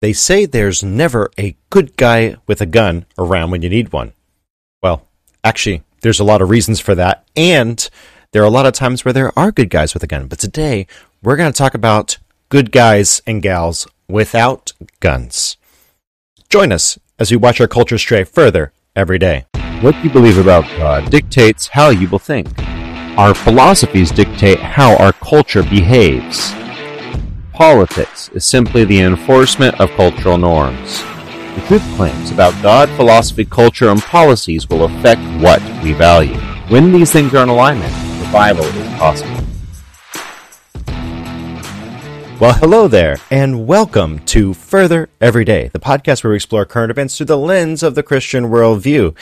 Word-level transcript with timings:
They 0.00 0.12
say 0.12 0.46
there's 0.46 0.84
never 0.84 1.30
a 1.38 1.56
good 1.70 1.96
guy 1.96 2.36
with 2.46 2.60
a 2.60 2.66
gun 2.66 3.06
around 3.18 3.50
when 3.50 3.62
you 3.62 3.68
need 3.68 3.92
one. 3.92 4.12
Well, 4.80 5.08
actually, 5.42 5.82
there's 6.02 6.20
a 6.20 6.24
lot 6.24 6.40
of 6.40 6.50
reasons 6.50 6.78
for 6.78 6.94
that, 6.94 7.24
and 7.34 7.88
there 8.32 8.42
are 8.42 8.46
a 8.46 8.50
lot 8.50 8.66
of 8.66 8.74
times 8.74 9.04
where 9.04 9.12
there 9.12 9.36
are 9.36 9.50
good 9.50 9.70
guys 9.70 9.94
with 9.94 10.04
a 10.04 10.06
gun. 10.06 10.28
But 10.28 10.38
today, 10.38 10.86
we're 11.20 11.36
going 11.36 11.52
to 11.52 11.56
talk 11.58 11.74
about 11.74 12.18
good 12.48 12.70
guys 12.70 13.22
and 13.26 13.42
gals 13.42 13.88
without 14.08 14.72
guns. 15.00 15.56
Join 16.48 16.70
us 16.70 16.96
as 17.18 17.32
we 17.32 17.36
watch 17.36 17.60
our 17.60 17.66
culture 17.66 17.98
stray 17.98 18.22
further 18.22 18.72
every 18.94 19.18
day. 19.18 19.46
What 19.80 20.02
you 20.04 20.10
believe 20.10 20.38
about 20.38 20.64
God 20.78 21.10
dictates 21.10 21.66
how 21.66 21.90
you 21.90 22.08
will 22.08 22.20
think. 22.20 22.48
Our 23.18 23.34
philosophies 23.34 24.12
dictate 24.12 24.60
how 24.60 24.96
our 24.96 25.12
culture 25.12 25.64
behaves. 25.64 26.52
Politics 27.58 28.28
is 28.34 28.46
simply 28.46 28.84
the 28.84 29.00
enforcement 29.00 29.80
of 29.80 29.90
cultural 29.96 30.38
norms. 30.38 31.02
The 31.56 31.64
truth 31.66 31.96
claims 31.96 32.30
about 32.30 32.54
God, 32.62 32.88
philosophy, 32.90 33.44
culture, 33.44 33.88
and 33.88 34.00
policies 34.00 34.68
will 34.68 34.84
affect 34.84 35.20
what 35.42 35.60
we 35.82 35.92
value. 35.92 36.36
When 36.68 36.92
these 36.92 37.10
things 37.10 37.34
are 37.34 37.42
in 37.42 37.48
alignment, 37.48 37.92
revival 38.20 38.64
is 38.64 38.86
possible. 38.96 39.44
Well, 42.38 42.52
hello 42.52 42.86
there, 42.86 43.16
and 43.28 43.66
welcome 43.66 44.20
to 44.26 44.54
Further 44.54 45.08
Every 45.20 45.44
Day, 45.44 45.66
the 45.66 45.80
podcast 45.80 46.22
where 46.22 46.30
we 46.30 46.36
explore 46.36 46.64
current 46.64 46.92
events 46.92 47.16
through 47.16 47.26
the 47.26 47.36
lens 47.36 47.82
of 47.82 47.96
the 47.96 48.04
Christian 48.04 48.44
worldview. 48.44 49.16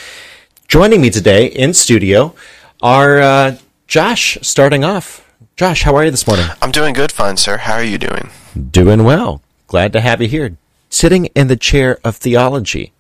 Joining 0.68 1.00
me 1.00 1.08
today 1.08 1.46
in 1.46 1.72
studio 1.72 2.34
are 2.82 3.18
uh, 3.18 3.56
Josh, 3.86 4.36
starting 4.42 4.84
off. 4.84 5.25
Josh, 5.56 5.84
how 5.84 5.96
are 5.96 6.04
you 6.04 6.10
this 6.10 6.26
morning? 6.26 6.44
I'm 6.60 6.70
doing 6.70 6.92
good, 6.92 7.10
fine, 7.10 7.38
sir. 7.38 7.56
How 7.56 7.76
are 7.76 7.82
you 7.82 7.96
doing? 7.96 8.28
Doing 8.70 9.04
well. 9.04 9.40
Glad 9.68 9.90
to 9.94 10.02
have 10.02 10.20
you 10.20 10.28
here. 10.28 10.58
Sitting 10.90 11.26
in 11.34 11.48
the 11.48 11.56
chair 11.56 11.98
of 12.04 12.16
theology. 12.16 12.92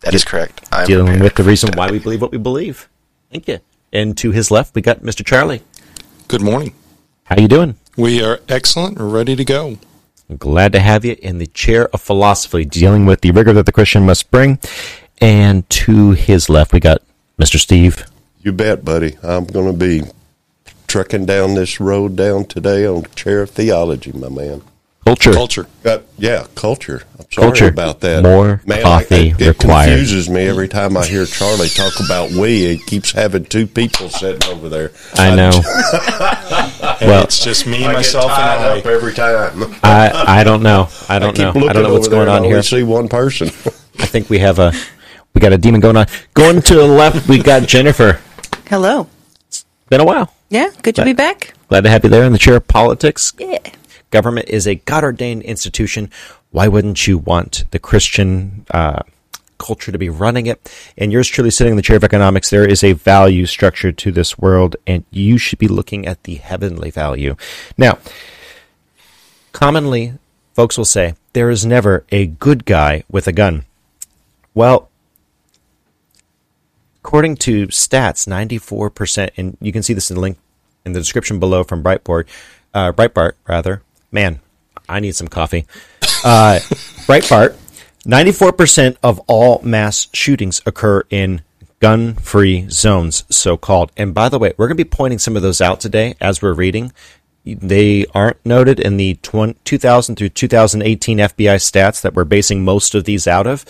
That 0.00 0.14
is 0.14 0.24
correct. 0.24 0.66
I'm 0.72 0.86
dealing 0.86 1.20
with 1.20 1.34
the 1.34 1.42
reason 1.42 1.76
why 1.76 1.90
we 1.90 1.98
believe 1.98 2.22
what 2.22 2.32
we 2.32 2.38
believe. 2.38 2.88
Thank 3.30 3.46
you. 3.46 3.58
And 3.92 4.16
to 4.16 4.30
his 4.30 4.50
left, 4.50 4.74
we 4.74 4.80
got 4.80 5.00
Mr. 5.00 5.22
Charlie. 5.22 5.60
Good 6.28 6.40
morning. 6.40 6.72
How 7.24 7.36
you 7.36 7.46
doing? 7.46 7.74
We 7.98 8.24
are 8.24 8.40
excellent. 8.48 8.96
We're 8.98 9.06
ready 9.06 9.36
to 9.36 9.44
go. 9.44 9.76
Glad 10.38 10.72
to 10.72 10.80
have 10.80 11.04
you 11.04 11.14
in 11.20 11.36
the 11.36 11.46
chair 11.46 11.88
of 11.88 12.00
philosophy, 12.00 12.64
dealing 12.64 13.04
with 13.04 13.20
the 13.20 13.32
rigor 13.32 13.52
that 13.52 13.66
the 13.66 13.72
Christian 13.72 14.06
must 14.06 14.30
bring. 14.30 14.60
And 15.20 15.68
to 15.68 16.12
his 16.12 16.48
left, 16.48 16.72
we 16.72 16.80
got 16.80 17.02
Mr. 17.38 17.58
Steve. 17.58 18.06
You 18.40 18.52
bet, 18.52 18.82
buddy. 18.82 19.18
I'm 19.22 19.44
going 19.44 19.70
to 19.70 19.78
be 19.78 20.10
trekking 20.88 21.26
down 21.26 21.54
this 21.54 21.78
road 21.78 22.16
down 22.16 22.46
today 22.46 22.86
on 22.86 23.04
chair 23.14 23.42
of 23.42 23.50
theology, 23.50 24.10
my 24.12 24.28
man. 24.28 24.62
Culture. 25.04 25.32
Culture. 25.32 25.66
Uh, 25.86 26.00
yeah, 26.18 26.46
culture. 26.54 27.02
I'm 27.18 27.24
sorry 27.32 27.46
culture. 27.46 27.68
about 27.68 28.00
that. 28.00 28.22
More 28.24 28.60
man, 28.66 28.82
coffee 28.82 29.14
I, 29.14 29.18
it, 29.18 29.40
it 29.40 29.48
required. 29.48 29.86
confuses 29.88 30.28
me 30.28 30.46
every 30.46 30.68
time 30.68 30.98
I 30.98 31.06
hear 31.06 31.24
Charlie 31.24 31.68
talk 31.68 31.94
about 32.04 32.30
we. 32.30 32.66
It 32.66 32.84
keeps 32.86 33.12
having 33.12 33.46
two 33.46 33.66
people 33.66 34.10
sitting 34.10 34.50
over 34.50 34.68
there. 34.68 34.90
I 35.14 35.34
know. 35.34 35.50
well, 37.00 37.24
it's 37.24 37.42
just 37.42 37.66
me, 37.66 37.86
I 37.86 37.94
myself, 37.94 38.30
and 38.32 38.42
I. 38.42 38.78
Up 38.80 38.84
every 38.84 39.14
time. 39.14 39.76
I 39.82 40.40
I 40.40 40.44
don't 40.44 40.62
know. 40.62 40.88
I 41.08 41.18
don't 41.18 41.38
I 41.40 41.42
know. 41.44 41.68
I 41.68 41.72
don't 41.72 41.84
know 41.84 41.94
what's 41.94 42.08
going 42.08 42.28
on 42.28 42.44
here. 42.44 42.58
I 42.58 42.60
see 42.60 42.82
one 42.82 43.08
person. 43.08 43.48
I 43.98 44.06
think 44.06 44.28
we 44.28 44.40
have 44.40 44.58
a 44.58 44.74
we 45.34 45.40
got 45.40 45.54
a 45.54 45.58
demon 45.58 45.80
going 45.80 45.96
on. 45.96 46.06
Going 46.34 46.60
to 46.60 46.74
the 46.74 46.86
left, 46.86 47.28
we 47.28 47.38
got 47.38 47.66
Jennifer. 47.66 48.20
Hello. 48.68 49.08
It's 49.46 49.64
been 49.88 50.02
a 50.02 50.04
while. 50.04 50.34
Yeah, 50.48 50.70
good 50.82 50.94
to 50.94 51.02
glad, 51.02 51.04
be 51.04 51.12
back. 51.12 51.54
Glad 51.68 51.84
to 51.84 51.90
have 51.90 52.04
you 52.04 52.10
there 52.10 52.24
in 52.24 52.32
the 52.32 52.38
chair 52.38 52.56
of 52.56 52.66
politics. 52.68 53.32
Yeah. 53.38 53.58
Government 54.10 54.48
is 54.48 54.66
a 54.66 54.76
God 54.76 55.04
ordained 55.04 55.42
institution. 55.42 56.10
Why 56.50 56.68
wouldn't 56.68 57.06
you 57.06 57.18
want 57.18 57.64
the 57.70 57.78
Christian 57.78 58.64
uh, 58.70 59.02
culture 59.58 59.92
to 59.92 59.98
be 59.98 60.08
running 60.08 60.46
it? 60.46 60.72
And 60.96 61.12
yours 61.12 61.28
truly 61.28 61.50
sitting 61.50 61.72
in 61.72 61.76
the 61.76 61.82
chair 61.82 61.98
of 61.98 62.04
economics, 62.04 62.48
there 62.48 62.66
is 62.66 62.82
a 62.82 62.94
value 62.94 63.44
structure 63.44 63.92
to 63.92 64.10
this 64.10 64.38
world, 64.38 64.76
and 64.86 65.04
you 65.10 65.36
should 65.36 65.58
be 65.58 65.68
looking 65.68 66.06
at 66.06 66.22
the 66.22 66.36
heavenly 66.36 66.90
value. 66.90 67.36
Now, 67.76 67.98
commonly, 69.52 70.14
folks 70.54 70.78
will 70.78 70.86
say, 70.86 71.14
there 71.34 71.50
is 71.50 71.66
never 71.66 72.04
a 72.10 72.26
good 72.26 72.64
guy 72.64 73.04
with 73.10 73.28
a 73.28 73.32
gun. 73.32 73.66
Well, 74.54 74.88
according 77.04 77.36
to 77.36 77.66
stats, 77.66 78.26
94%, 78.26 79.30
and 79.36 79.58
you 79.60 79.72
can 79.72 79.82
see 79.82 79.92
this 79.92 80.10
in 80.10 80.14
the 80.14 80.20
link 80.22 80.38
in 80.88 80.92
the 80.94 81.00
description 81.00 81.38
below 81.38 81.62
from 81.62 81.82
Breitbart, 81.82 82.26
uh, 82.74 82.92
Breitbart 82.92 83.34
rather, 83.46 83.82
man, 84.10 84.40
I 84.88 85.00
need 85.00 85.14
some 85.14 85.28
coffee. 85.28 85.66
Uh, 86.24 86.58
Breitbart, 87.06 87.56
94% 88.04 88.96
of 89.02 89.20
all 89.26 89.60
mass 89.62 90.08
shootings 90.12 90.60
occur 90.66 91.04
in 91.10 91.42
gun 91.80 92.14
free 92.14 92.68
zones, 92.70 93.24
so 93.30 93.56
called. 93.56 93.92
And 93.96 94.14
by 94.14 94.28
the 94.28 94.38
way, 94.38 94.54
we're 94.56 94.66
going 94.66 94.76
to 94.76 94.84
be 94.84 94.88
pointing 94.88 95.18
some 95.18 95.36
of 95.36 95.42
those 95.42 95.60
out 95.60 95.80
today 95.80 96.16
as 96.20 96.42
we're 96.42 96.54
reading. 96.54 96.92
They 97.44 98.04
aren't 98.14 98.44
noted 98.44 98.80
in 98.80 98.96
the 98.96 99.14
2000 99.14 100.16
through 100.16 100.28
2018 100.30 101.18
FBI 101.18 101.56
stats 101.56 102.00
that 102.02 102.14
we're 102.14 102.24
basing 102.24 102.64
most 102.64 102.94
of 102.94 103.04
these 103.04 103.26
out 103.26 103.46
of. 103.46 103.64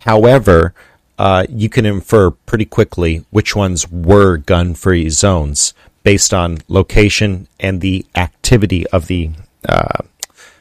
However, 0.00 0.74
uh, 1.18 1.46
you 1.48 1.68
can 1.68 1.86
infer 1.86 2.30
pretty 2.30 2.64
quickly 2.64 3.24
which 3.30 3.56
ones 3.56 3.90
were 3.90 4.36
gun 4.36 4.74
free 4.74 5.08
zones 5.08 5.72
based 6.04 6.32
on 6.32 6.58
location 6.68 7.48
and 7.58 7.80
the 7.80 8.06
activity 8.14 8.86
of 8.88 9.08
the 9.08 9.30
uh, 9.68 9.98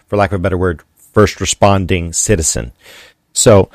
for 0.07 0.17
lack 0.17 0.31
of 0.31 0.39
a 0.39 0.43
better 0.43 0.57
word, 0.57 0.81
first 0.95 1.39
responding 1.39 2.13
citizen. 2.13 2.71
So 3.33 3.69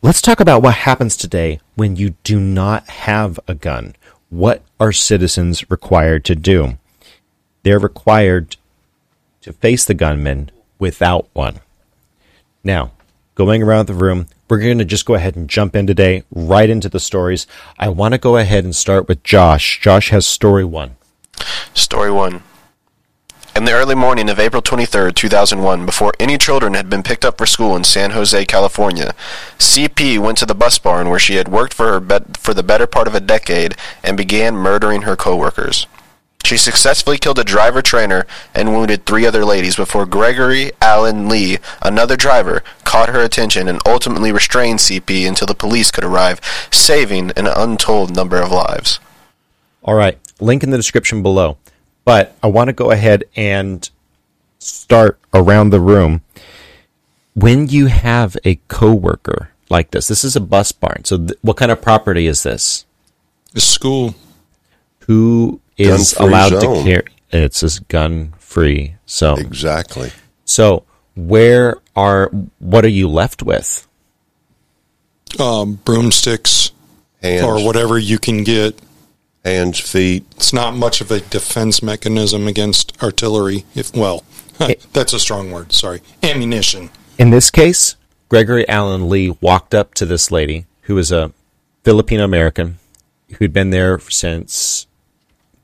let's 0.00 0.22
talk 0.22 0.40
about 0.40 0.62
what 0.62 0.74
happens 0.74 1.16
today 1.16 1.60
when 1.74 1.96
you 1.96 2.10
do 2.24 2.38
not 2.38 2.88
have 2.88 3.40
a 3.48 3.54
gun. 3.54 3.96
What 4.30 4.62
are 4.78 4.92
citizens 4.92 5.70
required 5.70 6.24
to 6.26 6.34
do? 6.34 6.78
They're 7.62 7.78
required 7.78 8.56
to 9.40 9.52
face 9.52 9.84
the 9.84 9.94
gunman 9.94 10.50
without 10.78 11.28
one. 11.32 11.60
Now, 12.62 12.92
going 13.34 13.62
around 13.62 13.86
the 13.86 13.94
room, 13.94 14.26
we're 14.48 14.58
going 14.58 14.76
to 14.76 14.84
just 14.84 15.06
go 15.06 15.14
ahead 15.14 15.36
and 15.36 15.48
jump 15.48 15.74
in 15.74 15.86
today, 15.86 16.22
right 16.30 16.68
into 16.68 16.90
the 16.90 17.00
stories. 17.00 17.46
I 17.78 17.88
want 17.88 18.12
to 18.12 18.18
go 18.18 18.36
ahead 18.36 18.64
and 18.64 18.76
start 18.76 19.08
with 19.08 19.22
Josh. 19.22 19.80
Josh 19.80 20.10
has 20.10 20.26
story 20.26 20.66
one. 20.66 20.97
Story 21.74 22.10
one. 22.10 22.42
In 23.56 23.64
the 23.64 23.72
early 23.72 23.96
morning 23.96 24.28
of 24.30 24.38
April 24.38 24.62
23, 24.62 25.12
2001, 25.12 25.84
before 25.84 26.12
any 26.20 26.38
children 26.38 26.74
had 26.74 26.88
been 26.88 27.02
picked 27.02 27.24
up 27.24 27.38
for 27.38 27.46
school 27.46 27.74
in 27.74 27.82
San 27.82 28.12
Jose, 28.12 28.44
California, 28.46 29.14
CP 29.58 30.18
went 30.20 30.38
to 30.38 30.46
the 30.46 30.54
bus 30.54 30.78
barn 30.78 31.08
where 31.08 31.18
she 31.18 31.34
had 31.34 31.48
worked 31.48 31.74
for, 31.74 31.88
her 31.88 32.00
be- 32.00 32.38
for 32.38 32.54
the 32.54 32.62
better 32.62 32.86
part 32.86 33.08
of 33.08 33.16
a 33.16 33.20
decade 33.20 33.74
and 34.04 34.16
began 34.16 34.54
murdering 34.54 35.02
her 35.02 35.16
coworkers. 35.16 35.86
She 36.44 36.56
successfully 36.56 37.18
killed 37.18 37.38
a 37.38 37.44
driver 37.44 37.82
trainer 37.82 38.26
and 38.54 38.72
wounded 38.72 39.04
three 39.04 39.26
other 39.26 39.44
ladies 39.44 39.76
before 39.76 40.06
Gregory 40.06 40.70
Allen 40.80 41.28
Lee, 41.28 41.58
another 41.82 42.16
driver, 42.16 42.62
caught 42.84 43.08
her 43.08 43.20
attention 43.20 43.68
and 43.68 43.80
ultimately 43.84 44.32
restrained 44.32 44.78
CP 44.78 45.26
until 45.26 45.46
the 45.46 45.54
police 45.54 45.90
could 45.90 46.04
arrive, 46.04 46.40
saving 46.70 47.32
an 47.32 47.46
untold 47.48 48.14
number 48.14 48.40
of 48.40 48.52
lives. 48.52 49.00
All 49.82 49.94
right, 49.94 50.18
link 50.40 50.62
in 50.62 50.70
the 50.70 50.76
description 50.76 51.22
below. 51.22 51.58
But 52.04 52.34
I 52.42 52.46
want 52.46 52.68
to 52.68 52.72
go 52.72 52.90
ahead 52.90 53.24
and 53.36 53.88
start 54.58 55.18
around 55.34 55.70
the 55.70 55.80
room. 55.80 56.22
When 57.34 57.68
you 57.68 57.86
have 57.86 58.36
a 58.44 58.56
coworker 58.68 59.50
like 59.68 59.90
this, 59.90 60.08
this 60.08 60.24
is 60.24 60.34
a 60.34 60.40
bus 60.40 60.72
barn. 60.72 61.04
So, 61.04 61.18
th- 61.18 61.38
what 61.42 61.56
kind 61.56 61.70
of 61.70 61.82
property 61.82 62.26
is 62.26 62.42
this? 62.42 62.86
The 63.52 63.60
school. 63.60 64.14
Who 65.00 65.60
is 65.76 66.14
allowed 66.14 66.60
zone. 66.60 66.84
to 66.84 66.90
carry? 66.90 67.06
It's 67.30 67.62
a 67.62 67.82
gun-free 67.84 68.96
zone. 69.08 69.38
Exactly. 69.38 70.10
So, 70.44 70.84
where 71.14 71.76
are 71.94 72.28
what 72.58 72.84
are 72.84 72.88
you 72.88 73.08
left 73.08 73.42
with? 73.42 73.86
Um, 75.38 75.74
broomsticks 75.84 76.72
Hands. 77.22 77.42
or 77.42 77.64
whatever 77.64 77.98
you 77.98 78.18
can 78.18 78.44
get 78.44 78.78
hands, 79.48 79.80
feet. 79.80 80.24
It's 80.36 80.52
not 80.52 80.74
much 80.74 81.00
of 81.00 81.10
a 81.10 81.20
defense 81.20 81.82
mechanism 81.82 82.46
against 82.46 83.00
artillery. 83.02 83.64
If 83.74 83.94
well, 83.94 84.24
it, 84.60 84.86
that's 84.92 85.12
a 85.12 85.18
strong 85.18 85.50
word. 85.50 85.72
Sorry, 85.72 86.00
ammunition. 86.22 86.90
In 87.18 87.30
this 87.30 87.50
case, 87.50 87.96
Gregory 88.28 88.68
Allen 88.68 89.08
Lee 89.08 89.36
walked 89.40 89.74
up 89.74 89.94
to 89.94 90.06
this 90.06 90.30
lady 90.30 90.66
who 90.82 90.94
was 90.94 91.10
a 91.10 91.32
Filipino 91.82 92.24
American 92.24 92.78
who'd 93.38 93.52
been 93.52 93.70
there 93.70 93.98
since 93.98 94.86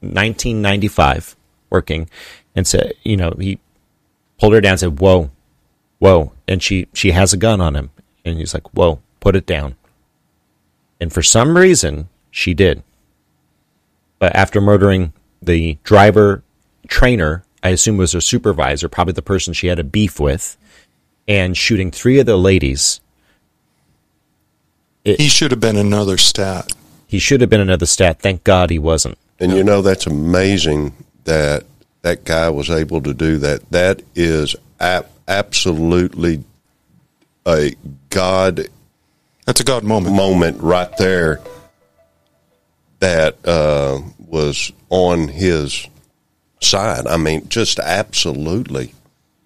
1995 0.01 1.37
working 1.71 2.09
and 2.55 2.67
said, 2.67 2.95
you 3.03 3.17
know, 3.17 3.35
he 3.39 3.59
pulled 4.39 4.53
her 4.53 4.61
down 4.61 4.73
and 4.73 4.81
said, 4.81 5.01
"Whoa, 5.01 5.31
whoa," 5.99 6.33
and 6.49 6.63
she 6.63 6.87
she 6.93 7.13
has 7.13 7.33
a 7.33 7.39
gun 7.39 7.61
on 7.61 7.75
him, 7.77 7.91
and 8.25 8.39
he's 8.39 8.55
like, 8.55 8.75
"Whoa, 8.75 9.01
put 9.21 9.37
it 9.37 9.47
down." 9.47 9.77
And 11.01 11.13
for 11.13 11.23
some 11.23 11.57
reason, 11.57 12.09
she 12.31 12.55
did. 12.55 12.83
But 14.25 14.35
after 14.37 14.59
murdering 14.59 15.13
the 15.43 15.77
driver 15.85 16.43
trainer, 16.89 17.45
I 17.63 17.69
assume 17.69 17.99
was 17.99 18.13
her 18.13 18.23
supervisor, 18.23 18.89
probably 18.89 19.13
the 19.13 19.21
person 19.21 19.53
she 19.53 19.67
had 19.67 19.79
a 19.79 19.85
beef 19.85 20.19
with, 20.19 20.57
and 21.29 21.55
shooting 21.55 21.91
three 21.91 22.19
of 22.19 22.25
the 22.25 22.39
ladies. 22.39 23.03
He 25.05 25.29
should 25.29 25.51
have 25.51 25.61
been 25.61 25.77
another 25.77 26.17
stat. 26.17 26.73
He 27.07 27.19
should 27.19 27.43
have 27.43 27.51
been 27.51 27.61
another 27.61 27.85
stat. 27.85 28.19
Thank 28.19 28.45
God 28.45 28.71
he 28.71 28.79
wasn't. 28.79 29.19
And 29.39 29.53
you 29.53 29.63
know 29.63 29.83
that's 29.83 30.07
amazing 30.07 30.95
that 31.25 31.65
that 32.01 32.25
guy 32.25 32.49
was 32.49 32.71
able 32.71 33.03
to 33.03 33.13
do 33.13 33.37
that. 33.37 33.71
That 33.73 34.01
is 34.15 34.57
ab- 34.81 35.11
absolutely 35.29 36.43
a 37.47 37.75
God 38.09 38.69
That's 39.45 39.61
a 39.61 39.65
God 39.65 39.85
moment. 39.85 40.17
moment 40.17 40.63
right 40.63 40.97
there 40.97 41.43
that 43.01 43.37
uh, 43.47 44.01
was 44.27 44.73
on 44.91 45.29
his 45.29 45.89
side. 46.61 47.07
I 47.07 47.17
mean, 47.17 47.49
just 47.49 47.79
absolutely. 47.79 48.95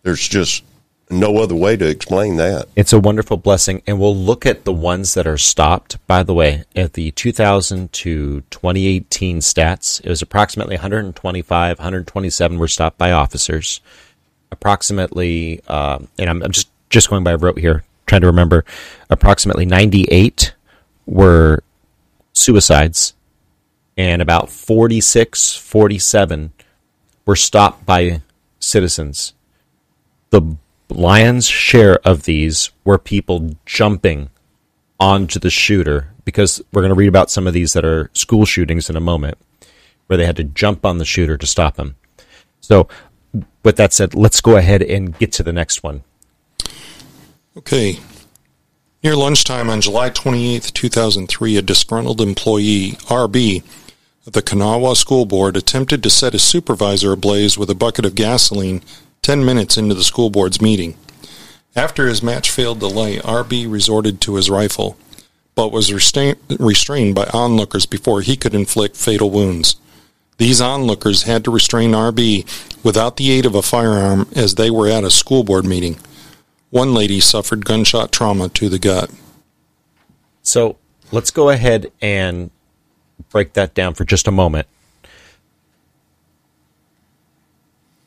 There's 0.02 0.26
just 0.26 0.64
no 1.10 1.38
other 1.38 1.54
way 1.54 1.76
to 1.76 1.88
explain 1.88 2.36
that. 2.36 2.68
It's 2.76 2.92
a 2.92 2.98
wonderful 2.98 3.36
blessing, 3.36 3.82
and 3.86 3.98
we'll 3.98 4.16
look 4.16 4.44
at 4.46 4.64
the 4.64 4.72
ones 4.72 5.14
that 5.14 5.26
are 5.26 5.38
stopped. 5.38 6.04
By 6.06 6.22
the 6.22 6.34
way, 6.34 6.64
at 6.76 6.92
the 6.94 7.10
2000 7.12 7.92
to 7.92 8.42
2018 8.50 9.38
stats, 9.38 10.00
it 10.04 10.08
was 10.08 10.22
approximately 10.22 10.76
125, 10.76 11.78
127 11.78 12.58
were 12.58 12.68
stopped 12.68 12.98
by 12.98 13.12
officers. 13.12 13.80
Approximately, 14.50 15.60
uh, 15.68 15.98
and 16.18 16.30
I'm, 16.30 16.42
I'm 16.42 16.52
just 16.52 16.68
just 16.90 17.10
going 17.10 17.24
by 17.24 17.34
rote 17.34 17.58
here, 17.58 17.84
trying 18.06 18.22
to 18.22 18.26
remember. 18.26 18.64
Approximately 19.10 19.66
98 19.66 20.54
were 21.06 21.62
suicides, 22.32 23.14
and 23.98 24.22
about 24.22 24.48
46, 24.48 25.56
47 25.56 26.52
were 27.26 27.36
stopped 27.36 27.84
by 27.84 28.22
citizens. 28.60 29.34
The 30.30 30.56
lion's 30.88 31.48
share 31.48 31.98
of 32.06 32.22
these 32.22 32.70
were 32.84 32.96
people 32.96 33.56
jumping 33.66 34.30
onto 35.00 35.40
the 35.40 35.50
shooter 35.50 36.14
because 36.24 36.62
we're 36.72 36.82
going 36.82 36.90
to 36.90 36.94
read 36.94 37.08
about 37.08 37.30
some 37.30 37.46
of 37.48 37.52
these 37.52 37.72
that 37.72 37.84
are 37.84 38.10
school 38.14 38.46
shootings 38.46 38.88
in 38.88 38.96
a 38.96 39.00
moment 39.00 39.36
where 40.06 40.16
they 40.16 40.26
had 40.26 40.36
to 40.36 40.44
jump 40.44 40.86
on 40.86 40.98
the 40.98 41.04
shooter 41.04 41.36
to 41.36 41.46
stop 41.46 41.76
him. 41.76 41.96
So, 42.60 42.88
with 43.62 43.76
that 43.76 43.92
said, 43.92 44.14
let's 44.14 44.40
go 44.40 44.56
ahead 44.56 44.80
and 44.80 45.16
get 45.18 45.32
to 45.32 45.42
the 45.42 45.52
next 45.52 45.82
one. 45.82 46.04
Okay. 47.56 47.98
Near 49.02 49.16
lunchtime 49.16 49.68
on 49.70 49.80
July 49.80 50.10
28, 50.10 50.70
2003, 50.74 51.56
a 51.56 51.62
disgruntled 51.62 52.20
employee, 52.20 52.92
RB, 53.06 53.62
the 54.32 54.42
Kanawha 54.42 54.94
School 54.94 55.24
Board 55.24 55.56
attempted 55.56 56.02
to 56.02 56.10
set 56.10 56.34
his 56.34 56.42
supervisor 56.42 57.12
ablaze 57.12 57.56
with 57.56 57.70
a 57.70 57.74
bucket 57.74 58.04
of 58.04 58.14
gasoline 58.14 58.82
10 59.22 59.44
minutes 59.44 59.78
into 59.78 59.94
the 59.94 60.04
school 60.04 60.28
board's 60.28 60.60
meeting. 60.60 60.96
After 61.74 62.06
his 62.06 62.22
match 62.22 62.50
failed 62.50 62.80
to 62.80 62.88
light, 62.88 63.22
RB 63.22 63.70
resorted 63.70 64.20
to 64.22 64.34
his 64.34 64.50
rifle, 64.50 64.96
but 65.54 65.72
was 65.72 65.92
restrained 65.92 67.14
by 67.14 67.26
onlookers 67.32 67.86
before 67.86 68.20
he 68.20 68.36
could 68.36 68.54
inflict 68.54 68.96
fatal 68.96 69.30
wounds. 69.30 69.76
These 70.36 70.60
onlookers 70.60 71.22
had 71.22 71.44
to 71.44 71.50
restrain 71.50 71.92
RB 71.92 72.46
without 72.84 73.16
the 73.16 73.30
aid 73.30 73.46
of 73.46 73.54
a 73.54 73.62
firearm 73.62 74.28
as 74.36 74.54
they 74.54 74.70
were 74.70 74.88
at 74.88 75.04
a 75.04 75.10
school 75.10 75.42
board 75.42 75.64
meeting. 75.64 75.98
One 76.70 76.94
lady 76.94 77.20
suffered 77.20 77.64
gunshot 77.64 78.12
trauma 78.12 78.50
to 78.50 78.68
the 78.68 78.78
gut. 78.78 79.10
So, 80.42 80.76
let's 81.10 81.30
go 81.30 81.48
ahead 81.48 81.90
and 82.00 82.50
break 83.30 83.54
that 83.54 83.74
down 83.74 83.94
for 83.94 84.04
just 84.04 84.26
a 84.26 84.32
moment. 84.32 84.66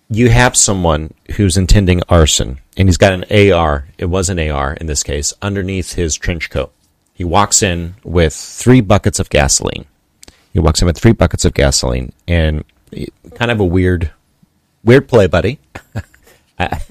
You 0.10 0.30
have 0.30 0.58
someone 0.58 1.14
who's 1.36 1.56
intending 1.56 2.02
arson, 2.10 2.60
and 2.76 2.88
he's 2.88 2.98
got 2.98 3.14
an 3.14 3.54
AR, 3.54 3.88
it 3.98 4.06
was 4.06 4.30
an 4.30 4.40
AR 4.40 4.74
in 4.74 4.88
this 4.88 5.04
case, 5.04 5.34
underneath 5.42 5.94
his 5.94 6.16
trench 6.16 6.50
coat. 6.50 6.74
He 7.14 7.24
walks 7.24 7.64
in 7.64 7.96
with 8.04 8.34
three 8.34 8.82
buckets 8.82 9.20
of 9.20 9.30
gasoline. 9.30 9.86
He 10.52 10.60
walks 10.60 10.82
in 10.82 10.86
with 10.86 10.98
three 10.98 11.14
buckets 11.14 11.46
of 11.46 11.54
gasoline, 11.54 12.12
and 12.28 12.66
kind 13.36 13.52
of 13.52 13.60
a 13.60 13.66
weird, 13.66 14.12
weird 14.84 15.08
play, 15.08 15.28
buddy. 15.28 15.60
I, 16.60 16.82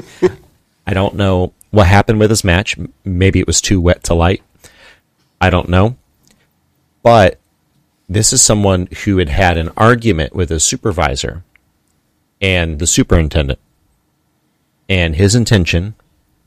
I 0.87 0.95
don't 0.95 1.15
know 1.15 1.53
what 1.71 1.87
happened 1.87 2.21
with 2.21 2.31
his 2.31 2.45
match. 2.45 2.77
Maybe 3.05 3.41
it 3.41 3.47
was 3.47 3.61
too 3.61 3.81
wet 3.81 4.05
to 4.05 4.15
light. 4.15 4.43
I 5.41 5.51
don't 5.51 5.69
know. 5.69 5.97
But 7.03 7.40
this 8.11 8.33
is 8.33 8.43
someone 8.43 8.89
who 9.05 9.19
had 9.19 9.29
had 9.29 9.57
an 9.57 9.71
argument 9.77 10.35
with 10.35 10.51
his 10.51 10.65
supervisor 10.65 11.45
and 12.41 12.81
the 12.81 12.87
superintendent. 12.87 13.61
And 14.89 15.15
his 15.15 15.37
intention 15.37 15.95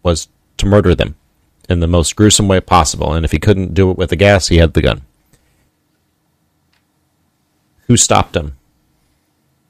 was 0.03 0.27
to 0.57 0.65
murder 0.65 0.93
them 0.93 1.15
in 1.69 1.79
the 1.79 1.87
most 1.87 2.17
gruesome 2.17 2.49
way 2.49 2.59
possible. 2.59 3.13
And 3.13 3.23
if 3.23 3.31
he 3.31 3.39
couldn't 3.39 3.73
do 3.73 3.89
it 3.89 3.97
with 3.97 4.09
the 4.09 4.17
gas, 4.17 4.49
he 4.49 4.57
had 4.57 4.73
the 4.73 4.81
gun. 4.81 5.03
Who 7.87 7.95
stopped 7.95 8.35
him? 8.35 8.57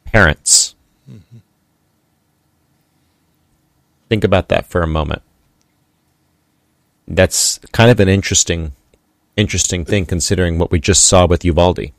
Parents. 0.06 0.74
Mm-hmm. 1.08 1.38
Think 4.10 4.24
about 4.24 4.50
that 4.50 4.66
for 4.66 4.82
a 4.82 4.88
moment. 4.88 5.22
That's 7.08 7.60
kind 7.72 7.92
of 7.92 8.00
an 8.00 8.10
interesting 8.10 8.72
interesting 9.36 9.86
thing 9.86 10.06
considering 10.06 10.58
what 10.58 10.72
we 10.72 10.80
just 10.80 11.06
saw 11.06 11.26
with 11.26 11.46
Uvalde. 11.46 11.92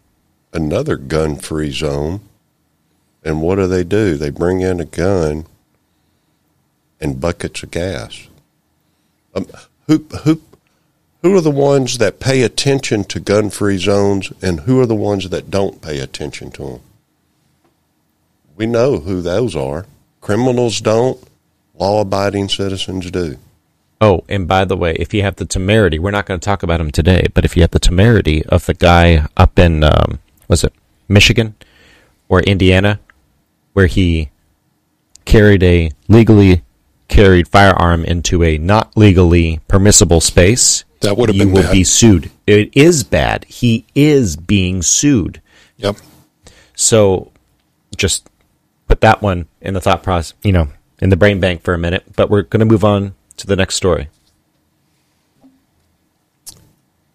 Another 0.52 0.96
gun 0.96 1.36
free 1.36 1.70
zone. 1.70 2.20
And 3.24 3.40
what 3.40 3.56
do 3.56 3.66
they 3.66 3.84
do? 3.84 4.16
They 4.16 4.30
bring 4.30 4.60
in 4.60 4.80
a 4.80 4.84
gun 4.84 5.46
and 7.00 7.20
buckets 7.20 7.62
of 7.62 7.70
gas. 7.70 8.28
Um, 9.34 9.46
who 9.86 10.04
who 10.24 10.40
who 11.22 11.36
are 11.36 11.40
the 11.40 11.50
ones 11.50 11.98
that 11.98 12.20
pay 12.20 12.42
attention 12.42 13.04
to 13.04 13.18
gun 13.18 13.48
free 13.50 13.78
zones, 13.78 14.30
and 14.42 14.60
who 14.60 14.78
are 14.80 14.86
the 14.86 14.94
ones 14.94 15.30
that 15.30 15.50
don't 15.50 15.80
pay 15.80 15.98
attention 16.00 16.50
to 16.52 16.62
them? 16.62 16.80
We 18.56 18.66
know 18.66 18.98
who 18.98 19.22
those 19.22 19.56
are. 19.56 19.86
Criminals 20.20 20.80
don't. 20.80 21.18
Law 21.74 22.02
abiding 22.02 22.48
citizens 22.50 23.10
do. 23.10 23.38
Oh, 24.04 24.22
and 24.28 24.46
by 24.46 24.66
the 24.66 24.76
way, 24.76 24.92
if 24.98 25.14
you 25.14 25.22
have 25.22 25.36
the 25.36 25.46
temerity, 25.46 25.98
we're 25.98 26.10
not 26.10 26.26
going 26.26 26.38
to 26.38 26.44
talk 26.44 26.62
about 26.62 26.78
him 26.78 26.90
today, 26.90 27.26
but 27.32 27.46
if 27.46 27.56
you 27.56 27.62
have 27.62 27.70
the 27.70 27.78
temerity 27.78 28.44
of 28.44 28.66
the 28.66 28.74
guy 28.74 29.26
up 29.34 29.58
in, 29.58 29.82
um, 29.82 30.18
was 30.46 30.62
it 30.62 30.74
Michigan 31.08 31.54
or 32.28 32.40
Indiana, 32.42 33.00
where 33.72 33.86
he 33.86 34.28
carried 35.24 35.62
a 35.62 35.90
legally 36.06 36.62
carried 37.08 37.48
firearm 37.48 38.04
into 38.04 38.42
a 38.44 38.58
not 38.58 38.94
legally 38.94 39.60
permissible 39.68 40.20
space, 40.20 40.84
That 41.00 41.16
would 41.16 41.30
have 41.30 41.36
you 41.36 41.44
been 41.46 41.54
will 41.54 41.62
bad. 41.62 41.72
be 41.72 41.82
sued. 41.84 42.30
It 42.46 42.76
is 42.76 43.04
bad. 43.04 43.44
He 43.44 43.86
is 43.94 44.36
being 44.36 44.82
sued. 44.82 45.40
Yep. 45.78 45.96
So 46.74 47.32
just 47.96 48.28
put 48.86 49.00
that 49.00 49.22
one 49.22 49.46
in 49.62 49.72
the 49.72 49.80
thought 49.80 50.02
process, 50.02 50.34
you 50.42 50.52
know, 50.52 50.68
in 51.00 51.08
the 51.08 51.16
brain 51.16 51.40
bank 51.40 51.62
for 51.62 51.72
a 51.72 51.78
minute. 51.78 52.04
But 52.16 52.28
we're 52.28 52.42
going 52.42 52.60
to 52.60 52.66
move 52.66 52.84
on 52.84 53.14
to 53.36 53.46
the 53.46 53.56
next 53.56 53.74
story. 53.74 54.08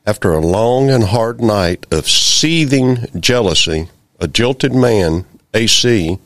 After 0.06 0.34
a 0.34 0.40
long 0.40 0.90
and 0.90 1.04
hard 1.04 1.40
night 1.40 1.86
of 1.92 2.10
seething 2.10 3.06
jealousy, 3.20 3.90
a 4.20 4.28
jilted 4.28 4.74
man, 4.74 5.26
AC, 5.54 6.18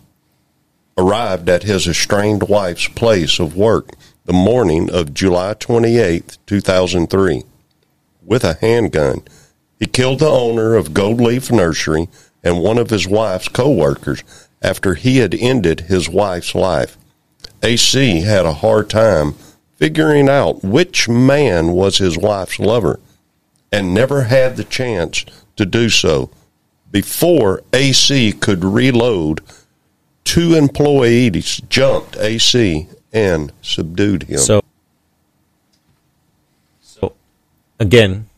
arrived 0.98 1.50
at 1.50 1.64
his 1.64 1.88
estranged 1.88 2.48
wife's 2.48 2.88
place 2.88 3.40
of 3.40 3.58
work 3.58 3.96
the 4.26 4.34
morning 4.34 4.90
of 4.90 5.14
July 5.14 5.54
28, 5.54 6.38
2003, 6.46 7.44
with 8.26 8.44
a 8.44 8.54
handgun. 8.54 9.22
He 9.80 9.86
killed 9.86 10.20
the 10.20 10.30
owner 10.30 10.76
of 10.76 10.94
Gold 10.94 11.20
Leaf 11.20 11.52
Nursery 11.52 12.08
and 12.42 12.62
one 12.62 12.78
of 12.78 12.90
his 12.90 13.06
wife's 13.06 13.50
co-workers 13.50 14.24
after 14.62 14.94
he 14.94 15.18
had 15.18 15.36
ended 15.36 15.82
his 15.82 16.08
wife's 16.08 16.56
life. 16.56 16.98
AC 17.62 18.22
had 18.22 18.46
a 18.46 18.54
hard 18.54 18.90
time 18.90 19.36
figuring 19.84 20.30
out 20.30 20.64
which 20.64 21.10
man 21.10 21.74
was 21.74 21.98
his 21.98 22.18
wife's 22.18 22.58
lover 22.58 23.02
and 23.70 23.94
never 23.94 24.24
had 24.24 24.56
the 24.56 24.64
chance 24.64 25.26
to 25.58 25.66
do 25.66 25.90
so. 25.90 26.30
Before 26.90 27.62
AC 27.74 28.32
could 28.32 28.64
reload, 28.64 29.42
two 30.24 30.54
employees 30.54 31.60
jumped 31.68 32.16
AC 32.16 32.88
and 33.12 33.52
subdued 33.62 34.24
him. 34.24 34.38
So, 34.38 34.62
so 36.80 37.12
again, 37.78 38.30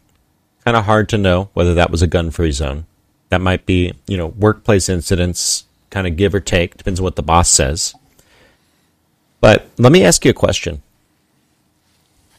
kind 0.64 0.76
of 0.76 0.86
hard 0.86 1.08
to 1.10 1.18
know 1.20 1.50
whether 1.54 1.76
that 1.76 1.92
was 1.92 2.02
a 2.02 2.08
gun-free 2.08 2.54
zone. 2.54 2.88
That 3.30 3.40
might 3.40 3.68
be, 3.68 3.94
you 4.08 4.18
know, 4.18 4.30
workplace 4.30 4.90
incidents, 4.90 5.66
kind 5.92 6.08
of 6.08 6.18
give 6.18 6.34
or 6.34 6.40
take, 6.40 6.76
depends 6.76 7.00
on 7.00 7.04
what 7.04 7.18
the 7.18 7.22
boss 7.22 7.52
says. 7.52 7.94
But 9.42 9.70
let 9.78 9.92
me 9.92 10.04
ask 10.04 10.26
you 10.26 10.32
a 10.32 10.34
question: 10.34 10.82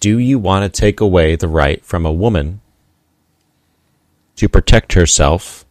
Do 0.00 0.18
you 0.18 0.38
want 0.38 0.64
to 0.64 0.80
take 0.80 1.00
away 1.00 1.36
the 1.36 1.48
right 1.48 1.84
from 1.84 2.04
a 2.06 2.12
woman 2.12 2.60
to 4.36 4.48
protect 4.48 4.92
herself 4.92 5.64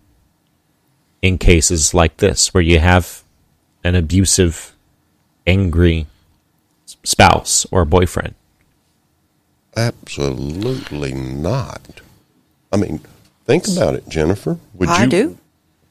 in 1.21 1.37
cases 1.37 1.93
like 1.93 2.17
this, 2.17 2.53
where 2.53 2.63
you 2.63 2.79
have 2.79 3.23
an 3.83 3.95
abusive, 3.95 4.75
angry 5.47 6.07
spouse 7.03 7.65
or 7.71 7.85
boyfriend. 7.85 8.35
Absolutely 9.75 11.13
not. 11.13 12.01
I 12.71 12.77
mean, 12.77 13.01
think 13.45 13.67
about 13.67 13.95
it, 13.95 14.07
Jennifer. 14.09 14.57
Would 14.75 14.89
I 14.89 15.03
you, 15.03 15.09
do. 15.09 15.37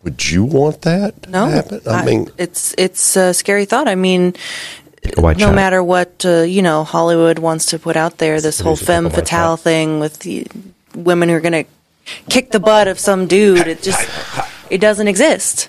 Would 0.02 0.30
you 0.30 0.44
want 0.44 0.82
that 0.82 1.28
No, 1.28 1.46
to 1.46 1.50
happen? 1.52 1.80
I, 1.86 1.90
I- 1.90 2.04
mean, 2.04 2.28
it's 2.38 2.74
it's 2.78 3.16
a 3.16 3.32
scary 3.34 3.64
thought. 3.64 3.88
I 3.88 3.94
mean, 3.94 4.32
Pick 4.32 4.36
a 4.36 4.36
white 4.36 4.83
no 5.16 5.32
shot. 5.38 5.54
matter 5.54 5.82
what 5.82 6.24
uh, 6.24 6.42
you 6.42 6.62
know 6.62 6.84
Hollywood 6.84 7.38
wants 7.38 7.66
to 7.66 7.78
put 7.78 7.96
out 7.96 8.18
there, 8.18 8.40
this 8.40 8.60
whole 8.60 8.76
Seriously, 8.76 8.86
pick 8.86 8.86
femme 8.86 9.10
fatale 9.10 9.56
shot. 9.56 9.64
thing 9.64 10.00
with 10.00 10.20
the 10.20 10.46
women 10.94 11.28
who 11.28 11.34
are 11.34 11.40
going 11.40 11.64
to 11.64 11.70
kick 12.28 12.50
the 12.50 12.60
butt 12.60 12.88
of 12.88 12.98
some 12.98 13.26
dude, 13.26 13.66
it 13.66 13.82
just 13.82 14.08
it 14.70 14.78
doesn't 14.80 15.08
exist. 15.08 15.68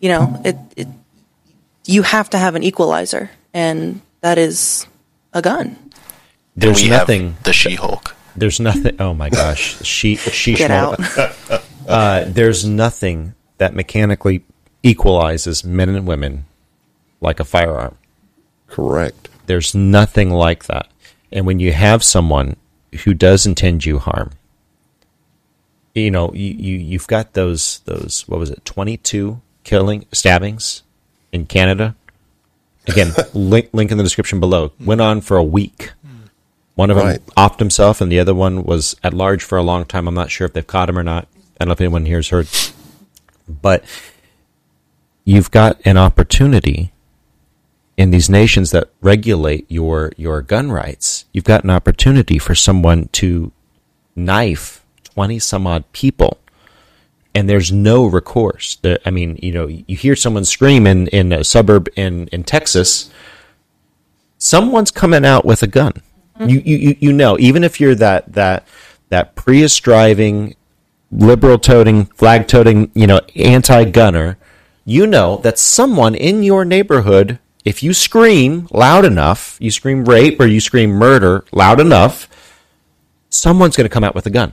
You 0.00 0.08
know, 0.10 0.40
it, 0.44 0.56
it 0.76 0.88
you 1.84 2.02
have 2.02 2.30
to 2.30 2.38
have 2.38 2.54
an 2.54 2.62
equalizer, 2.62 3.30
and 3.52 4.00
that 4.20 4.38
is 4.38 4.86
a 5.32 5.42
gun. 5.42 5.76
There's 6.56 6.82
we 6.82 6.88
nothing. 6.90 7.36
the 7.44 7.52
She-Hulk. 7.52 8.16
There's 8.36 8.60
nothing. 8.60 8.96
Oh 9.00 9.14
my 9.14 9.30
gosh, 9.30 9.82
she 9.84 10.16
she 10.16 10.54
Get 10.54 10.70
out. 10.70 11.00
Uh, 11.88 12.24
there's 12.28 12.64
nothing 12.64 13.34
that 13.58 13.74
mechanically 13.74 14.44
equalizes 14.84 15.64
men 15.64 15.88
and 15.88 16.06
women 16.06 16.44
like 17.20 17.40
a 17.40 17.44
firearm. 17.44 17.96
Correct. 18.70 19.28
There's 19.46 19.74
nothing 19.74 20.30
like 20.30 20.64
that. 20.64 20.88
And 21.32 21.46
when 21.46 21.60
you 21.60 21.72
have 21.72 22.02
someone 22.02 22.56
who 23.04 23.14
does 23.14 23.46
intend 23.46 23.84
you 23.84 23.98
harm, 23.98 24.30
you 25.94 26.10
know, 26.10 26.32
you, 26.32 26.52
you 26.52 26.78
you've 26.78 27.06
got 27.08 27.32
those 27.34 27.80
those 27.84 28.24
what 28.28 28.38
was 28.40 28.50
it, 28.50 28.64
22 28.64 29.40
killing 29.64 30.06
stabbings 30.12 30.82
in 31.32 31.46
Canada. 31.46 31.94
Again, 32.86 33.12
link 33.34 33.68
link 33.72 33.90
in 33.90 33.98
the 33.98 34.04
description 34.04 34.40
below. 34.40 34.72
Went 34.80 35.00
on 35.00 35.20
for 35.20 35.36
a 35.36 35.44
week. 35.44 35.92
One 36.76 36.90
of 36.90 36.96
them 36.96 37.06
Right. 37.06 37.26
offed 37.36 37.58
himself, 37.58 38.00
and 38.00 38.10
the 38.10 38.20
other 38.20 38.34
one 38.34 38.62
was 38.64 38.96
at 39.04 39.12
large 39.12 39.42
for 39.44 39.58
a 39.58 39.62
long 39.62 39.84
time. 39.84 40.08
I'm 40.08 40.14
not 40.14 40.30
sure 40.30 40.46
if 40.46 40.52
they've 40.54 40.66
caught 40.66 40.88
him 40.88 40.96
or 40.98 41.02
not. 41.02 41.26
I 41.60 41.64
don't 41.64 41.68
know 41.68 41.72
if 41.72 41.80
anyone 41.80 42.06
here's 42.06 42.28
heard, 42.30 42.48
but 43.46 43.84
you've 45.24 45.50
got 45.50 45.78
an 45.84 45.98
opportunity 45.98 46.92
in 48.00 48.10
these 48.10 48.30
nations 48.30 48.70
that 48.70 48.88
regulate 49.02 49.66
your 49.68 50.10
your 50.16 50.40
gun 50.40 50.72
rights. 50.72 51.26
You've 51.34 51.44
got 51.44 51.64
an 51.64 51.70
opportunity 51.70 52.38
for 52.38 52.54
someone 52.54 53.08
to 53.12 53.52
knife 54.16 54.86
twenty 55.04 55.38
some 55.38 55.66
odd 55.66 55.84
people, 55.92 56.38
and 57.34 57.46
there's 57.46 57.70
no 57.70 58.06
recourse. 58.06 58.76
There, 58.76 58.98
I 59.04 59.10
mean, 59.10 59.38
you 59.42 59.52
know, 59.52 59.66
you 59.66 59.96
hear 59.96 60.16
someone 60.16 60.46
scream 60.46 60.86
in 60.86 61.08
in 61.08 61.30
a 61.30 61.44
suburb 61.44 61.90
in 61.94 62.28
in 62.28 62.42
Texas. 62.42 63.10
Someone's 64.38 64.90
coming 64.90 65.26
out 65.26 65.44
with 65.44 65.62
a 65.62 65.66
gun. 65.66 65.92
Mm-hmm. 66.38 66.48
You, 66.48 66.62
you 66.64 66.76
you 66.76 66.96
you 67.00 67.12
know, 67.12 67.38
even 67.38 67.62
if 67.62 67.80
you're 67.80 67.94
that 67.96 68.32
that 68.32 68.66
that 69.10 69.34
Prius 69.34 69.78
driving, 69.78 70.56
liberal 71.12 71.58
toting, 71.58 72.06
flag 72.06 72.48
toting, 72.48 72.90
you 72.94 73.06
know, 73.06 73.20
anti 73.36 73.84
gunner, 73.84 74.38
you 74.86 75.06
know 75.06 75.36
that 75.42 75.58
someone 75.58 76.14
in 76.14 76.42
your 76.42 76.64
neighborhood, 76.64 77.38
if 77.64 77.82
you 77.82 77.92
scream 77.92 78.68
loud 78.70 79.04
enough, 79.04 79.56
you 79.60 79.70
scream 79.70 80.04
rape 80.04 80.40
or 80.40 80.46
you 80.46 80.60
scream 80.60 80.90
murder 80.90 81.44
loud 81.52 81.80
enough, 81.80 82.28
someone's 83.28 83.76
going 83.76 83.84
to 83.84 83.92
come 83.92 84.04
out 84.04 84.14
with 84.14 84.26
a 84.26 84.30
gun. 84.30 84.52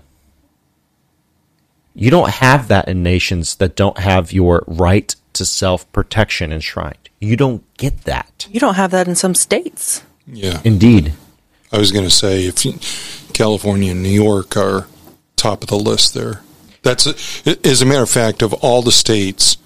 You 1.95 2.11
don't 2.11 2.29
have 2.29 2.67
that 2.67 2.87
in 2.87 3.01
nations 3.01 3.55
that 3.55 3.75
don't 3.75 3.97
have 3.97 4.31
your 4.31 4.63
right 4.67 5.15
to 5.33 5.45
self 5.45 5.91
protection 5.91 6.51
enshrined. 6.51 7.09
You 7.19 7.35
don't 7.35 7.63
get 7.77 8.03
that. 8.03 8.47
You 8.51 8.59
don't 8.59 8.75
have 8.75 8.91
that 8.91 9.07
in 9.07 9.15
some 9.15 9.33
states. 9.33 10.03
Yeah. 10.27 10.61
Indeed. 10.63 11.13
I 11.71 11.79
was 11.79 11.91
going 11.91 12.05
to 12.05 12.11
say 12.11 12.45
if 12.45 12.65
you, 12.65 12.73
California 13.33 13.91
and 13.91 14.03
New 14.03 14.09
York 14.09 14.55
are 14.55 14.87
top 15.35 15.63
of 15.63 15.69
the 15.69 15.77
list 15.77 16.13
there. 16.13 16.41
That's 16.83 17.07
a, 17.07 17.57
as 17.67 17.81
a 17.81 17.85
matter 17.85 18.03
of 18.03 18.09
fact 18.09 18.41
of 18.41 18.53
all 18.53 18.81
the 18.81 18.91
states, 18.91 19.57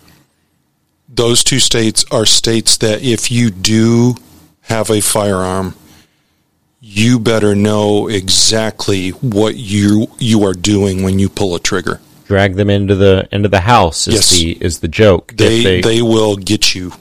those 1.14 1.44
two 1.44 1.60
states 1.60 2.06
are 2.12 2.26
states 2.26 2.78
that 2.78 3.02
if 3.04 3.30
you 3.32 3.52
do 3.52 4.16
have 4.62 4.90
a 4.90 5.02
firearm, 5.02 5.76
you 6.80 7.20
better 7.20 7.54
know 7.54 8.08
exactly 8.08 9.10
what 9.10 9.56
you 9.56 10.08
you 10.18 10.44
are 10.46 10.54
doing 10.54 11.04
when 11.04 11.20
you 11.20 11.30
pull 11.30 11.54
a 11.56 11.60
trigger. 11.60 12.00
Drag 12.26 12.56
them 12.56 12.70
into 12.70 12.96
the 12.96 13.28
into 13.32 13.50
the 13.50 13.60
house 13.60 14.08
is 14.08 14.14
Yes. 14.16 14.30
the 14.32 14.52
is 14.66 14.80
the 14.80 14.88
joke. 14.88 15.32
If 15.34 15.38
They 15.38 15.82
they, 15.82 16.02
will 16.02 16.38
get 16.38 16.74
you. 16.74 16.94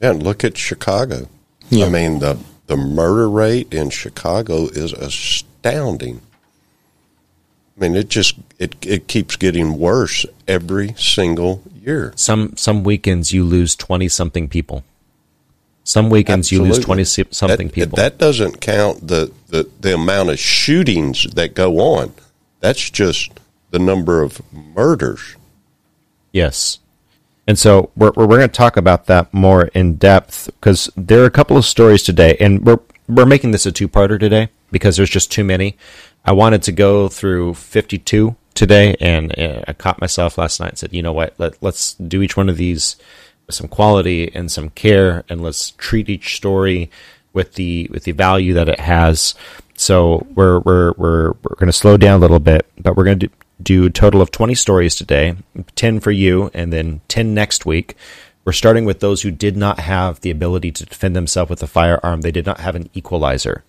Yeah, 0.00 0.10
and 0.12 0.22
look 0.22 0.42
at 0.44 0.56
Chicago. 0.56 1.28
Yeah. 1.68 1.86
I 1.86 1.88
mean, 1.90 2.20
the 2.20 2.38
the 2.66 2.76
murder 2.76 3.28
rate 3.28 3.72
in 3.72 3.90
Chicago 3.90 4.66
is 4.68 4.92
astounding. 4.92 6.22
I 7.76 7.80
mean, 7.80 7.96
it 7.96 8.08
just 8.08 8.36
it 8.58 8.74
it 8.82 9.06
keeps 9.08 9.36
getting 9.36 9.78
worse 9.78 10.24
every 10.48 10.94
single 10.96 11.62
year. 11.80 12.12
some 12.16 12.56
some 12.56 12.84
weekends 12.84 13.32
you 13.32 13.44
lose 13.44 13.74
20 13.74 14.08
something 14.08 14.48
people 14.48 14.84
some 15.82 16.10
weekends 16.10 16.52
you 16.52 16.62
lose 16.62 16.78
20 16.78 17.04
something 17.04 17.66
that, 17.68 17.74
people 17.74 17.96
That 17.96 18.18
doesn't 18.18 18.60
count 18.60 19.08
the, 19.08 19.32
the, 19.48 19.68
the 19.80 19.94
amount 19.94 20.30
of 20.30 20.38
shootings 20.38 21.24
that 21.34 21.54
go 21.54 21.80
on. 21.80 22.12
That's 22.60 22.90
just 22.90 23.32
the 23.70 23.78
number 23.78 24.22
of 24.22 24.40
murders. 24.52 25.36
yes 26.32 26.78
and 27.46 27.58
so 27.58 27.90
we're, 27.96 28.12
we're, 28.14 28.26
going 28.26 28.42
to 28.42 28.48
talk 28.48 28.76
about 28.76 29.06
that 29.06 29.32
more 29.34 29.64
in 29.74 29.96
depth 29.96 30.46
because 30.46 30.90
there 30.96 31.22
are 31.22 31.26
a 31.26 31.30
couple 31.30 31.56
of 31.56 31.64
stories 31.64 32.02
today 32.02 32.36
and 32.38 32.64
we're 32.64 32.78
we're 33.08 33.26
making 33.26 33.50
this 33.50 33.66
a 33.66 33.72
two-parter 33.72 34.20
today 34.20 34.50
because 34.70 34.96
there's 34.96 35.10
just 35.10 35.32
too 35.32 35.42
many 35.42 35.76
i 36.24 36.32
wanted 36.32 36.62
to 36.62 36.72
go 36.72 37.08
through 37.08 37.54
52 37.54 38.36
today 38.60 38.94
and 39.00 39.36
uh, 39.38 39.62
i 39.66 39.72
caught 39.72 40.02
myself 40.02 40.36
last 40.36 40.60
night 40.60 40.68
and 40.68 40.78
said 40.78 40.92
you 40.92 41.02
know 41.02 41.14
what? 41.14 41.34
Let, 41.38 41.62
let's 41.62 41.94
do 41.94 42.20
each 42.20 42.36
one 42.36 42.50
of 42.50 42.58
these 42.58 42.96
with 43.46 43.56
some 43.56 43.68
quality 43.68 44.30
and 44.34 44.52
some 44.52 44.68
care 44.70 45.24
and 45.30 45.42
let's 45.42 45.70
treat 45.72 46.10
each 46.10 46.36
story 46.36 46.90
with 47.32 47.54
the 47.54 47.88
with 47.90 48.04
the 48.04 48.12
value 48.12 48.52
that 48.54 48.68
it 48.68 48.80
has. 48.80 49.34
So 49.76 50.26
we're 50.34 50.60
we're 50.60 50.92
we're, 50.98 51.28
we're 51.28 51.56
going 51.56 51.68
to 51.68 51.72
slow 51.72 51.96
down 51.96 52.18
a 52.18 52.20
little 52.20 52.38
bit 52.38 52.66
but 52.78 52.96
we're 52.96 53.04
going 53.04 53.18
to 53.20 53.28
do, 53.28 53.34
do 53.62 53.86
a 53.86 53.90
total 53.90 54.20
of 54.20 54.30
20 54.30 54.54
stories 54.54 54.94
today 54.94 55.36
10 55.76 56.00
for 56.00 56.10
you 56.10 56.50
and 56.52 56.70
then 56.70 57.00
10 57.08 57.32
next 57.32 57.64
week. 57.64 57.96
We're 58.44 58.52
starting 58.52 58.84
with 58.84 59.00
those 59.00 59.22
who 59.22 59.30
did 59.30 59.56
not 59.56 59.80
have 59.80 60.20
the 60.20 60.30
ability 60.30 60.72
to 60.72 60.84
defend 60.84 61.16
themselves 61.16 61.50
with 61.50 61.62
a 61.62 61.66
firearm. 61.66 62.20
They 62.20 62.30
did 62.30 62.46
not 62.46 62.60
have 62.60 62.74
an 62.74 62.90
equalizer. 62.92 63.64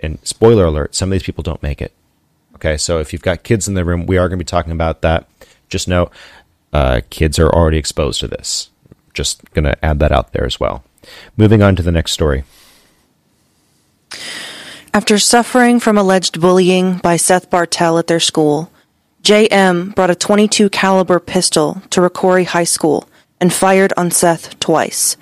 And 0.00 0.18
spoiler 0.22 0.66
alert 0.66 0.94
some 0.94 1.08
of 1.08 1.12
these 1.12 1.22
people 1.24 1.42
don't 1.42 1.62
make 1.62 1.82
it 1.82 1.92
okay 2.54 2.76
so 2.76 2.98
if 2.98 3.12
you've 3.12 3.22
got 3.22 3.42
kids 3.42 3.68
in 3.68 3.74
the 3.74 3.84
room 3.84 4.06
we 4.06 4.16
are 4.18 4.28
going 4.28 4.38
to 4.38 4.44
be 4.44 4.48
talking 4.48 4.72
about 4.72 5.02
that 5.02 5.26
just 5.68 5.88
know 5.88 6.10
uh, 6.72 7.00
kids 7.10 7.38
are 7.38 7.50
already 7.50 7.78
exposed 7.78 8.20
to 8.20 8.28
this 8.28 8.70
just 9.14 9.44
going 9.52 9.64
to 9.64 9.84
add 9.84 9.98
that 9.98 10.12
out 10.12 10.32
there 10.32 10.44
as 10.44 10.58
well 10.58 10.84
moving 11.36 11.62
on 11.62 11.76
to 11.76 11.82
the 11.82 11.92
next 11.92 12.12
story 12.12 12.44
After 14.94 15.18
suffering 15.18 15.80
from 15.80 15.96
alleged 15.96 16.38
bullying 16.38 16.98
by 16.98 17.16
Seth 17.16 17.48
Bartell 17.48 17.98
at 17.98 18.08
their 18.08 18.20
school, 18.20 18.70
JM 19.22 19.94
brought 19.94 20.10
a 20.10 20.14
22 20.14 20.68
caliber 20.68 21.18
pistol 21.18 21.80
to 21.88 22.00
Rocori 22.00 22.44
High 22.44 22.64
School 22.64 23.08
and 23.40 23.52
fired 23.52 23.94
on 23.96 24.10
Seth 24.10 24.58
twice. 24.60 25.16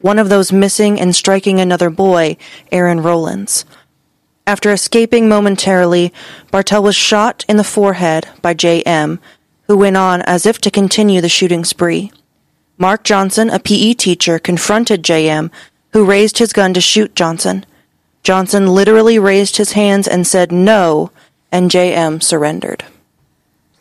One 0.00 0.20
of 0.20 0.28
those 0.28 0.52
missing 0.52 1.00
and 1.00 1.16
striking 1.16 1.58
another 1.58 1.90
boy, 1.90 2.36
Aaron 2.70 3.00
Rowlands. 3.00 3.64
After 4.46 4.70
escaping 4.70 5.28
momentarily, 5.28 6.12
Bartell 6.52 6.82
was 6.82 6.94
shot 6.94 7.44
in 7.48 7.56
the 7.56 7.64
forehead 7.64 8.28
by 8.42 8.54
JM, 8.54 9.18
who 9.66 9.76
went 9.76 9.96
on 9.96 10.22
as 10.22 10.46
if 10.46 10.60
to 10.60 10.70
continue 10.70 11.20
the 11.20 11.28
shooting 11.28 11.64
spree. 11.64 12.12
Mark 12.78 13.02
Johnson, 13.02 13.50
a 13.50 13.58
PE 13.58 13.94
teacher, 13.94 14.38
confronted 14.38 15.02
JM, 15.02 15.50
who 15.92 16.04
raised 16.04 16.38
his 16.38 16.52
gun 16.52 16.74
to 16.74 16.80
shoot 16.80 17.16
Johnson. 17.16 17.66
Johnson 18.22 18.68
literally 18.68 19.18
raised 19.18 19.56
his 19.56 19.72
hands 19.72 20.06
and 20.06 20.26
said 20.26 20.52
no, 20.52 21.10
and 21.50 21.70
JM 21.70 22.22
surrendered. 22.22 22.84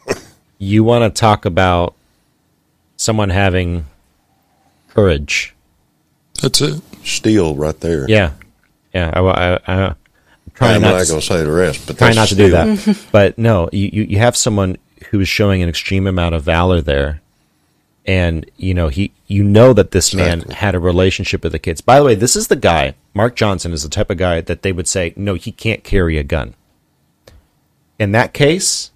you 0.57 0.83
want 0.83 1.03
to 1.03 1.19
talk 1.19 1.45
about 1.45 1.93
someone 2.97 3.29
having 3.29 3.85
courage 4.89 5.53
That's 6.41 6.61
it. 6.61 6.81
Steel 7.03 7.55
right 7.55 7.79
there. 7.81 8.09
yeah 8.09 8.31
yeah 8.93 9.11
i, 9.13 9.19
I, 9.19 9.59
I 9.67 9.83
i'm 9.89 9.95
trying 10.55 10.75
I'm 10.75 10.81
not, 10.81 10.97
not 10.97 11.07
going 11.07 11.19
to 11.19 11.25
say 11.25 11.43
the 11.43 11.51
rest, 11.51 11.85
but 11.87 11.97
trying 11.97 12.15
that's 12.15 12.31
not 12.31 12.35
to 12.35 12.35
do 12.35 12.51
that. 12.51 13.07
but 13.11 13.37
no 13.37 13.69
you, 13.71 13.89
you 13.91 14.03
you 14.03 14.17
have 14.17 14.35
someone 14.35 14.77
who 15.11 15.19
is 15.19 15.29
showing 15.29 15.61
an 15.61 15.69
extreme 15.69 16.07
amount 16.07 16.35
of 16.35 16.43
valor 16.43 16.81
there. 16.81 17.21
And 18.07 18.49
you 18.55 18.75
know 18.75 18.89
he 18.89 19.13
you 19.25 19.43
know 19.43 19.73
that 19.73 19.91
this 19.91 20.13
man 20.13 20.41
had 20.41 20.75
a 20.75 20.79
relationship 20.79 21.41
with 21.43 21.53
the 21.53 21.59
kids. 21.59 21.81
By 21.81 21.99
the 21.99 22.05
way 22.05 22.15
this 22.15 22.35
is 22.35 22.47
the 22.47 22.55
guy 22.55 22.93
mark 23.13 23.35
johnson 23.35 23.73
is 23.73 23.83
the 23.83 23.89
type 23.89 24.11
of 24.11 24.17
guy 24.17 24.41
that 24.41 24.61
they 24.61 24.71
would 24.71 24.87
say 24.87 25.13
no 25.15 25.33
he 25.33 25.51
can't 25.51 25.83
carry 25.83 26.17
a 26.17 26.23
gun. 26.23 26.53
In 27.97 28.11
that 28.11 28.33
case 28.33 28.91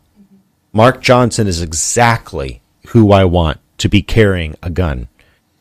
mark 0.72 1.01
johnson 1.01 1.48
is 1.48 1.62
exactly 1.62 2.62
who 2.88 3.12
i 3.12 3.24
want 3.24 3.60
to 3.78 3.89
be 3.89 4.01
carrying 4.01 4.56
a 4.62 4.70
gun 4.70 5.08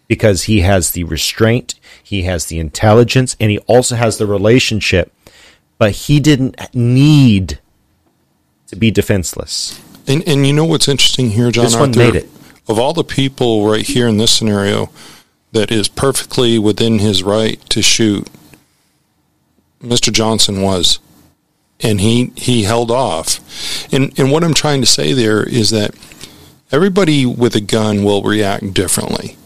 because 0.06 0.44
he 0.44 0.60
has 0.60 0.90
the 0.90 1.04
restraint 1.04 1.74
he 2.02 2.22
has 2.22 2.46
the 2.46 2.58
intelligence 2.58 3.36
and 3.40 3.50
he 3.50 3.58
also 3.60 3.96
has 3.96 4.18
the 4.18 4.26
relationship 4.26 5.12
but 5.78 5.92
he 5.92 6.20
didn't 6.20 6.56
need 6.74 7.60
to 8.66 8.76
be 8.76 8.90
defenseless. 8.90 9.80
And 10.06 10.26
and 10.26 10.46
you 10.46 10.52
know 10.52 10.64
what's 10.64 10.88
interesting 10.88 11.30
here, 11.30 11.50
John? 11.50 11.64
This 11.64 11.74
one 11.74 11.90
Arthur? 11.90 11.98
made 11.98 12.16
it. 12.16 12.28
Of 12.68 12.78
all 12.78 12.92
the 12.92 13.04
people 13.04 13.66
right 13.66 13.86
here 13.86 14.06
in 14.08 14.18
this 14.18 14.30
scenario 14.30 14.90
that 15.52 15.70
is 15.70 15.88
perfectly 15.88 16.58
within 16.58 16.98
his 16.98 17.22
right 17.22 17.58
to 17.70 17.80
shoot, 17.80 18.28
Mr. 19.80 20.12
Johnson 20.12 20.60
was. 20.60 20.98
And 21.80 22.00
he, 22.00 22.32
he 22.34 22.64
held 22.64 22.90
off. 22.90 23.38
And 23.92 24.12
and 24.18 24.32
what 24.32 24.42
I'm 24.42 24.54
trying 24.54 24.80
to 24.80 24.86
say 24.86 25.12
there 25.12 25.44
is 25.44 25.70
that 25.70 25.94
everybody 26.72 27.24
with 27.24 27.54
a 27.54 27.60
gun 27.60 28.02
will 28.02 28.22
react 28.22 28.74
differently. 28.74 29.36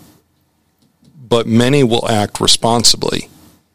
But 1.29 1.47
many 1.47 1.85
will 1.85 2.09
act 2.09 2.41
responsibly. 2.41 3.29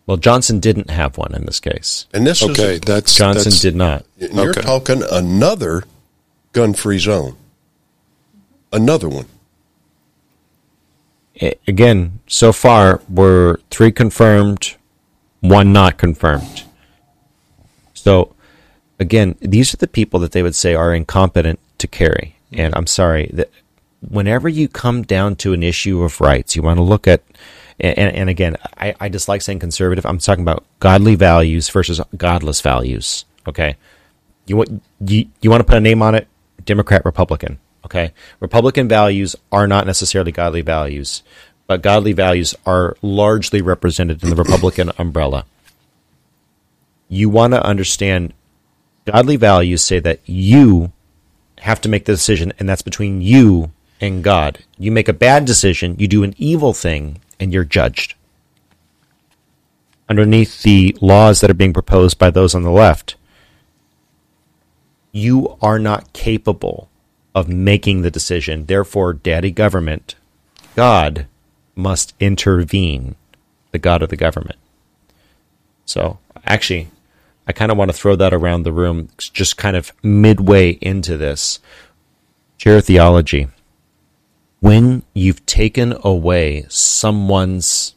Well, 0.07 0.17
Johnson 0.17 0.59
didn't 0.61 0.89
have 0.89 1.17
one 1.17 1.35
in 1.35 1.45
this 1.45 1.59
case. 1.59 2.07
And 2.13 2.25
this 2.25 2.41
Okay, 2.41 2.75
is 2.75 2.79
that's 2.81 3.13
Johnson 3.13 3.51
that's, 3.51 3.61
did 3.61 3.75
not. 3.75 4.05
you're 4.17 4.51
okay. 4.51 4.61
talking 4.61 5.03
another 5.11 5.83
gun-free 6.53 6.99
zone. 6.99 7.35
Another 8.71 9.09
one. 9.09 9.25
Again, 11.67 12.19
so 12.25 12.51
far 12.51 13.01
we're 13.09 13.57
three 13.69 13.91
confirmed, 13.91 14.75
one 15.41 15.71
not 15.71 15.97
confirmed. 15.97 16.63
So, 17.93 18.33
again, 18.99 19.35
these 19.39 19.73
are 19.73 19.77
the 19.77 19.87
people 19.87 20.19
that 20.21 20.31
they 20.31 20.41
would 20.41 20.55
say 20.55 20.73
are 20.73 20.93
incompetent 20.93 21.59
to 21.77 21.87
carry. 21.87 22.37
And 22.51 22.73
I'm 22.75 22.87
sorry 22.87 23.29
that 23.33 23.51
whenever 23.99 24.47
you 24.49 24.67
come 24.67 25.03
down 25.03 25.35
to 25.37 25.53
an 25.53 25.61
issue 25.63 26.01
of 26.01 26.21
rights, 26.21 26.55
you 26.55 26.61
want 26.63 26.77
to 26.77 26.83
look 26.83 27.07
at, 27.07 27.21
and, 27.79 28.15
and 28.15 28.29
again, 28.29 28.57
I, 28.77 28.95
I 28.99 29.09
dislike 29.09 29.41
saying 29.41 29.59
conservative. 29.59 30.05
I'm 30.05 30.17
talking 30.17 30.43
about 30.43 30.65
godly 30.79 31.15
values 31.15 31.69
versus 31.69 32.01
godless 32.15 32.61
values. 32.61 33.25
Okay, 33.47 33.77
you 34.45 34.57
want 34.57 34.83
you, 35.05 35.27
you 35.41 35.49
want 35.49 35.61
to 35.61 35.65
put 35.65 35.77
a 35.77 35.81
name 35.81 36.01
on 36.01 36.15
it? 36.15 36.27
Democrat, 36.65 37.05
Republican. 37.05 37.59
Okay, 37.85 38.11
Republican 38.39 38.87
values 38.87 39.35
are 39.51 39.67
not 39.67 39.85
necessarily 39.85 40.31
godly 40.31 40.61
values, 40.61 41.23
but 41.67 41.81
godly 41.81 42.13
values 42.13 42.55
are 42.65 42.97
largely 43.01 43.61
represented 43.61 44.23
in 44.23 44.29
the 44.29 44.35
Republican 44.35 44.91
umbrella. 44.97 45.45
You 47.07 47.29
want 47.29 47.53
to 47.53 47.63
understand 47.63 48.33
godly 49.05 49.37
values 49.37 49.81
say 49.83 49.99
that 49.99 50.19
you 50.25 50.91
have 51.59 51.79
to 51.81 51.89
make 51.89 52.05
the 52.05 52.13
decision, 52.13 52.51
and 52.59 52.67
that's 52.67 52.81
between 52.81 53.21
you 53.21 53.71
and 54.01 54.23
God. 54.23 54.59
You 54.77 54.91
make 54.91 55.07
a 55.07 55.13
bad 55.13 55.45
decision, 55.45 55.95
you 55.97 56.07
do 56.07 56.23
an 56.23 56.35
evil 56.37 56.73
thing, 56.73 57.21
and 57.39 57.53
you're 57.53 57.63
judged. 57.63 58.15
Underneath 60.09 60.63
the 60.63 60.95
laws 61.01 61.41
that 61.41 61.51
are 61.51 61.55
being 61.55 61.73
proposed 61.73 62.17
by 62.17 62.29
those 62.29 62.55
on 62.55 62.63
the 62.63 62.71
left, 62.71 63.15
you 65.11 65.57
are 65.61 65.79
not 65.79 66.13
capable 66.13 66.89
of 67.35 67.49
making 67.49 68.01
the 68.01 68.11
decision. 68.11 68.65
Therefore, 68.65 69.13
daddy 69.13 69.51
government, 69.51 70.15
God, 70.75 71.27
must 71.75 72.13
intervene, 72.19 73.15
the 73.71 73.79
God 73.79 74.01
of 74.01 74.09
the 74.09 74.15
government. 74.15 74.57
So, 75.85 76.19
actually, 76.45 76.87
I 77.47 77.51
kind 77.53 77.71
of 77.71 77.77
want 77.77 77.89
to 77.89 77.97
throw 77.97 78.15
that 78.15 78.33
around 78.33 78.63
the 78.63 78.71
room, 78.71 79.09
just 79.17 79.57
kind 79.57 79.75
of 79.77 79.91
midway 80.03 80.71
into 80.81 81.17
this. 81.17 81.59
Chair 82.57 82.81
theology. 82.81 83.47
When 84.59 85.03
you've 85.13 85.45
taken 85.45 85.95
away 86.03 86.65
someone's 86.69 87.93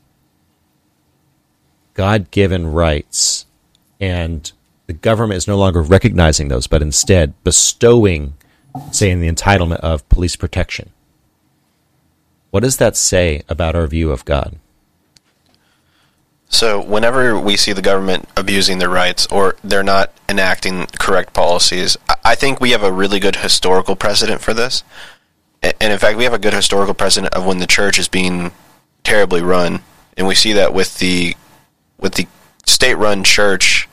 God 1.94 2.30
given 2.30 2.66
rights 2.66 3.46
and 3.98 4.50
the 4.86 4.92
government 4.92 5.38
is 5.38 5.48
no 5.48 5.56
longer 5.56 5.82
recognizing 5.82 6.48
those, 6.48 6.66
but 6.66 6.82
instead 6.82 7.32
bestowing, 7.44 8.34
say, 8.90 9.10
in 9.10 9.20
the 9.20 9.30
entitlement 9.30 9.80
of 9.80 10.08
police 10.08 10.36
protection, 10.36 10.90
what 12.50 12.62
does 12.62 12.76
that 12.78 12.96
say 12.96 13.42
about 13.48 13.74
our 13.74 13.86
view 13.86 14.10
of 14.10 14.24
God? 14.24 14.56
So, 16.48 16.80
whenever 16.82 17.38
we 17.38 17.56
see 17.56 17.72
the 17.72 17.80
government 17.80 18.28
abusing 18.36 18.78
their 18.78 18.88
rights 18.88 19.26
or 19.28 19.54
they're 19.62 19.84
not 19.84 20.12
enacting 20.28 20.86
correct 20.98 21.32
policies, 21.32 21.96
I- 22.08 22.16
I 22.24 22.34
think 22.34 22.60
we 22.60 22.72
have 22.72 22.82
a 22.82 22.90
really 22.90 23.20
good 23.20 23.36
historical 23.36 23.94
precedent 23.94 24.40
for 24.40 24.52
this. 24.52 24.82
And 25.62 25.92
in 25.92 25.98
fact, 25.98 26.16
we 26.16 26.24
have 26.24 26.32
a 26.32 26.38
good 26.38 26.54
historical 26.54 26.94
precedent 26.94 27.34
of 27.34 27.44
when 27.44 27.58
the 27.58 27.66
church 27.66 27.98
is 27.98 28.08
being 28.08 28.52
terribly 29.04 29.42
run, 29.42 29.80
and 30.16 30.26
we 30.26 30.34
see 30.34 30.52
that 30.54 30.72
with 30.72 30.98
the 30.98 31.36
with 31.98 32.14
the 32.14 32.26
state-run 32.64 33.24
church 33.24 33.88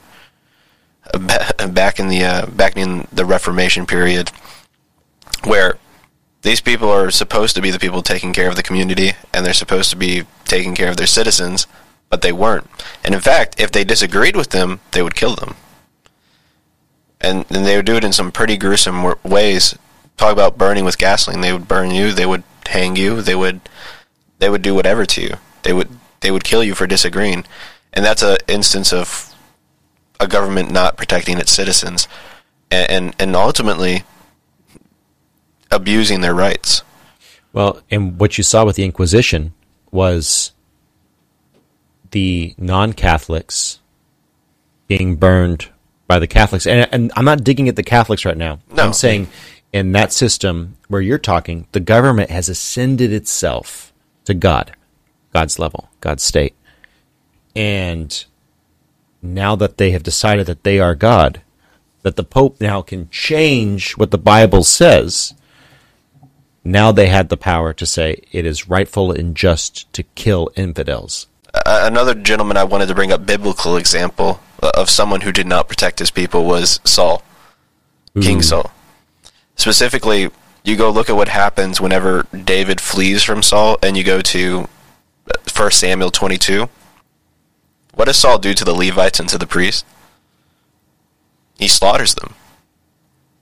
uh, 1.13 1.67
back 1.67 1.99
in 1.99 2.07
the 2.07 2.23
uh, 2.23 2.45
back 2.47 2.77
in 2.77 3.07
the 3.11 3.25
Reformation 3.25 3.85
period, 3.85 4.31
where 5.43 5.77
these 6.41 6.61
people 6.61 6.89
are 6.89 7.11
supposed 7.11 7.55
to 7.55 7.61
be 7.61 7.71
the 7.71 7.79
people 7.79 8.01
taking 8.01 8.31
care 8.31 8.47
of 8.47 8.55
the 8.55 8.63
community 8.63 9.11
and 9.33 9.45
they're 9.45 9.53
supposed 9.53 9.89
to 9.89 9.97
be 9.97 10.23
taking 10.45 10.75
care 10.75 10.89
of 10.89 10.97
their 10.97 11.07
citizens, 11.07 11.67
but 12.09 12.21
they 12.21 12.31
weren't. 12.31 12.69
And 13.03 13.13
in 13.13 13.21
fact, 13.21 13.59
if 13.59 13.71
they 13.71 13.83
disagreed 13.83 14.35
with 14.35 14.51
them, 14.51 14.79
they 14.91 15.01
would 15.01 15.15
kill 15.15 15.35
them. 15.35 15.55
And, 17.19 17.45
and 17.49 17.65
they 17.65 17.75
would 17.75 17.85
do 17.85 17.95
it 17.95 18.03
in 18.03 18.13
some 18.13 18.31
pretty 18.31 18.55
gruesome 18.55 19.15
ways. 19.23 19.77
Talk 20.17 20.33
about 20.33 20.57
burning 20.57 20.83
with 20.83 20.97
gasoline. 20.97 21.41
They 21.41 21.53
would 21.53 21.67
burn 21.67 21.91
you, 21.91 22.11
they 22.11 22.25
would 22.25 22.43
hang 22.65 22.95
you, 22.95 23.21
they 23.21 23.35
would 23.35 23.61
they 24.39 24.49
would 24.49 24.61
do 24.61 24.75
whatever 24.75 25.05
to 25.05 25.21
you. 25.21 25.35
They 25.63 25.73
would 25.73 25.89
they 26.21 26.31
would 26.31 26.43
kill 26.43 26.63
you 26.63 26.75
for 26.75 26.87
disagreeing. 26.87 27.45
And 27.93 28.03
that's 28.05 28.21
an 28.21 28.37
instance 28.47 28.91
of 28.91 29.33
a 30.19 30.27
government 30.27 30.71
not 30.71 30.97
protecting 30.97 31.37
its 31.37 31.51
citizens 31.51 32.07
and, 32.71 32.89
and, 32.89 33.15
and 33.19 33.35
ultimately 33.35 34.03
abusing 35.71 36.21
their 36.21 36.33
rights. 36.33 36.83
Well, 37.53 37.81
and 37.89 38.19
what 38.19 38.37
you 38.37 38.43
saw 38.43 38.65
with 38.65 38.75
the 38.75 38.83
Inquisition 38.83 39.53
was 39.91 40.51
the 42.11 42.55
non 42.57 42.93
Catholics 42.93 43.79
being 44.87 45.15
burned 45.15 45.69
by 46.07 46.19
the 46.19 46.27
Catholics. 46.27 46.65
And, 46.65 46.87
and 46.91 47.11
I'm 47.15 47.25
not 47.25 47.43
digging 47.43 47.67
at 47.67 47.75
the 47.75 47.83
Catholics 47.83 48.25
right 48.25 48.37
now. 48.37 48.59
No. 48.71 48.83
I'm 48.83 48.93
saying 48.93 49.27
in 49.77 49.91
that 49.93 50.11
system 50.11 50.75
where 50.87 51.01
you're 51.01 51.17
talking, 51.17 51.67
the 51.71 51.79
government 51.79 52.29
has 52.29 52.49
ascended 52.49 53.13
itself 53.13 53.93
to 54.25 54.33
God, 54.33 54.75
God's 55.33 55.59
level, 55.59 55.89
God's 56.01 56.23
state. 56.23 56.55
And 57.55 58.25
now 59.21 59.55
that 59.55 59.77
they 59.77 59.91
have 59.91 60.03
decided 60.03 60.47
that 60.47 60.63
they 60.63 60.79
are 60.79 60.95
God, 60.95 61.41
that 62.01 62.15
the 62.15 62.23
Pope 62.23 62.59
now 62.59 62.81
can 62.81 63.09
change 63.09 63.97
what 63.97 64.11
the 64.11 64.17
Bible 64.17 64.63
says 64.63 65.33
now 66.67 66.91
they 66.91 67.07
had 67.07 67.29
the 67.29 67.37
power 67.37 67.71
to 67.71 67.85
say 67.85 68.21
it 68.33 68.45
is 68.45 68.67
rightful 68.67 69.09
and 69.13 69.37
just 69.37 69.91
to 69.93 70.03
kill 70.03 70.51
infidels. 70.57 71.27
Uh, 71.53 71.83
another 71.83 72.13
gentleman 72.13 72.57
I 72.57 72.65
wanted 72.65 72.87
to 72.87 72.95
bring 72.95 73.13
up 73.13 73.25
biblical 73.25 73.77
example 73.77 74.41
of 74.61 74.89
someone 74.89 75.21
who 75.21 75.31
did 75.31 75.47
not 75.47 75.69
protect 75.69 75.99
his 75.99 76.11
people 76.11 76.43
was 76.43 76.81
Saul, 76.83 77.23
King 78.21 78.41
Saul. 78.41 78.69
Specifically, 79.57 80.29
you 80.63 80.75
go 80.75 80.89
look 80.89 81.09
at 81.09 81.15
what 81.15 81.27
happens 81.27 81.81
whenever 81.81 82.27
David 82.31 82.79
flees 82.79 83.23
from 83.23 83.43
Saul, 83.43 83.77
and 83.83 83.97
you 83.97 84.03
go 84.03 84.21
to 84.21 84.67
1 85.55 85.71
Samuel 85.71 86.11
22. 86.11 86.69
What 87.95 88.05
does 88.05 88.17
Saul 88.17 88.37
do 88.37 88.53
to 88.53 88.63
the 88.63 88.73
Levites 88.73 89.19
and 89.19 89.27
to 89.29 89.37
the 89.37 89.47
priests? 89.47 89.83
He 91.57 91.67
slaughters 91.67 92.13
them 92.13 92.35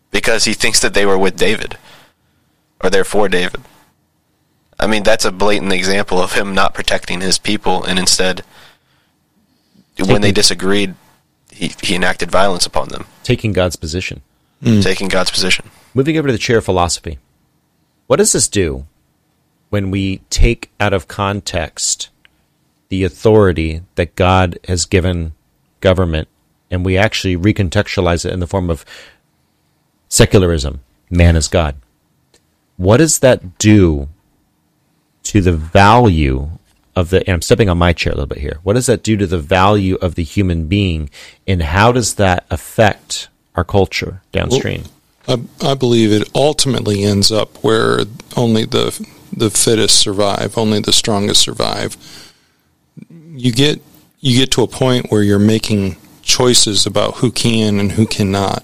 because 0.10 0.46
he 0.46 0.54
thinks 0.54 0.80
that 0.80 0.94
they 0.94 1.06
were 1.06 1.18
with 1.18 1.36
David 1.36 1.78
or 2.82 2.90
they're 2.90 3.04
for 3.04 3.28
David. 3.28 3.62
I 4.80 4.88
mean, 4.88 5.04
that's 5.04 5.26
a 5.26 5.32
blatant 5.32 5.74
example 5.74 6.20
of 6.20 6.34
him 6.34 6.54
not 6.54 6.74
protecting 6.74 7.22
his 7.22 7.38
people, 7.38 7.84
and 7.84 7.98
instead, 7.98 8.44
when 9.98 10.22
they 10.22 10.32
disagreed, 10.32 10.96
he, 11.52 11.74
he 11.82 11.96
enacted 11.96 12.30
violence 12.30 12.66
upon 12.66 12.90
them, 12.90 13.06
Taking 13.24 13.54
God's 13.54 13.78
position. 13.78 14.22
Hmm. 14.62 14.82
taking 14.82 15.08
God's 15.08 15.32
position. 15.32 15.70
Moving 15.96 16.18
over 16.18 16.28
to 16.28 16.32
the 16.32 16.38
chair 16.38 16.60
of 16.60 16.66
philosophy. 16.66 17.18
What 18.06 18.18
does 18.18 18.34
this 18.34 18.48
do 18.48 18.86
when 19.70 19.90
we 19.90 20.20
take 20.30 20.70
out 20.80 20.94
of 20.94 21.08
context 21.08 22.10
the 22.90 23.04
authority 23.04 23.82
that 23.96 24.16
God 24.16 24.60
has 24.68 24.86
given 24.86 25.34
government 25.80 26.28
and 26.70 26.86
we 26.86 26.98
actually 26.98 27.36
recontextualize 27.36 28.26
it 28.26 28.34
in 28.34 28.40
the 28.40 28.46
form 28.46 28.70
of 28.70 28.86
secularism? 30.08 30.82
Man 31.10 31.36
is 31.36 31.48
God. 31.48 31.76
What 32.78 32.98
does 32.98 33.20
that 33.20 33.58
do 33.58 34.10
to 35.24 35.42
the 35.42 35.54
value 35.54 36.50
of 36.96 37.10
the, 37.10 37.20
and 37.20 37.36
I'm 37.36 37.42
stepping 37.42 37.70
on 37.70 37.78
my 37.78 37.94
chair 37.94 38.14
a 38.14 38.16
little 38.16 38.28
bit 38.28 38.38
here. 38.38 38.60
What 38.64 38.74
does 38.74 38.86
that 38.86 39.04
do 39.04 39.18
to 39.18 39.28
the 39.28 39.38
value 39.38 39.96
of 39.96 40.16
the 40.16 40.24
human 40.24 40.68
being 40.68 41.10
and 41.46 41.62
how 41.62 41.92
does 41.92 42.16
that 42.16 42.46
affect 42.50 43.28
our 43.56 43.64
culture 43.64 44.22
downstream? 44.32 44.84
I, 45.28 45.42
I 45.62 45.74
believe 45.74 46.12
it 46.12 46.30
ultimately 46.36 47.04
ends 47.04 47.32
up 47.32 47.58
where 47.64 48.00
only 48.36 48.66
the 48.66 49.08
the 49.36 49.50
fittest 49.50 50.00
survive, 50.00 50.58
only 50.58 50.80
the 50.80 50.94
strongest 50.94 51.42
survive. 51.42 51.98
You 53.10 53.52
get 53.52 53.82
you 54.20 54.38
get 54.38 54.52
to 54.52 54.64
a 54.64 54.68
point 54.68 55.12
where 55.12 55.24
you're 55.24 55.40
making 55.40 55.98
choices 56.22 56.86
about 56.86 57.18
who 57.18 57.32
can 57.32 57.80
and 57.80 57.92
who 57.92 58.08
cannot. 58.08 58.64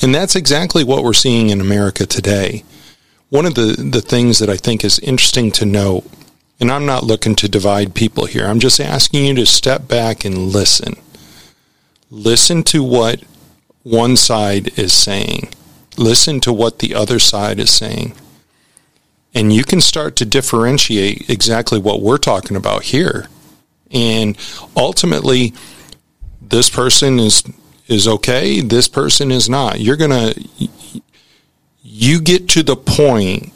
And 0.00 0.14
that's 0.14 0.34
exactly 0.34 0.82
what 0.82 1.04
we're 1.04 1.12
seeing 1.12 1.50
in 1.50 1.60
America 1.60 2.06
today. 2.06 2.64
One 3.28 3.46
of 3.46 3.54
the, 3.54 3.76
the 3.76 4.00
things 4.00 4.38
that 4.38 4.48
I 4.48 4.56
think 4.56 4.84
is 4.84 4.98
interesting 4.98 5.50
to 5.52 5.66
note, 5.66 6.04
and 6.58 6.70
I'm 6.70 6.86
not 6.86 7.04
looking 7.04 7.34
to 7.36 7.48
divide 7.48 7.94
people 7.94 8.26
here, 8.26 8.46
I'm 8.46 8.60
just 8.60 8.80
asking 8.80 9.24
you 9.24 9.34
to 9.34 9.46
step 9.46 9.86
back 9.86 10.24
and 10.24 10.48
listen. 10.48 10.94
Listen 12.10 12.62
to 12.64 12.82
what 12.82 13.22
one 13.82 14.16
side 14.16 14.78
is 14.78 14.92
saying. 14.92 15.48
Listen 15.96 16.40
to 16.40 16.52
what 16.52 16.78
the 16.78 16.94
other 16.94 17.18
side 17.18 17.58
is 17.58 17.70
saying. 17.70 18.14
And 19.34 19.52
you 19.52 19.64
can 19.64 19.80
start 19.80 20.16
to 20.16 20.24
differentiate 20.24 21.28
exactly 21.30 21.78
what 21.78 22.02
we're 22.02 22.18
talking 22.18 22.56
about 22.56 22.84
here. 22.84 23.28
And 23.90 24.36
ultimately, 24.76 25.54
this 26.40 26.68
person 26.68 27.18
is 27.18 27.42
is 27.88 28.06
okay, 28.06 28.60
this 28.60 28.88
person 28.88 29.30
is 29.30 29.48
not. 29.48 29.80
You're 29.80 29.96
going 29.96 30.10
to 30.10 30.68
you 31.82 32.20
get 32.20 32.48
to 32.50 32.62
the 32.62 32.76
point 32.76 33.52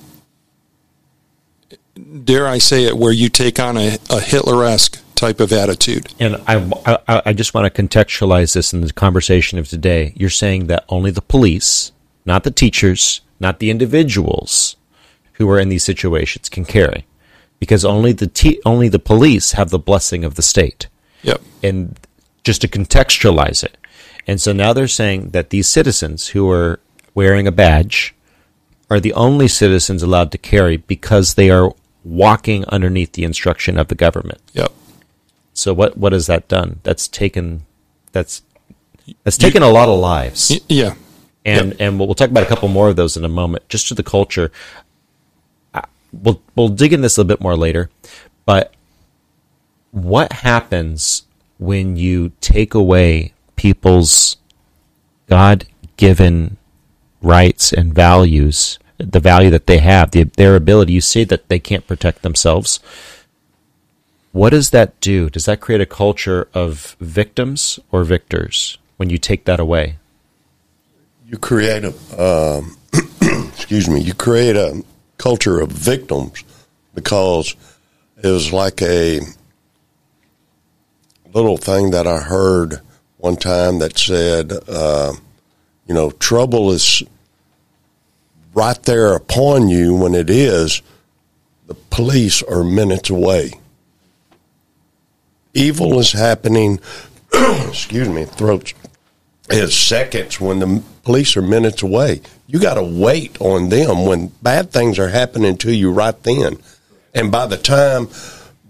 dare 2.25 2.47
I 2.47 2.59
say 2.59 2.85
it 2.85 2.97
where 2.97 3.13
you 3.13 3.29
take 3.29 3.59
on 3.59 3.77
a, 3.77 3.99
a 4.11 4.21
Hitler-esque 4.21 5.01
type 5.15 5.41
of 5.41 5.53
attitude. 5.53 6.13
And 6.19 6.37
I, 6.47 6.99
I, 7.09 7.23
I 7.27 7.33
just 7.33 7.55
want 7.55 7.73
to 7.73 7.83
contextualize 7.83 8.53
this 8.55 8.73
in 8.73 8.83
the 8.83 8.93
conversation 8.93 9.59
of 9.59 9.69
today. 9.69 10.13
You're 10.17 10.31
saying 10.31 10.67
that 10.67 10.85
only 10.89 11.11
the 11.11 11.23
police, 11.23 11.93
not 12.27 12.45
the 12.45 12.51
teachers, 12.51 13.21
not 13.41 13.59
the 13.59 13.71
individuals 13.71 14.77
who 15.35 15.49
are 15.49 15.59
in 15.59 15.69
these 15.69 15.85
situations 15.85 16.49
can 16.49 16.65
carry, 16.65 17.07
because 17.59 17.85
only 17.85 18.13
the 18.13 18.27
te- 18.27 18.61
only 18.67 18.89
the 18.89 18.99
police 18.99 19.53
have 19.53 19.71
the 19.71 19.79
blessing 19.79 20.25
of 20.25 20.35
the 20.35 20.43
state. 20.43 20.89
Yep. 21.23 21.41
And 21.63 21.99
just 22.45 22.61
to 22.61 22.69
contextualize 22.69 23.65
it, 23.65 23.77
and 24.27 24.41
so 24.41 24.53
now 24.53 24.73
they're 24.73 24.89
saying 24.89 25.31
that 25.31 25.51
these 25.51 25.69
citizens 25.69 26.29
who 26.29 26.51
are 26.51 26.81
wearing 27.15 27.47
a 27.47 27.53
badge 27.53 28.15
are 28.91 29.01
the 29.01 29.13
only 29.15 29.49
citizens 29.49 30.03
allowed 30.03 30.33
to 30.33 30.39
carry 30.39 30.77
because 30.77 31.35
they 31.35 31.51
are 31.51 31.73
walking 32.05 32.65
underneath 32.67 33.13
the 33.13 33.25
instruction 33.25 33.79
of 33.79 33.89
the 33.89 33.95
government. 33.95 34.41
Yep. 34.53 34.73
So 35.55 35.73
what 35.73 35.97
what 35.97 36.13
has 36.13 36.27
that 36.27 36.49
done? 36.49 36.81
That's 36.83 37.09
taken 37.09 37.67
that's 38.13 38.43
that's 39.25 39.39
taken 39.39 39.63
a 39.63 39.71
lot 39.71 39.89
of 39.89 39.99
lives. 39.99 40.51
Y- 40.51 40.61
yeah. 40.69 40.95
And 41.47 41.69
Yep. 41.71 41.77
and 41.81 41.99
we'll, 41.99 42.09
we'll 42.09 42.15
talk 42.15 42.29
about 42.31 42.43
a 42.43 42.47
couple 42.49 42.69
more 42.69 42.91
of 42.91 42.97
those 42.97 43.17
in 43.17 43.25
a 43.25 43.29
moment. 43.29 43.67
Just 43.71 43.89
to 43.89 43.95
the 43.95 44.03
culture, 44.03 44.51
we'll 46.13 46.43
we'll 46.55 46.69
dig 46.69 46.93
in 46.93 47.01
this 47.01 47.17
a 47.17 47.21
little 47.21 47.29
bit 47.29 47.41
more 47.41 47.57
later. 47.57 47.89
But 48.45 48.75
what 49.93 50.33
happens 50.33 51.23
when 51.59 51.97
you 51.97 52.33
take 52.41 52.75
away 52.75 53.33
people's 53.57 54.37
God 55.29 55.65
given 55.97 56.59
rights 57.23 57.73
and 57.73 57.95
values, 57.95 58.79
the 58.99 59.21
value 59.21 59.51
that 59.51 59.67
they 59.67 59.79
have, 59.79 60.11
the, 60.11 60.25
their 60.25 60.57
ability? 60.57 60.93
You 60.93 61.01
say 61.01 61.25
that 61.25 61.49
they 61.49 61.59
can't 61.59 61.87
protect 61.87 62.23
themselves. 62.23 62.81
What 64.33 64.51
does 64.51 64.71
that 64.71 65.01
do? 65.01 65.31
Does 65.31 65.47
that 65.47 65.61
create 65.61 65.81
a 65.81 65.87
culture 65.87 66.47
of 66.53 66.95
victims 67.01 67.81
or 67.91 68.05
victors 68.05 68.77
when 68.99 69.09
you 69.09 69.17
take 69.17 69.47
that 69.47 69.59
away? 69.59 69.97
You 71.27 71.37
create 71.39 71.85
a 71.85 71.89
um, 72.23 72.77
excuse 73.49 73.89
me 73.89 74.01
you 74.01 74.15
create 74.15 74.55
a 74.57 74.85
culture 75.19 75.61
of 75.61 75.71
victims 75.71 76.45
because 76.95 77.57
it 78.23 78.29
was 78.29 78.53
like 78.53 78.81
a 78.83 79.21
little 81.35 81.57
thing 81.57 81.91
that 81.91 82.07
I 82.07 82.21
heard 82.21 82.81
one 83.19 83.37
time 83.37 83.81
that 83.81 83.99
said 83.99 84.53
uh, 84.69 85.15
you 85.87 85.95
know 85.95 86.13
trouble 86.13 86.71
is 86.71 87.03
right 88.55 88.81
there 88.85 89.15
upon 89.15 89.69
you 89.69 89.95
when 89.95 90.15
it 90.15 90.31
is. 90.31 90.81
The 91.67 91.75
police 91.75 92.45
are 92.45 92.63
minutes 92.63 93.11
away. 93.11 93.51
Evil 95.53 95.99
is 95.99 96.13
happening 96.13 96.79
excuse 97.33 98.09
me 98.09 98.25
throats 98.25 98.73
is 99.51 99.77
seconds 99.77 100.41
when 100.41 100.59
the 100.61 100.83
police 101.07 101.37
are 101.37 101.43
minutes 101.43 101.83
away. 101.83 102.21
You 102.49 102.59
got 102.59 102.75
to 102.75 102.83
wait 102.83 103.41
on 103.41 103.69
them 103.69 104.07
when 104.07 104.33
bad 104.43 104.73
things 104.73 104.99
are 104.99 105.09
happening 105.09 105.57
to 105.59 105.73
you 105.73 105.93
right 105.93 106.21
then. 106.25 106.59
And 107.15 107.31
by 107.31 107.47
the 107.47 107.57
time 107.57 108.09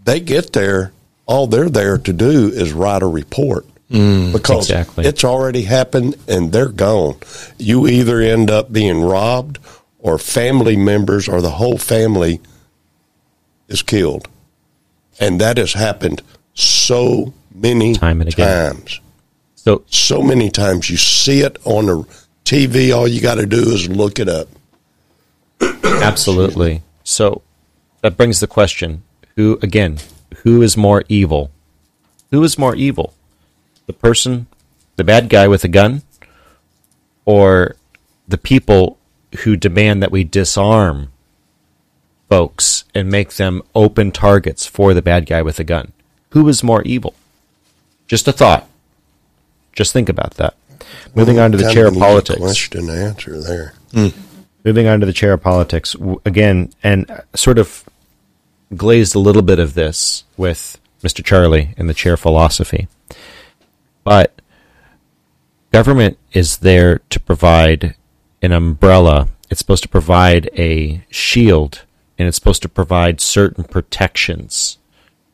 they 0.04 0.20
get 0.20 0.52
there, 0.52 0.92
all 1.24 1.46
they're 1.46 1.70
there 1.70 1.96
to 1.96 2.12
do 2.12 2.48
is 2.48 2.74
write 2.74 3.02
a 3.02 3.06
report 3.06 3.64
mm, 3.90 4.34
because 4.34 4.68
exactly. 4.68 5.06
it's 5.06 5.24
already 5.24 5.62
happened 5.62 6.16
and 6.28 6.52
they're 6.52 6.68
gone. 6.68 7.16
You 7.56 7.88
either 7.88 8.20
end 8.20 8.50
up 8.50 8.70
being 8.70 9.00
robbed 9.00 9.58
or 9.98 10.18
family 10.18 10.76
members 10.76 11.28
or 11.28 11.40
the 11.40 11.52
whole 11.52 11.78
family 11.78 12.42
is 13.66 13.80
killed. 13.80 14.28
And 15.18 15.40
that 15.40 15.56
has 15.56 15.72
happened 15.72 16.20
so 16.52 17.32
many 17.54 17.94
Time 17.94 18.20
times 18.20 19.00
So 19.54 19.84
so 19.86 20.20
many 20.22 20.50
times. 20.50 20.90
You 20.90 20.98
see 20.98 21.40
it 21.40 21.56
on 21.64 21.86
the 21.86 22.25
TV. 22.46 22.96
All 22.96 23.08
you 23.08 23.20
got 23.20 23.34
to 23.34 23.46
do 23.46 23.58
is 23.58 23.88
look 23.88 24.18
it 24.18 24.28
up. 24.28 24.48
Absolutely. 25.60 26.82
So 27.02 27.42
that 28.02 28.16
brings 28.16 28.40
the 28.40 28.46
question: 28.46 29.02
Who 29.34 29.58
again? 29.60 29.98
Who 30.44 30.62
is 30.62 30.76
more 30.76 31.02
evil? 31.08 31.50
Who 32.30 32.42
is 32.44 32.56
more 32.56 32.74
evil? 32.74 33.14
The 33.86 33.92
person, 33.92 34.46
the 34.94 35.04
bad 35.04 35.28
guy 35.28 35.48
with 35.48 35.64
a 35.64 35.68
gun, 35.68 36.02
or 37.24 37.76
the 38.28 38.38
people 38.38 38.98
who 39.40 39.56
demand 39.56 40.02
that 40.02 40.12
we 40.12 40.24
disarm 40.24 41.10
folks 42.28 42.84
and 42.94 43.10
make 43.10 43.34
them 43.34 43.62
open 43.74 44.12
targets 44.12 44.66
for 44.66 44.94
the 44.94 45.02
bad 45.02 45.26
guy 45.26 45.42
with 45.42 45.58
a 45.58 45.64
gun? 45.64 45.92
Who 46.30 46.48
is 46.48 46.62
more 46.62 46.82
evil? 46.82 47.14
Just 48.06 48.28
a 48.28 48.32
thought. 48.32 48.68
Just 49.72 49.92
think 49.92 50.08
about 50.08 50.34
that. 50.34 50.54
Moving 51.14 51.38
on 51.38 51.52
to 51.52 51.58
the 51.58 51.72
chair 51.72 51.86
of 51.86 51.94
politics. 51.94 52.38
Question 52.38 52.90
answer 52.90 53.40
there. 53.40 53.74
moving 54.64 54.88
on 54.88 55.00
to 55.00 55.06
the 55.06 55.12
chair 55.12 55.32
of 55.32 55.42
politics 55.42 55.94
again, 56.24 56.72
and 56.82 57.10
uh, 57.10 57.20
sort 57.34 57.58
of 57.58 57.84
glazed 58.76 59.14
a 59.14 59.18
little 59.20 59.42
bit 59.42 59.58
of 59.58 59.74
this 59.74 60.24
with 60.36 60.78
Mr. 61.02 61.24
Charlie 61.24 61.72
and 61.76 61.88
the 61.88 61.94
chair 61.94 62.16
philosophy. 62.16 62.88
But 64.02 64.40
government 65.72 66.18
is 66.32 66.58
there 66.58 66.98
to 67.10 67.20
provide 67.20 67.94
an 68.42 68.52
umbrella. 68.52 69.28
It's 69.50 69.60
supposed 69.60 69.84
to 69.84 69.88
provide 69.88 70.50
a 70.58 71.04
shield, 71.10 71.84
and 72.18 72.26
it's 72.26 72.36
supposed 72.36 72.62
to 72.62 72.68
provide 72.68 73.20
certain 73.20 73.64
protections 73.64 74.78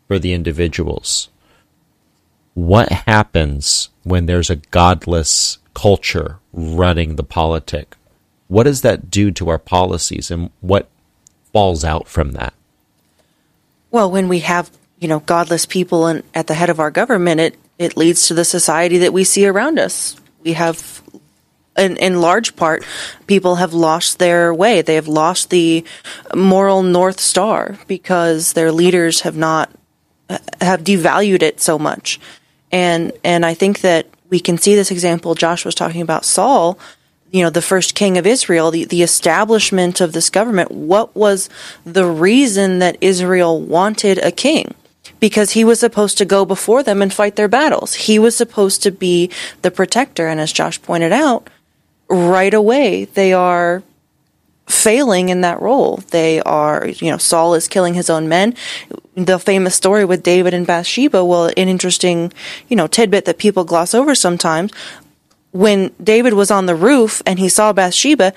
for 0.06 0.18
the 0.18 0.34
individuals. 0.34 1.30
What 2.54 2.90
happens 2.90 3.88
when 4.02 4.26
there's 4.26 4.50
a 4.50 4.56
godless 4.56 5.58
culture 5.74 6.38
running 6.52 7.16
the 7.16 7.24
politic? 7.24 7.96
What 8.48 8.64
does 8.64 8.82
that 8.82 9.10
do 9.10 9.30
to 9.32 9.48
our 9.48 9.58
policies, 9.58 10.30
and 10.30 10.50
what 10.60 10.88
falls 11.52 11.84
out 11.84 12.06
from 12.06 12.32
that? 12.32 12.52
Well, 13.90 14.10
when 14.10 14.28
we 14.28 14.40
have 14.40 14.70
you 14.98 15.08
know 15.08 15.20
godless 15.20 15.64
people 15.64 16.06
in, 16.06 16.22
at 16.34 16.46
the 16.46 16.54
head 16.54 16.68
of 16.68 16.78
our 16.78 16.90
government, 16.90 17.40
it 17.40 17.56
it 17.78 17.96
leads 17.96 18.28
to 18.28 18.34
the 18.34 18.44
society 18.44 18.98
that 18.98 19.12
we 19.12 19.24
see 19.24 19.46
around 19.46 19.78
us. 19.78 20.16
We 20.42 20.52
have, 20.52 21.02
in 21.76 21.96
in 21.96 22.20
large 22.20 22.54
part, 22.56 22.84
people 23.26 23.56
have 23.56 23.72
lost 23.72 24.18
their 24.18 24.52
way. 24.52 24.82
They 24.82 24.96
have 24.96 25.08
lost 25.08 25.48
the 25.48 25.84
moral 26.34 26.82
north 26.82 27.20
star 27.20 27.78
because 27.86 28.52
their 28.52 28.70
leaders 28.70 29.22
have 29.22 29.36
not 29.36 29.70
uh, 30.28 30.38
have 30.60 30.84
devalued 30.84 31.42
it 31.42 31.60
so 31.60 31.78
much. 31.78 32.20
And 32.72 33.12
and 33.22 33.44
I 33.44 33.54
think 33.54 33.82
that 33.82 34.06
we 34.30 34.40
can 34.40 34.58
see 34.58 34.74
this 34.74 34.90
example 34.90 35.34
Josh 35.34 35.64
was 35.64 35.74
talking 35.74 36.00
about 36.00 36.24
Saul, 36.24 36.78
you 37.30 37.42
know, 37.42 37.50
the 37.50 37.62
first 37.62 37.94
king 37.94 38.18
of 38.18 38.26
Israel, 38.26 38.70
the, 38.70 38.84
the 38.84 39.02
establishment 39.02 40.00
of 40.00 40.12
this 40.12 40.30
government. 40.30 40.70
What 40.70 41.14
was 41.14 41.48
the 41.84 42.06
reason 42.06 42.78
that 42.78 42.96
Israel 43.00 43.60
wanted 43.60 44.18
a 44.18 44.30
king? 44.30 44.74
Because 45.20 45.52
he 45.52 45.64
was 45.64 45.80
supposed 45.80 46.18
to 46.18 46.24
go 46.24 46.44
before 46.44 46.82
them 46.82 47.00
and 47.00 47.12
fight 47.12 47.36
their 47.36 47.48
battles. 47.48 47.94
He 47.94 48.18
was 48.18 48.36
supposed 48.36 48.82
to 48.82 48.90
be 48.90 49.30
the 49.62 49.70
protector. 49.70 50.26
And 50.28 50.40
as 50.40 50.52
Josh 50.52 50.80
pointed 50.82 51.12
out, 51.12 51.48
right 52.08 52.52
away 52.52 53.06
they 53.06 53.32
are 53.32 53.82
failing 54.72 55.28
in 55.28 55.40
that 55.42 55.60
role. 55.60 55.98
They 56.10 56.40
are, 56.42 56.86
you 56.86 57.10
know, 57.10 57.18
Saul 57.18 57.54
is 57.54 57.68
killing 57.68 57.94
his 57.94 58.10
own 58.10 58.28
men. 58.28 58.54
The 59.14 59.38
famous 59.38 59.74
story 59.74 60.04
with 60.04 60.22
David 60.22 60.54
and 60.54 60.66
Bathsheba, 60.66 61.24
well, 61.24 61.46
an 61.46 61.68
interesting, 61.68 62.32
you 62.68 62.76
know, 62.76 62.86
tidbit 62.86 63.24
that 63.26 63.38
people 63.38 63.64
gloss 63.64 63.94
over 63.94 64.14
sometimes. 64.14 64.72
When 65.50 65.92
David 66.02 66.32
was 66.32 66.50
on 66.50 66.66
the 66.66 66.74
roof 66.74 67.22
and 67.26 67.38
he 67.38 67.48
saw 67.48 67.72
Bathsheba, 67.72 68.32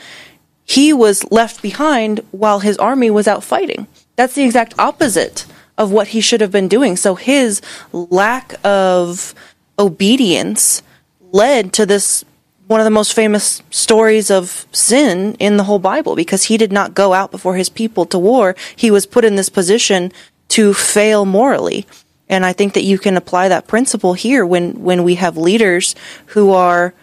he 0.66 0.92
was 0.92 1.24
left 1.32 1.62
behind 1.62 2.22
while 2.32 2.60
his 2.60 2.78
army 2.78 3.10
was 3.10 3.28
out 3.28 3.44
fighting. 3.44 3.88
That's 4.16 4.36
the 4.36 4.44
exact 4.44 4.74
opposite 4.78 5.46
of 5.78 5.92
what 5.92 6.10
he 6.10 6.22
should 6.22 6.42
have 6.42 6.52
been 6.52 6.68
doing. 6.68 6.96
So 6.96 7.16
his 7.16 7.62
lack 7.92 8.56
of 8.64 9.34
obedience 9.78 10.82
led 11.32 11.74
to 11.74 11.86
this 11.86 12.24
one 12.68 12.80
of 12.80 12.86
the 12.86 12.92
most 12.92 13.14
famous 13.14 13.62
stories 13.70 14.32
of 14.32 14.66
sin 14.72 15.36
in 15.40 15.58
the 15.58 15.64
whole 15.64 15.80
Bible 15.80 16.16
because 16.16 16.46
he 16.46 16.58
did 16.58 16.72
not 16.72 16.94
go 16.94 17.14
out 17.14 17.32
before 17.32 17.56
his 17.56 17.70
people 17.70 18.06
to 18.08 18.18
war. 18.18 18.56
He 18.76 18.90
was 18.90 19.06
put 19.06 19.26
in 19.26 19.36
this 19.36 19.50
position 19.50 20.12
to 20.50 20.74
fail 20.74 21.26
morally. 21.26 21.86
And 22.28 22.46
I 22.46 22.54
think 22.54 22.74
that 22.74 22.84
you 22.84 22.98
can 22.98 23.18
apply 23.18 23.50
that 23.50 23.68
principle 23.68 24.14
here 24.14 24.46
when, 24.46 24.82
when 24.82 25.04
we 25.04 25.16
have 25.16 25.38
leaders 25.38 25.96
who 26.28 26.52
are 26.52 26.94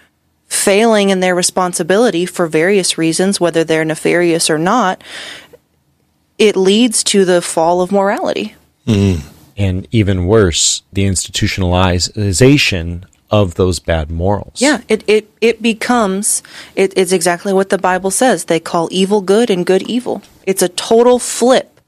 failing 0.49 1.11
in 1.11 1.21
their 1.21 1.35
responsibility 1.35 2.27
for 2.27 2.47
various 2.47 2.99
reasons, 2.99 3.41
whether 3.41 3.65
they're 3.65 3.85
nefarious 3.85 4.51
or 4.51 4.59
not. 4.59 5.03
It 6.39 6.57
leads 6.57 7.05
to 7.05 7.25
the 7.25 7.41
fall 7.41 7.81
of 7.81 7.93
morality. 7.93 8.57
Mm. 8.87 9.21
And 9.57 9.87
even 9.93 10.27
worse, 10.27 10.83
the 10.93 11.05
institutionalization 11.05 13.05
of 13.33 13.55
those 13.55 13.81
bad 13.81 14.11
morals. 14.11 14.61
Yeah, 14.61 14.83
it, 14.89 15.03
it, 15.09 15.31
it 15.41 15.63
becomes, 15.63 16.43
it, 16.77 16.93
it's 16.97 17.13
exactly 17.13 17.53
what 17.53 17.71
the 17.71 17.79
Bible 17.79 18.11
says. 18.11 18.45
They 18.45 18.61
call 18.61 18.89
evil 18.93 19.23
good 19.23 19.49
and 19.49 19.65
good 19.65 19.83
evil. 19.83 20.23
It's 20.47 20.63
a 20.63 20.69
total 20.69 21.19
flip. 21.19 21.81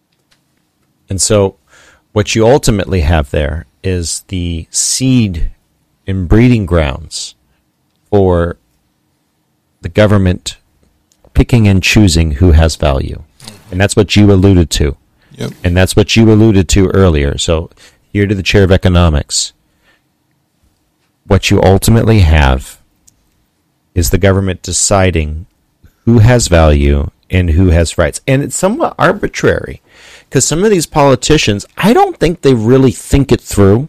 And 1.11 1.21
so, 1.21 1.59
what 2.13 2.35
you 2.35 2.47
ultimately 2.47 3.03
have 3.03 3.31
there 3.31 3.67
is 3.83 4.21
the 4.29 4.67
seed 4.71 5.51
and 6.07 6.29
breeding 6.29 6.65
grounds 6.65 7.35
for 8.11 8.57
the 9.83 9.89
government 9.91 10.57
picking 11.35 11.69
and 11.69 11.83
choosing 11.83 12.33
who 12.33 12.53
has 12.53 12.77
value. 12.77 13.23
And 13.71 13.79
that's 13.79 13.97
what 13.97 14.17
you 14.17 14.33
alluded 14.33 14.71
to. 14.71 14.97
Yep. 15.33 15.53
And 15.63 15.77
that's 15.77 15.95
what 15.95 16.17
you 16.17 16.31
alluded 16.33 16.69
to 16.71 16.89
earlier. 16.89 17.37
So, 17.37 17.71
here 18.13 18.27
to 18.27 18.35
the 18.35 18.43
chair 18.43 18.65
of 18.65 18.71
economics. 18.71 19.53
What 21.27 21.51
you 21.51 21.63
ultimately 21.63 22.21
have 22.21 22.81
is 23.95 24.11
the 24.11 24.19
government 24.19 24.63
deciding 24.63 25.47
who 26.05 26.19
has 26.19 26.49
value 26.49 27.11
and 27.31 27.51
who 27.51 27.69
has 27.69 27.99
rights. 27.99 28.21
And 28.27 28.43
it's 28.43 28.57
somewhat 28.57 28.95
arbitrary 28.99 29.81
because 30.29 30.45
some 30.45 30.65
of 30.65 30.71
these 30.71 30.87
politicians, 30.87 31.67
I 31.77 31.93
don't 31.93 32.19
think 32.19 32.43
they 32.43 32.55
really 32.55 32.93
think 32.93 33.33
it 33.33 33.41
through. 33.41 33.89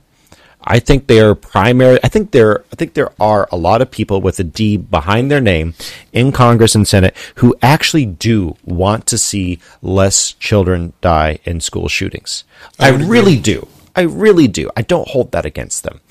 I 0.67 0.79
think 0.79 1.05
they 1.05 1.19
are 1.19 1.35
primary. 1.35 1.99
I 2.03 2.07
think 2.07 2.31
there. 2.31 2.65
I 2.73 2.75
think 2.75 2.95
there 2.95 3.11
are 3.19 3.47
a 3.51 3.57
lot 3.57 3.83
of 3.83 3.91
people 3.91 4.19
with 4.19 4.39
a 4.39 4.43
D 4.43 4.77
behind 4.77 5.29
their 5.29 5.41
name 5.41 5.75
in 6.11 6.31
Congress 6.31 6.73
and 6.73 6.87
Senate 6.87 7.15
who 7.35 7.55
actually 7.61 8.07
do 8.07 8.55
want 8.63 9.05
to 9.07 9.17
see 9.19 9.59
less 9.83 10.31
children 10.33 10.93
die 11.01 11.37
in 11.43 11.61
school 11.61 11.87
shootings. 11.87 12.45
I, 12.79 12.89
agree. 12.89 13.05
really 13.05 13.39
do. 13.39 13.67
I 13.95 14.01
really 14.01 14.47
do. 14.47 14.71
I 14.75 14.81
don't 14.81 15.07
hold 15.07 15.31
that 15.33 15.45
against 15.45 15.83
them. 15.83 16.01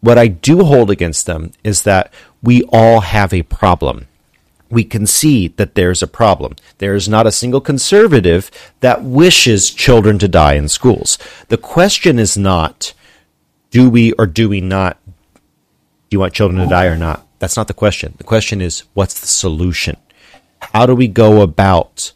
What 0.00 0.18
I 0.18 0.28
do 0.28 0.64
hold 0.64 0.90
against 0.90 1.26
them 1.26 1.52
is 1.64 1.82
that 1.82 2.12
we 2.42 2.62
all 2.72 3.00
have 3.00 3.32
a 3.32 3.42
problem 3.42 4.06
we 4.70 4.84
can 4.84 5.06
see 5.06 5.48
that 5.48 5.74
there's 5.74 6.02
a 6.02 6.06
problem. 6.06 6.54
There 6.78 6.94
is 6.94 7.08
not 7.08 7.26
a 7.26 7.32
single 7.32 7.60
conservative 7.60 8.50
that 8.80 9.02
wishes 9.02 9.70
children 9.70 10.18
to 10.18 10.28
die 10.28 10.54
in 10.54 10.68
schools. 10.68 11.18
The 11.48 11.56
question 11.56 12.18
is 12.18 12.36
not, 12.36 12.92
do 13.70 13.88
we 13.88 14.12
or 14.12 14.26
do 14.26 14.48
we 14.48 14.60
not, 14.60 14.98
do 15.06 16.14
you 16.14 16.20
want 16.20 16.34
children 16.34 16.60
to 16.60 16.68
die 16.68 16.86
or 16.86 16.96
not? 16.96 17.26
That's 17.38 17.56
not 17.56 17.68
the 17.68 17.74
question. 17.74 18.14
The 18.18 18.24
question 18.24 18.60
is, 18.60 18.84
what's 18.94 19.20
the 19.20 19.26
solution? 19.26 19.96
How 20.60 20.86
do 20.86 20.94
we 20.94 21.08
go 21.08 21.40
about 21.40 22.12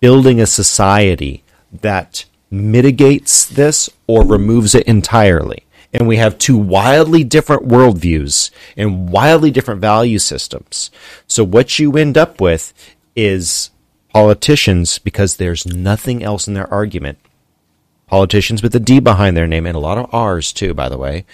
building 0.00 0.40
a 0.40 0.46
society 0.46 1.44
that 1.82 2.24
mitigates 2.50 3.44
this 3.44 3.90
or 4.06 4.24
removes 4.24 4.74
it 4.74 4.86
entirely? 4.86 5.64
And 5.92 6.06
we 6.06 6.16
have 6.16 6.38
two 6.38 6.58
wildly 6.58 7.24
different 7.24 7.68
worldviews 7.68 8.50
and 8.76 9.10
wildly 9.10 9.50
different 9.50 9.80
value 9.80 10.18
systems. 10.18 10.90
So 11.26 11.44
what 11.44 11.78
you 11.78 11.96
end 11.96 12.18
up 12.18 12.40
with 12.40 12.72
is 13.14 13.70
politicians, 14.12 14.98
because 14.98 15.36
there's 15.36 15.66
nothing 15.66 16.22
else 16.22 16.48
in 16.48 16.54
their 16.54 16.72
argument, 16.72 17.18
politicians 18.06 18.62
with 18.62 18.74
a 18.74 18.80
D 18.80 19.00
behind 19.00 19.36
their 19.36 19.46
name, 19.46 19.66
and 19.66 19.76
a 19.76 19.80
lot 19.80 19.98
of 19.98 20.12
R's 20.14 20.52
too, 20.52 20.74
by 20.74 20.88
the 20.88 20.98
way, 20.98 21.24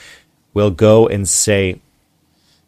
will 0.55 0.71
go 0.71 1.07
and 1.09 1.29
say, 1.29 1.81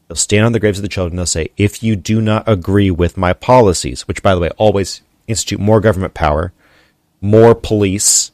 they'll 0.09 0.17
stand 0.17 0.47
on 0.47 0.53
the 0.53 0.61
graves 0.61 0.79
of 0.79 0.83
the 0.83 0.89
children, 0.89 1.17
they'll 1.17 1.27
say, 1.27 1.51
if 1.57 1.83
you 1.83 1.97
do 1.97 2.21
not 2.21 2.45
agree 2.47 2.91
with 2.91 3.17
my 3.17 3.33
policies, 3.33 4.07
which, 4.09 4.23
by 4.23 4.35
the 4.35 4.41
way, 4.41 4.51
always 4.57 5.01
institute 5.27 5.61
more 5.61 5.81
government 5.81 6.15
power, 6.15 6.53
more 7.21 7.55
police, 7.55 8.31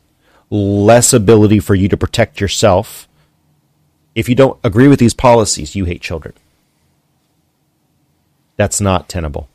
less 0.50 1.12
ability 1.12 1.60
for 1.60 1.74
you 1.74 1.88
to 1.88 1.96
protect 1.96 2.40
yourself. 2.40 3.06
If 4.14 4.28
you 4.28 4.34
don't 4.34 4.58
agree 4.64 4.88
with 4.88 4.98
these 4.98 5.14
policies, 5.14 5.74
you 5.74 5.84
hate 5.84 6.02
children. 6.02 6.34
That's 8.56 8.80
not 8.80 9.08
tenable. 9.08 9.48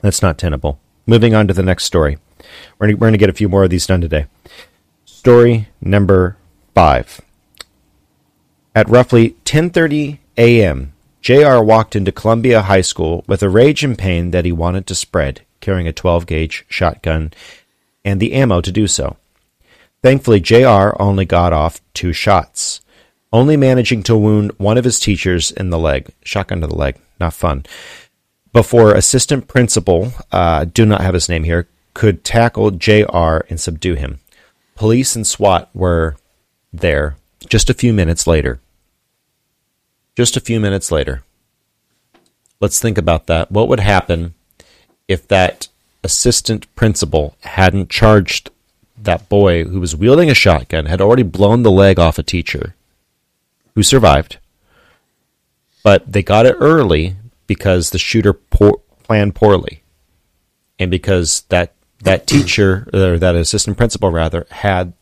That's 0.00 0.22
not 0.22 0.38
tenable. 0.38 0.78
Moving 1.06 1.34
on 1.34 1.48
to 1.48 1.54
the 1.54 1.62
next 1.62 1.84
story. 1.84 2.18
We're 2.78 2.92
going 2.92 3.12
to 3.12 3.18
get 3.18 3.30
a 3.30 3.34
few 3.34 3.48
more 3.48 3.64
of 3.64 3.70
these 3.70 3.86
done 3.86 4.00
today. 4.00 4.26
Story 5.04 5.68
number 5.80 6.36
five. 6.74 7.20
At 8.74 8.88
roughly 8.88 9.36
10:30 9.44 10.18
a.m., 10.38 10.92
JR 11.20 11.60
walked 11.60 11.94
into 11.94 12.10
Columbia 12.10 12.62
High 12.62 12.80
School 12.80 13.22
with 13.28 13.42
a 13.42 13.48
rage 13.48 13.84
and 13.84 13.98
pain 13.98 14.30
that 14.32 14.44
he 14.44 14.52
wanted 14.52 14.86
to 14.86 14.94
spread, 14.94 15.42
carrying 15.60 15.86
a 15.86 15.92
12-gauge 15.92 16.64
shotgun 16.68 17.32
and 18.04 18.18
the 18.18 18.32
ammo 18.32 18.60
to 18.60 18.72
do 18.72 18.86
so. 18.86 19.16
Thankfully, 20.02 20.40
JR 20.40 20.90
only 20.98 21.24
got 21.24 21.52
off 21.52 21.80
two 21.94 22.12
shots, 22.12 22.80
only 23.32 23.56
managing 23.56 24.02
to 24.04 24.16
wound 24.16 24.52
one 24.58 24.76
of 24.76 24.84
his 24.84 25.00
teachers 25.00 25.50
in 25.50 25.70
the 25.70 25.78
leg. 25.78 26.10
Shotgun 26.22 26.60
to 26.60 26.66
the 26.66 26.76
leg. 26.76 26.96
Not 27.18 27.34
fun. 27.34 27.64
Before 28.52 28.92
assistant 28.92 29.48
principal, 29.48 30.12
uh, 30.30 30.66
do 30.66 30.84
not 30.84 31.00
have 31.00 31.14
his 31.14 31.28
name 31.28 31.44
here, 31.44 31.68
could 31.94 32.24
tackle 32.24 32.70
JR 32.70 33.40
and 33.48 33.58
subdue 33.58 33.94
him. 33.94 34.20
Police 34.74 35.16
and 35.16 35.26
SWAT 35.26 35.70
were 35.74 36.16
there 36.72 37.16
just 37.48 37.70
a 37.70 37.74
few 37.74 37.92
minutes 37.92 38.26
later. 38.26 38.60
Just 40.16 40.36
a 40.36 40.40
few 40.40 40.60
minutes 40.60 40.92
later. 40.92 41.22
Let's 42.60 42.80
think 42.80 42.98
about 42.98 43.26
that. 43.26 43.50
What 43.50 43.68
would 43.68 43.80
happen 43.80 44.34
if 45.08 45.26
that 45.28 45.68
assistant 46.04 46.72
principal 46.74 47.36
hadn't 47.40 47.90
charged 47.90 48.50
that 48.96 49.28
boy 49.28 49.64
who 49.64 49.80
was 49.80 49.96
wielding 49.96 50.30
a 50.30 50.34
shotgun, 50.34 50.86
had 50.86 51.00
already 51.00 51.22
blown 51.22 51.62
the 51.62 51.70
leg 51.70 51.98
off 51.98 52.18
a 52.18 52.22
teacher 52.22 52.74
who 53.74 53.82
survived, 53.82 54.38
but 55.82 56.10
they 56.10 56.22
got 56.22 56.46
it 56.46 56.56
early 56.60 57.16
because 57.46 57.90
the 57.90 57.98
shooter 57.98 58.32
poor, 58.32 58.80
planned 59.02 59.34
poorly, 59.34 59.82
and 60.78 60.90
because 60.90 61.42
that 61.48 61.74
that 62.02 62.26
teacher 62.26 62.88
or 62.92 63.18
that 63.18 63.34
assistant 63.34 63.76
principal 63.76 64.10
rather 64.10 64.46
had 64.50 64.92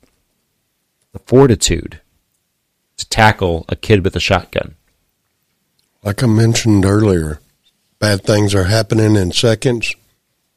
the 1.13 1.19
fortitude 1.21 2.01
to 2.97 3.09
tackle 3.09 3.65
a 3.69 3.77
kid 3.77 4.05
with 4.05 4.15
a 4.15 4.21
shotgun. 4.21 4.75
Like 6.03 6.23
I 6.23 6.27
mentioned 6.27 6.85
earlier, 6.85 7.41
bad 7.99 8.23
things 8.23 8.55
are 8.55 8.65
happening 8.65 9.17
in 9.17 9.33
seconds. 9.33 9.95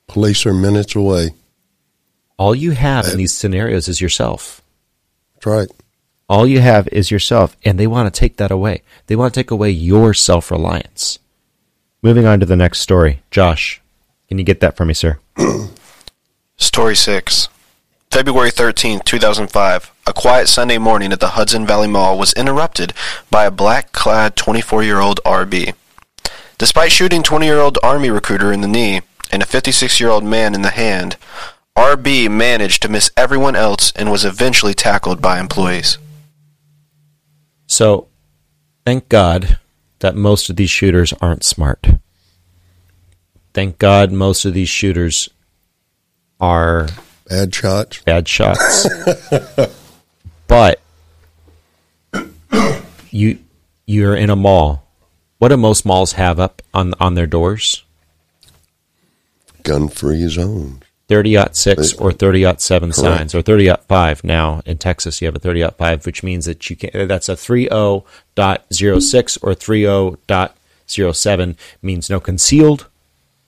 Police 0.08 0.45
are 0.45 0.54
minutes 0.54 0.95
away. 0.95 1.32
All 2.38 2.56
you 2.56 2.71
have 2.71 3.08
in 3.08 3.17
these 3.17 3.34
scenarios 3.34 3.88
is 3.88 4.02
yourself. 4.02 4.62
That's 5.36 5.45
right. 5.45 5.69
All 6.29 6.47
you 6.47 6.62
have 6.62 6.88
is 6.88 7.12
yourself, 7.12 7.57
and 7.65 7.77
they 7.77 7.88
want 7.88 8.13
to 8.13 8.19
take 8.19 8.38
that 8.38 8.51
away. 8.51 8.81
They 9.07 9.15
want 9.15 9.33
to 9.33 9.39
take 9.39 9.51
away 9.51 9.71
your 9.71 10.13
self 10.13 10.51
reliance. 10.51 11.19
Moving 12.01 12.25
on 12.25 12.39
to 12.39 12.45
the 12.45 12.55
next 12.55 12.79
story. 12.79 13.21
Josh, 13.31 13.81
can 14.27 14.38
you 14.38 14.43
get 14.43 14.59
that 14.62 14.75
for 14.75 14.86
me, 14.86 14.93
sir? 14.93 15.19
Story 16.57 16.95
6. 16.95 17.49
February 18.12 18.51
13, 18.51 18.99
2005. 18.99 19.91
A 20.05 20.13
quiet 20.13 20.47
Sunday 20.47 20.77
morning 20.77 21.12
at 21.12 21.19
the 21.19 21.29
Hudson 21.29 21.65
Valley 21.65 21.88
Mall 21.88 22.17
was 22.17 22.33
interrupted 22.33 22.93
by 23.31 23.45
a 23.45 23.51
black 23.51 23.91
clad 23.91 24.36
24 24.36 24.83
year 24.83 24.99
old 24.99 25.19
RB. 25.25 25.73
Despite 26.57 26.91
shooting 26.91 27.23
20 27.23 27.45
year 27.45 27.59
old 27.59 27.79
Army 27.81 28.09
recruiter 28.09 28.51
in 28.51 28.62
the 28.62 28.67
knee 28.67 29.01
and 29.31 29.41
a 29.41 29.45
56 29.45 29.99
year 29.99 30.09
old 30.09 30.23
man 30.23 30.53
in 30.53 30.62
the 30.62 30.69
hand, 30.69 31.17
RB 31.77 32.29
managed 32.29 32.81
to 32.83 32.89
miss 32.89 33.12
everyone 33.17 33.55
else 33.55 33.91
and 33.95 34.12
was 34.12 34.25
eventually 34.25 34.73
tackled 34.73 35.21
by 35.21 35.39
employees. 35.39 35.97
So, 37.73 38.07
thank 38.86 39.09
God 39.09 39.57
that 39.97 40.13
most 40.15 40.47
of 40.47 40.57
these 40.57 40.69
shooters 40.69 41.12
aren't 41.13 41.43
smart. 41.43 41.88
Thank 43.51 43.79
God 43.79 44.12
most 44.12 44.45
of 44.45 44.53
these 44.53 44.69
shooters 44.69 45.27
are 46.39 46.88
Bad 47.27 47.55
shots. 47.55 47.99
bad 48.03 48.27
shots. 48.27 48.88
but 50.47 50.81
you 53.09 53.39
you're 53.88 54.15
in 54.15 54.29
a 54.29 54.36
mall. 54.36 54.88
What 55.39 55.47
do 55.47 55.57
most 55.57 55.83
malls 55.83 56.12
have 56.12 56.39
up 56.39 56.62
on 56.75 56.93
on 56.99 57.15
their 57.15 57.25
doors? 57.25 57.83
Gun 59.63 59.89
free 59.89 60.27
zones. 60.27 60.83
30 61.13 61.54
six 61.54 61.93
or 61.93 62.12
30 62.12 62.56
seven 62.58 62.91
signs 62.91 63.36
or 63.36 63.41
30 63.41 63.73
five 63.88 64.23
now 64.23 64.62
in 64.65 64.78
Texas 64.78 65.21
you 65.21 65.28
have 65.28 65.36
a 65.36 65.39
30 65.39 65.67
five 65.78 66.06
which 66.06 66.23
means 66.23 66.45
that 66.45 66.69
you 66.69 66.76
can 66.76 67.08
that's 67.08 67.30
a 67.30 67.34
30.06 67.34 69.38
or 69.43 69.54
30 69.54 70.17
dot 70.28 70.58
30.07 70.88 71.56
means 71.82 72.10
no 72.10 72.19
concealed, 72.19 72.88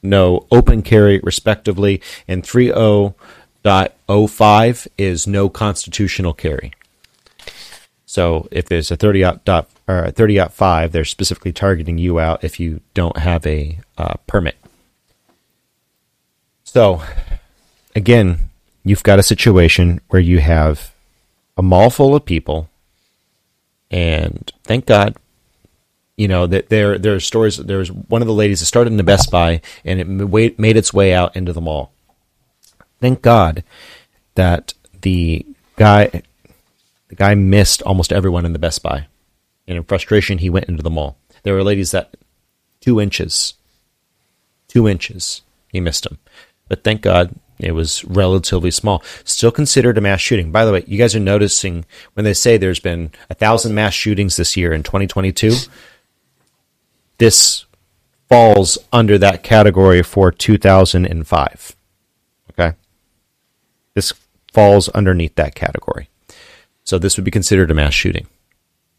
no 0.01 0.47
open 0.51 0.81
carry, 0.81 1.19
respectively, 1.19 2.01
and 2.27 2.43
30.05 2.43 4.87
is 4.97 5.27
no 5.27 5.49
constitutional 5.49 6.33
carry. 6.33 6.71
So 8.05 8.47
if 8.51 8.67
there's 8.67 8.91
a 8.91 8.95
30 8.95 9.39
dot 9.43 9.69
or 9.87 10.11
30 10.11 10.39
out 10.39 10.53
five, 10.53 10.91
they're 10.91 11.05
specifically 11.05 11.51
targeting 11.51 11.97
you 11.97 12.19
out 12.19 12.43
if 12.43 12.59
you 12.59 12.81
don't 12.93 13.17
have 13.17 13.43
a 13.45 13.79
uh, 13.97 14.13
permit. 14.27 14.55
So 16.63 17.01
again, 17.95 18.49
you've 18.83 19.03
got 19.03 19.19
a 19.19 19.23
situation 19.23 20.01
where 20.09 20.21
you 20.21 20.39
have 20.39 20.93
a 21.57 21.63
mall 21.63 21.89
full 21.89 22.15
of 22.15 22.25
people, 22.25 22.69
and 23.89 24.51
thank 24.63 24.85
God, 24.85 25.15
you 26.17 26.27
know 26.27 26.45
that 26.47 26.69
there 26.69 26.97
there 26.97 27.15
are 27.15 27.19
stories. 27.19 27.57
There 27.57 27.79
was 27.79 27.91
one 27.91 28.21
of 28.21 28.27
the 28.27 28.33
ladies 28.33 28.59
that 28.59 28.65
started 28.65 28.91
in 28.91 28.97
the 28.97 29.03
Best 29.03 29.31
Buy, 29.31 29.61
and 29.83 29.99
it 29.99 30.59
made 30.59 30.77
its 30.77 30.93
way 30.93 31.13
out 31.13 31.35
into 31.35 31.53
the 31.53 31.61
mall. 31.61 31.91
Thank 32.99 33.21
God 33.21 33.63
that 34.35 34.73
the 35.01 35.45
guy 35.77 36.21
the 37.07 37.15
guy 37.15 37.35
missed 37.35 37.81
almost 37.83 38.13
everyone 38.13 38.45
in 38.45 38.53
the 38.53 38.59
Best 38.59 38.83
Buy, 38.83 39.07
and 39.67 39.77
in 39.77 39.83
frustration, 39.83 40.37
he 40.37 40.49
went 40.49 40.69
into 40.69 40.83
the 40.83 40.89
mall. 40.89 41.17
There 41.43 41.53
were 41.53 41.63
ladies 41.63 41.91
that 41.91 42.15
two 42.81 42.99
inches, 42.99 43.53
two 44.67 44.87
inches, 44.87 45.41
he 45.69 45.79
missed 45.79 46.03
them. 46.03 46.17
But 46.67 46.83
thank 46.83 47.01
God 47.01 47.35
it 47.59 47.71
was 47.71 48.03
relatively 48.05 48.71
small. 48.71 49.03
Still 49.23 49.51
considered 49.51 49.97
a 49.97 50.01
mass 50.01 50.19
shooting. 50.19 50.51
By 50.51 50.65
the 50.65 50.73
way, 50.73 50.83
you 50.87 50.97
guys 50.97 51.15
are 51.15 51.19
noticing 51.19 51.85
when 52.13 52.23
they 52.23 52.33
say 52.33 52.57
there's 52.57 52.79
been 52.79 53.11
a 53.29 53.33
thousand 53.33 53.73
mass 53.75 53.93
shootings 53.93 54.35
this 54.35 54.57
year 54.57 54.73
in 54.73 54.83
2022. 54.83 55.53
This 57.17 57.65
falls 58.27 58.77
under 58.91 59.17
that 59.17 59.43
category 59.43 60.03
for 60.03 60.31
2005. 60.31 61.75
Okay, 62.51 62.75
this 63.93 64.13
falls 64.53 64.89
underneath 64.89 65.35
that 65.35 65.55
category. 65.55 66.09
So 66.83 66.99
this 66.99 67.17
would 67.17 67.25
be 67.25 67.31
considered 67.31 67.71
a 67.71 67.73
mass 67.73 67.93
shooting. 67.93 68.27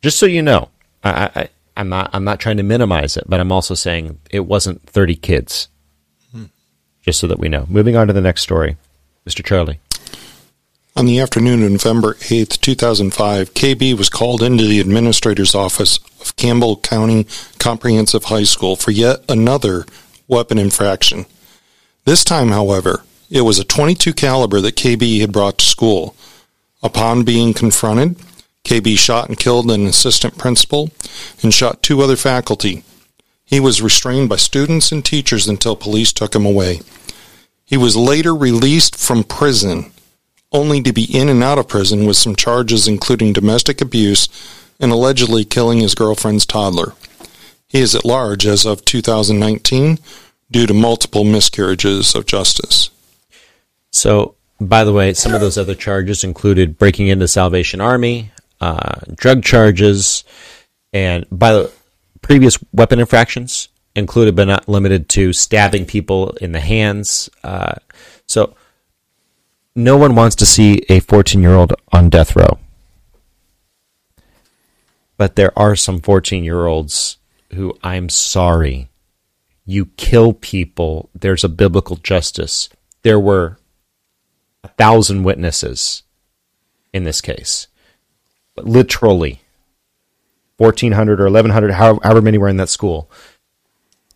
Just 0.03 0.19
so 0.19 0.27
you 0.27 0.43
know, 0.43 0.71
I, 1.05 1.31
I, 1.35 1.49
I'm 1.77 1.89
not 1.91 2.11
I'm 2.15 2.25
not 2.25 2.41
trying 2.41 2.57
to 2.57 2.63
minimize 2.63 3.17
it, 3.17 3.25
but 3.29 3.39
I'm 3.39 3.53
also 3.53 3.75
saying 3.75 4.19
it 4.31 4.41
wasn't 4.41 4.83
30 4.89 5.17
kids 5.17 5.69
just 7.07 7.21
so 7.21 7.27
that 7.29 7.39
we 7.39 7.49
know. 7.49 7.67
Moving 7.69 7.97
on 7.97 8.09
to 8.09 8.13
the 8.13 8.21
next 8.21 8.43
story. 8.43 8.77
Mr. 9.27 9.45
Charlie. 9.45 9.79
On 10.97 11.07
the 11.07 11.21
afternoon 11.21 11.63
of 11.63 11.71
November 11.71 12.15
8th, 12.15 12.61
2005, 12.61 13.55
KB 13.55 13.97
was 13.97 14.09
called 14.09 14.43
into 14.43 14.65
the 14.65 14.81
administrator's 14.81 15.55
office 15.55 15.99
of 16.21 16.35
Campbell 16.37 16.79
County 16.79 17.27
Comprehensive 17.59 18.25
High 18.25 18.45
School 18.45 18.77
for 18.77 18.91
yet 18.91 19.21
another 19.29 19.85
weapon 20.27 20.59
infraction. 20.59 21.27
This 22.05 22.25
time, 22.25 22.49
however, 22.49 23.03
it 23.31 23.43
was 23.43 23.59
a 23.59 23.65
22 23.65 24.15
caliber 24.15 24.61
that 24.61 24.77
KB 24.77 25.21
had 25.21 25.33
brought 25.33 25.59
to 25.59 25.65
school. 25.65 26.17
Upon 26.83 27.25
being 27.25 27.53
confronted, 27.53 28.17
KB 28.65 28.97
shot 28.97 29.29
and 29.29 29.39
killed 29.39 29.71
an 29.71 29.87
assistant 29.87 30.39
principal 30.39 30.91
and 31.43 31.53
shot 31.53 31.83
two 31.83 32.01
other 32.01 32.17
faculty. 32.17 32.85
He 33.47 33.61
was 33.61 33.81
restrained 33.81 34.29
by 34.29 34.37
students 34.37 34.91
and 34.91 35.05
teachers 35.05 35.49
until 35.49 35.77
police 35.77 36.13
took 36.13 36.35
him 36.35 36.45
away. 36.45 36.81
He 37.65 37.77
was 37.77 37.97
later 37.97 38.35
released 38.35 38.97
from 38.97 39.23
prison, 39.25 39.93
only 40.53 40.83
to 40.83 40.93
be 40.93 41.05
in 41.05 41.29
and 41.29 41.43
out 41.43 41.59
of 41.59 41.69
prison 41.69 42.07
with 42.07 42.17
some 42.17 42.35
charges 42.35 42.89
including 42.89 43.33
domestic 43.33 43.81
abuse 43.81 44.29
and 44.81 44.91
allegedly 44.91 45.45
killing 45.45 45.79
his 45.79 45.95
girlfriend's 45.95 46.45
toddler. 46.45 46.95
He 47.69 47.81
is 47.81 47.95
at 47.95 48.05
large 48.05 48.47
as 48.47 48.65
of 48.67 48.85
2019 48.85 49.99
due 50.51 50.67
to 50.67 50.75
multiple 50.75 51.25
miscarriages 51.25 52.15
of 52.15 52.27
justice. 52.27 52.91
So, 53.91 54.35
by 54.61 54.85
the 54.85 54.93
way, 54.93 55.15
some 55.15 55.35
of 55.35 55.41
those 55.41 55.59
other 55.59 55.75
charges 55.75 56.25
included 56.25 56.79
breaking 56.79 57.09
into 57.09 57.29
Salvation 57.29 57.81
Army, 57.81 58.31
uh, 58.61 59.01
drug 59.15 59.43
charges, 59.43 60.25
and 60.93 61.27
by 61.31 61.53
the 61.53 61.73
Previous 62.27 62.59
weapon 62.73 62.99
infractions 62.99 63.69
included 63.95 64.35
but 64.35 64.49
not 64.49 64.69
limited 64.69 65.09
to 65.11 65.33
stabbing 65.33 65.87
people 65.87 66.31
in 66.41 66.51
the 66.51 66.59
hands. 66.59 67.31
Uh, 67.45 67.75
so 68.27 68.57
no 69.77 69.97
one 69.97 70.17
wants 70.17 70.35
to 70.35 70.45
see 70.45 70.85
a 70.89 70.99
14 70.99 71.41
year 71.41 71.55
old 71.55 71.73
on 71.93 72.11
death 72.11 72.35
row. 72.35 72.59
But 75.17 75.37
there 75.37 75.57
are 75.57 75.77
some 75.77 76.01
14 76.01 76.43
year 76.43 76.67
olds 76.67 77.19
who 77.55 77.79
I'm 77.85 78.09
sorry. 78.09 78.89
You 79.65 79.87
kill 79.97 80.33
people, 80.33 81.11
there's 81.15 81.45
a 81.45 81.49
biblical 81.49 81.95
justice. 81.95 82.69
There 83.03 83.21
were 83.21 83.59
a 84.65 84.69
thousand 84.71 85.23
witnesses 85.23 86.03
in 86.93 87.05
this 87.05 87.21
case. 87.21 87.69
Literally, 88.57 89.43
1,400 90.59 91.21
or 91.21 91.25
1,100, 91.25 91.73
however, 91.73 92.01
however 92.03 92.23
many 92.23 92.39
were 92.39 92.49
in 92.49 92.57
that 92.57 92.69
school, 92.69 93.11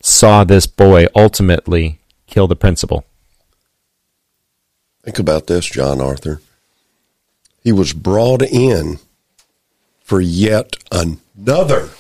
saw 0.03 0.45
this 0.45 0.67
boy 0.67 1.07
ultimately 1.15 2.01
kill 2.27 2.47
the 2.47 2.57
principal. 2.57 3.05
Think 5.03 5.19
about 5.19 5.47
this, 5.47 5.67
John 5.67 6.01
Arthur. 6.01 6.41
He 7.63 7.73
was 7.73 7.93
brought 7.93 8.43
in 8.43 8.99
for 10.03 10.21
yet 10.21 10.77
another 10.91 11.91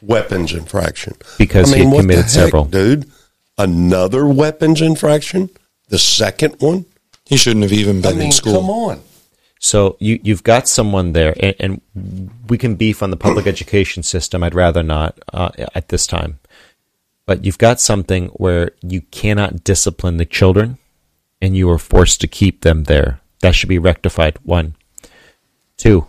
weapons 0.00 0.52
infraction. 0.52 1.14
Because 1.38 1.72
I 1.72 1.78
mean, 1.78 1.90
he 1.90 1.98
committed 1.98 2.30
several. 2.30 2.64
Dude, 2.64 3.10
another 3.56 4.26
weapons 4.26 4.82
infraction? 4.82 5.50
The 5.88 5.98
second 5.98 6.56
one? 6.58 6.86
He 7.24 7.36
shouldn't 7.36 7.62
have 7.62 7.72
even 7.72 8.00
been 8.00 8.14
I 8.14 8.16
mean, 8.16 8.26
in 8.26 8.32
school. 8.32 8.60
Come 8.60 8.70
on. 8.70 9.02
So 9.62 9.96
you 10.00 10.18
you've 10.24 10.42
got 10.42 10.66
someone 10.66 11.12
there, 11.12 11.34
and, 11.38 11.54
and 11.94 12.30
we 12.48 12.58
can 12.58 12.74
beef 12.74 13.00
on 13.00 13.10
the 13.10 13.16
public 13.16 13.46
education 13.54 14.02
system. 14.02 14.42
I'd 14.42 14.56
rather 14.56 14.82
not 14.82 15.18
uh, 15.32 15.50
at 15.72 15.88
this 15.88 16.06
time, 16.06 16.40
but 17.26 17.44
you've 17.44 17.58
got 17.58 17.80
something 17.80 18.26
where 18.30 18.72
you 18.82 19.02
cannot 19.12 19.62
discipline 19.62 20.16
the 20.16 20.26
children, 20.26 20.78
and 21.40 21.56
you 21.56 21.70
are 21.70 21.78
forced 21.78 22.20
to 22.22 22.26
keep 22.26 22.62
them 22.62 22.84
there. 22.84 23.20
That 23.40 23.54
should 23.54 23.68
be 23.68 23.78
rectified. 23.78 24.36
One, 24.42 24.74
two. 25.76 26.06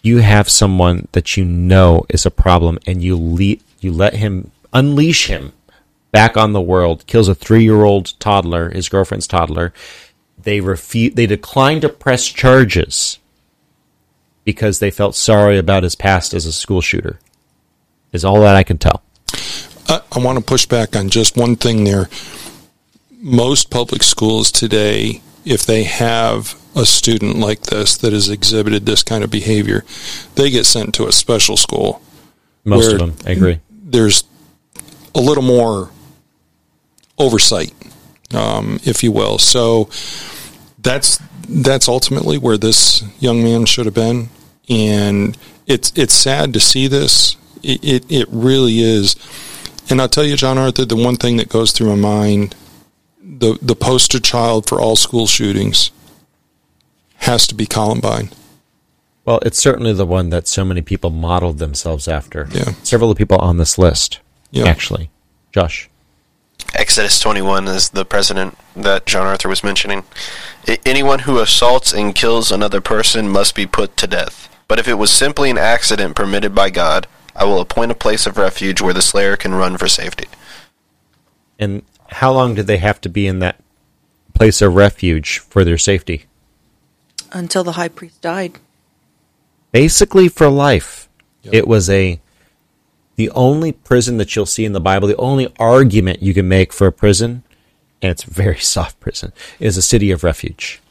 You 0.00 0.18
have 0.18 0.48
someone 0.48 1.08
that 1.12 1.36
you 1.36 1.44
know 1.44 2.06
is 2.08 2.24
a 2.24 2.30
problem, 2.30 2.78
and 2.86 3.02
you 3.02 3.16
le- 3.16 3.62
you 3.80 3.92
let 3.92 4.14
him 4.14 4.52
unleash 4.72 5.26
him 5.26 5.52
back 6.12 6.36
on 6.36 6.52
the 6.52 6.60
world. 6.60 7.04
Kills 7.08 7.28
a 7.28 7.34
three 7.34 7.64
year 7.64 7.82
old 7.82 8.14
toddler, 8.20 8.70
his 8.70 8.88
girlfriend's 8.88 9.26
toddler 9.26 9.72
they 10.44 10.60
refuse, 10.60 11.14
they 11.14 11.26
declined 11.26 11.82
to 11.82 11.88
press 11.88 12.28
charges 12.28 13.18
because 14.44 14.78
they 14.78 14.90
felt 14.90 15.14
sorry 15.14 15.58
about 15.58 15.82
his 15.82 15.94
past 15.94 16.34
as 16.34 16.46
a 16.46 16.52
school 16.52 16.80
shooter. 16.80 17.18
Is 18.12 18.24
all 18.24 18.40
that 18.42 18.56
I 18.56 18.62
can 18.62 18.78
tell. 18.78 19.02
I, 19.88 20.00
I 20.12 20.18
want 20.18 20.38
to 20.38 20.44
push 20.44 20.66
back 20.66 20.94
on 20.94 21.08
just 21.08 21.36
one 21.36 21.56
thing 21.56 21.84
there. 21.84 22.08
Most 23.10 23.70
public 23.70 24.02
schools 24.02 24.52
today, 24.52 25.22
if 25.44 25.64
they 25.64 25.84
have 25.84 26.60
a 26.74 26.84
student 26.84 27.36
like 27.38 27.62
this 27.62 27.96
that 27.98 28.12
has 28.12 28.28
exhibited 28.28 28.84
this 28.84 29.02
kind 29.02 29.24
of 29.24 29.30
behavior, 29.30 29.84
they 30.34 30.50
get 30.50 30.66
sent 30.66 30.94
to 30.94 31.06
a 31.06 31.12
special 31.12 31.56
school. 31.56 32.02
Most 32.64 32.92
of 32.92 32.98
them, 32.98 33.14
I 33.26 33.30
agree. 33.32 33.60
There's 33.70 34.24
a 35.14 35.20
little 35.20 35.42
more 35.42 35.90
oversight, 37.18 37.72
um, 38.34 38.80
if 38.84 39.02
you 39.02 39.12
will. 39.12 39.38
So 39.38 39.88
that's 40.82 41.20
that's 41.48 41.88
ultimately 41.88 42.38
where 42.38 42.58
this 42.58 43.02
young 43.20 43.42
man 43.42 43.66
should 43.66 43.86
have 43.86 43.94
been, 43.94 44.28
and 44.68 45.36
it's 45.66 45.92
it's 45.96 46.14
sad 46.14 46.52
to 46.54 46.60
see 46.60 46.86
this. 46.86 47.36
It, 47.62 47.84
it, 47.84 48.10
it 48.10 48.28
really 48.30 48.80
is, 48.80 49.14
and 49.88 50.00
I'll 50.00 50.08
tell 50.08 50.24
you, 50.24 50.36
John 50.36 50.58
Arthur, 50.58 50.84
the 50.84 50.96
one 50.96 51.16
thing 51.16 51.36
that 51.36 51.48
goes 51.48 51.72
through 51.72 51.88
my 51.88 51.94
mind, 51.94 52.56
the 53.22 53.58
the 53.62 53.76
poster 53.76 54.18
child 54.18 54.68
for 54.68 54.80
all 54.80 54.96
school 54.96 55.26
shootings, 55.26 55.90
has 57.16 57.46
to 57.46 57.54
be 57.54 57.66
Columbine. 57.66 58.30
Well, 59.24 59.38
it's 59.42 59.58
certainly 59.58 59.92
the 59.92 60.06
one 60.06 60.30
that 60.30 60.48
so 60.48 60.64
many 60.64 60.82
people 60.82 61.10
modeled 61.10 61.58
themselves 61.58 62.08
after. 62.08 62.48
Yeah. 62.50 62.72
Several 62.82 63.10
of 63.10 63.16
the 63.16 63.20
people 63.20 63.38
on 63.38 63.56
this 63.56 63.78
list, 63.78 64.18
yeah. 64.50 64.66
actually. 64.66 65.10
Josh. 65.52 65.88
Exodus 66.74 67.20
21 67.20 67.68
is 67.68 67.90
the 67.90 68.04
president 68.04 68.56
that 68.74 69.06
John 69.06 69.26
Arthur 69.26 69.48
was 69.48 69.62
mentioning. 69.62 70.04
I- 70.66 70.78
anyone 70.86 71.20
who 71.20 71.38
assaults 71.38 71.92
and 71.92 72.14
kills 72.14 72.52
another 72.52 72.80
person 72.80 73.28
must 73.28 73.54
be 73.54 73.66
put 73.66 73.96
to 73.98 74.06
death. 74.06 74.48
But 74.68 74.78
if 74.78 74.88
it 74.88 74.94
was 74.94 75.10
simply 75.10 75.50
an 75.50 75.58
accident 75.58 76.16
permitted 76.16 76.54
by 76.54 76.70
God, 76.70 77.06
I 77.34 77.44
will 77.44 77.60
appoint 77.60 77.90
a 77.90 77.96
place 77.96 78.26
of 78.26 78.38
refuge 78.38 78.80
where 78.80 78.94
the 78.94 79.02
slayer 79.02 79.36
can 79.36 79.54
run 79.54 79.76
for 79.76 79.88
safety. 79.88 80.26
And 81.58 81.82
how 82.08 82.32
long 82.32 82.54
did 82.54 82.66
they 82.66 82.78
have 82.78 83.00
to 83.02 83.08
be 83.08 83.26
in 83.26 83.38
that 83.40 83.56
place 84.34 84.62
of 84.62 84.74
refuge 84.74 85.38
for 85.38 85.64
their 85.64 85.78
safety? 85.78 86.26
Until 87.32 87.64
the 87.64 87.72
high 87.72 87.88
priest 87.88 88.20
died. 88.20 88.58
Basically, 89.72 90.28
for 90.28 90.48
life. 90.48 91.08
Yep. 91.42 91.54
It 91.54 91.68
was 91.68 91.88
a 91.90 92.20
The 93.16 93.30
only 93.30 93.72
prison 93.72 94.16
that 94.16 94.34
you'll 94.34 94.46
see 94.46 94.64
in 94.64 94.72
the 94.72 94.80
Bible, 94.80 95.06
the 95.06 95.16
only 95.16 95.52
argument 95.58 96.22
you 96.22 96.32
can 96.32 96.48
make 96.48 96.72
for 96.72 96.86
a 96.86 96.92
prison, 96.92 97.42
and 98.02 98.10
it's 98.10 98.24
a 98.24 98.30
very 98.30 98.58
soft 98.58 99.00
prison, 99.00 99.32
is 99.58 99.76
a 99.76 99.82
city 99.82 100.10
of 100.10 100.24
refuge. 100.24 100.82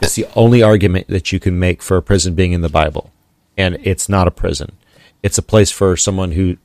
It's 0.00 0.14
the 0.14 0.26
only 0.36 0.62
argument 0.62 1.08
that 1.08 1.32
you 1.32 1.40
can 1.40 1.58
make 1.58 1.82
for 1.82 1.96
a 1.96 2.02
prison 2.02 2.34
being 2.34 2.52
in 2.52 2.60
the 2.62 2.68
Bible. 2.68 3.10
And 3.56 3.78
it's 3.82 4.08
not 4.08 4.28
a 4.28 4.30
prison. 4.30 4.72
It's 5.22 5.36
a 5.36 5.42
place 5.42 5.72
for 5.72 5.96
someone 5.96 6.32
who 6.32 6.56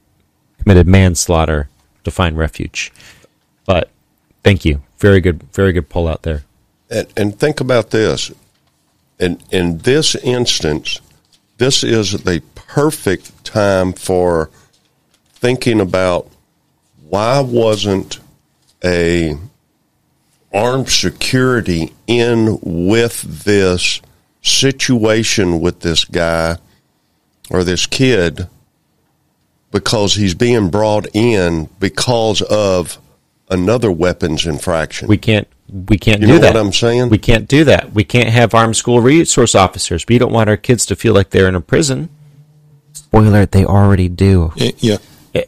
committed 0.59 0.87
manslaughter 0.87 1.69
to 2.03 2.11
find 2.11 2.37
refuge. 2.37 2.93
But 3.65 3.89
thank 4.43 4.63
you. 4.63 4.83
Very 4.99 5.19
good, 5.19 5.43
very 5.51 5.73
good 5.73 5.89
pull 5.89 6.07
out 6.07 6.21
there. 6.21 6.43
And, 6.89 7.07
and 7.17 7.39
think 7.39 7.59
about 7.59 7.89
this. 7.89 8.31
In, 9.19 9.41
in 9.51 9.79
this 9.79 10.15
instance, 10.15 11.01
this 11.57 11.83
is 11.83 12.23
the 12.23 12.41
perfect 12.55 13.43
time 13.43 13.93
for 13.93 14.51
thinking 15.29 15.81
about 15.81 16.29
why 17.09 17.39
wasn't 17.39 18.19
a 18.83 19.37
armed 20.53 20.89
security 20.89 21.93
in 22.07 22.59
with 22.61 23.43
this 23.43 24.01
situation 24.41 25.59
with 25.61 25.79
this 25.79 26.05
guy 26.05 26.57
or 27.49 27.63
this 27.63 27.85
kid 27.87 28.47
because 29.71 30.15
he's 30.15 30.33
being 30.35 30.69
brought 30.69 31.07
in 31.15 31.67
because 31.79 32.41
of 32.43 32.97
another 33.49 33.91
weapons 33.91 34.45
infraction. 34.45 35.07
We 35.07 35.17
can't 35.17 35.47
we 35.87 35.97
can't 35.97 36.21
You 36.21 36.27
do 36.27 36.33
know 36.33 36.39
that. 36.39 36.53
what 36.53 36.63
I'm 36.65 36.73
saying? 36.73 37.09
We 37.09 37.17
can't 37.17 37.47
do 37.47 37.63
that. 37.63 37.93
We 37.93 38.03
can't 38.03 38.29
have 38.29 38.53
armed 38.53 38.75
school 38.75 39.01
resource 39.01 39.55
officers. 39.55 40.05
We 40.07 40.17
don't 40.19 40.31
want 40.33 40.49
our 40.49 40.57
kids 40.57 40.85
to 40.87 40.95
feel 40.95 41.13
like 41.13 41.31
they're 41.31 41.47
in 41.47 41.55
a 41.55 41.61
prison. 41.61 42.09
Spoiler: 42.91 43.45
They 43.47 43.65
already 43.65 44.09
do. 44.09 44.53
Eh, 44.57 44.71
Yeah. 44.79 44.97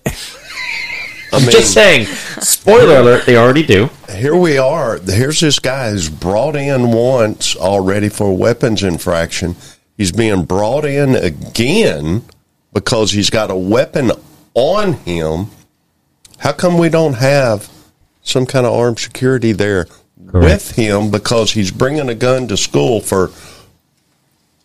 I 1.35 1.39
mean, 1.39 1.51
Just 1.51 1.73
saying. 1.73 2.05
Spoiler 2.05 2.97
alert: 2.97 3.25
They 3.25 3.37
already 3.37 3.63
do. 3.65 3.89
here 4.09 4.35
we 4.35 4.57
are. 4.57 4.97
Here's 4.99 5.39
this 5.41 5.59
guy 5.59 5.91
who's 5.91 6.09
brought 6.09 6.55
in 6.55 6.91
once 6.91 7.55
already 7.55 8.09
for 8.09 8.29
a 8.29 8.33
weapons 8.33 8.83
infraction. 8.83 9.55
He's 9.97 10.11
being 10.11 10.45
brought 10.45 10.85
in 10.85 11.15
again 11.15 12.23
because 12.73 13.11
he's 13.11 13.29
got 13.29 13.51
a 13.51 13.55
weapon 13.55 14.11
on 14.53 14.93
him. 14.93 15.47
How 16.37 16.51
come 16.53 16.77
we 16.77 16.89
don't 16.89 17.13
have 17.15 17.69
some 18.21 18.45
kind 18.45 18.65
of 18.65 18.73
armed 18.73 18.99
security 18.99 19.51
there 19.51 19.87
with 20.17 20.71
him 20.71 21.11
because 21.11 21.51
he's 21.51 21.71
bringing 21.71 22.09
a 22.09 22.15
gun 22.15 22.47
to 22.47 22.57
school 22.57 22.99
for 22.99 23.31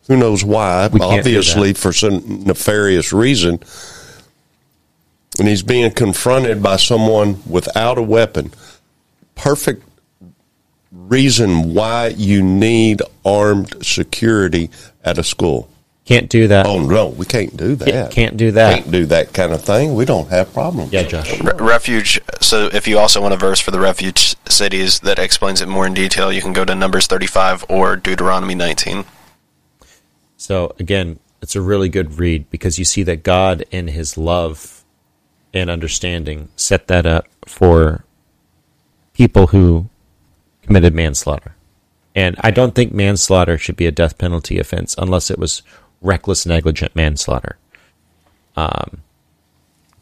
who 0.09 0.17
knows 0.17 0.43
why? 0.45 0.89
Obviously 1.01 1.73
for 1.75 1.93
some 1.93 2.45
nefarious 2.45 3.13
reason. 3.13 3.59
And 5.41 5.49
he's 5.49 5.63
being 5.63 5.91
confronted 5.91 6.63
by 6.63 6.77
someone 6.77 7.43
without 7.49 7.99
a 7.99 8.03
weapon 8.03 8.53
perfect 9.35 9.83
reason 10.93 11.73
why 11.73 12.09
you 12.09 12.43
need 12.43 13.01
armed 13.25 13.75
security 13.85 14.69
at 15.03 15.17
a 15.17 15.25
school. 15.25 15.67
Can't 16.05 16.29
do 16.29 16.49
that. 16.49 16.67
Oh 16.67 16.79
no, 16.81 17.09
we 17.09 17.25
can't 17.25 17.57
do 17.57 17.75
that. 17.77 17.89
Can't- 17.89 18.11
can't 18.11 18.37
do 18.37 18.51
that. 18.53 18.75
Can't 18.75 18.91
do 18.91 19.07
that 19.07 19.33
kind 19.33 19.53
of 19.53 19.63
thing. 19.65 19.95
We 19.95 20.05
don't 20.05 20.29
have 20.29 20.53
problems. 20.53 20.93
Yeah, 20.93 21.05
Josh. 21.05 21.41
Re- 21.41 21.53
refuge. 21.55 22.21
So, 22.41 22.69
if 22.73 22.87
you 22.87 22.99
also 22.99 23.23
want 23.23 23.33
a 23.33 23.37
verse 23.37 23.61
for 23.61 23.71
the 23.71 23.79
refuge 23.81 24.35
cities 24.49 25.01
that 25.01 25.19
explains 25.19 25.63
it 25.63 25.69
more 25.69 25.87
in 25.87 25.95
detail, 25.95 26.31
you 26.33 26.43
can 26.43 26.53
go 26.53 26.65
to 26.65 26.75
Numbers 26.75 27.07
35 27.07 27.65
or 27.69 27.97
Deuteronomy 27.97 28.55
19. 28.55 29.05
So 30.37 30.75
again, 30.79 31.19
it's 31.41 31.55
a 31.57 31.61
really 31.61 31.89
good 31.89 32.19
read 32.19 32.51
because 32.51 32.79
you 32.79 32.85
see 32.85 33.03
that 33.05 33.23
God 33.23 33.65
in 33.71 33.89
his 33.89 34.19
love 34.19 34.80
and 35.53 35.71
understanding 35.71 36.49
set 36.57 36.87
that 36.89 37.07
up 37.07 37.27
for 37.47 38.05
people 39.13 39.49
who 39.49 39.89
committed 40.63 40.95
manslaughter. 40.95 41.55
And 42.15 42.37
I 42.41 42.51
don't 42.51 42.75
think 42.75 42.93
manslaughter 42.93 43.59
should 43.59 43.77
be 43.77 43.87
a 43.87 43.93
death 43.93 44.19
penalty 44.19 44.59
offense 44.59 44.95
unless 44.99 45.31
it 45.31 45.39
was 45.39 45.63
reckless 46.01 46.47
negligent 46.47 46.95
manslaughter. 46.97 47.57
Um, 48.57 49.03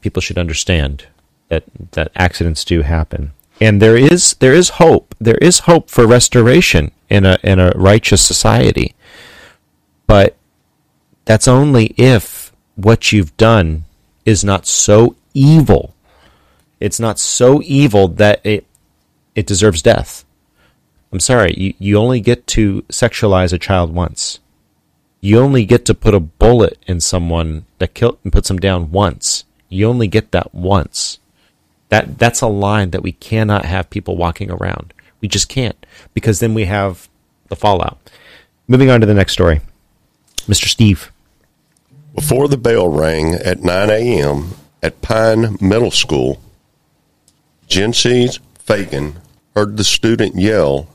people 0.01 0.21
should 0.23 0.39
understand 0.39 1.07
that 1.49 1.65
that 1.93 2.11
accidents 2.15 2.65
do 2.65 2.83
happen. 2.83 3.33
And 3.61 3.83
there 3.83 3.97
is 3.97 4.37
there 4.41 4.55
is 4.55 4.71
hope. 4.71 5.15
There 5.19 5.39
is 5.39 5.61
hope 5.61 5.91
for 5.91 6.07
restoration 6.07 6.93
in 7.11 7.27
a 7.27 7.39
in 7.43 7.59
a 7.59 7.73
righteous 7.75 8.23
society 8.23 8.95
but 10.09 10.37
that's 11.25 11.47
only 11.47 11.95
if 11.97 12.51
what 12.75 13.13
you've 13.13 13.37
done 13.37 13.85
is 14.25 14.43
not 14.43 14.67
so 14.67 15.15
evil. 15.35 15.95
It's 16.81 17.01
not 17.01 17.19
so 17.19 17.61
evil 17.63 18.09
that 18.09 18.41
it 18.45 18.67
it 19.35 19.47
deserves 19.47 19.83
death. 19.83 20.25
I'm 21.13 21.21
sorry, 21.21 21.55
you, 21.57 21.75
you 21.79 21.97
only 21.97 22.21
get 22.21 22.47
to 22.49 22.83
sexualize 22.83 23.53
a 23.53 23.59
child 23.59 23.95
once. 23.95 24.41
You 25.21 25.39
only 25.39 25.65
get 25.65 25.85
to 25.87 25.95
put 25.95 26.15
a 26.15 26.21
bullet 26.21 26.79
in 26.87 27.01
someone 27.01 27.65
that 27.79 27.95
kill 27.95 28.19
and 28.23 28.33
puts 28.33 28.49
them 28.49 28.59
down 28.59 28.93
once. 28.93 29.45
You 29.69 29.89
only 29.89 30.07
get 30.07 30.33
that 30.33 30.55
once. 30.55 31.19
That 31.89 32.19
that's 32.19 32.43
a 32.43 32.47
line 32.47 32.91
that 32.91 33.03
we 33.03 33.13
cannot 33.13 33.65
have 33.65 33.91
people 33.91 34.17
walking 34.17 34.51
around. 34.51 34.93
We 35.21 35.29
just 35.29 35.49
can't 35.49 35.87
because 36.15 36.41
then 36.41 36.55
we 36.55 36.67
have 36.67 37.09
the 37.49 37.57
fallout. 37.57 37.99
Moving 38.67 38.91
on 38.91 39.01
to 39.01 39.07
the 39.07 39.15
next 39.15 39.33
story. 39.33 39.61
Mr. 40.47 40.65
Steve. 40.65 41.11
Before 42.15 42.49
the 42.49 42.57
bell 42.57 42.89
rang 42.89 43.35
at 43.35 43.63
9 43.63 43.91
a.m. 43.91 44.55
at 44.83 45.03
Pine 45.03 45.57
Middle 45.61 45.91
School, 45.91 46.41
Jency 47.69 48.39
Fagan 48.59 49.17
heard 49.55 49.77
the 49.77 49.85
student 49.85 50.37
yell 50.37 50.89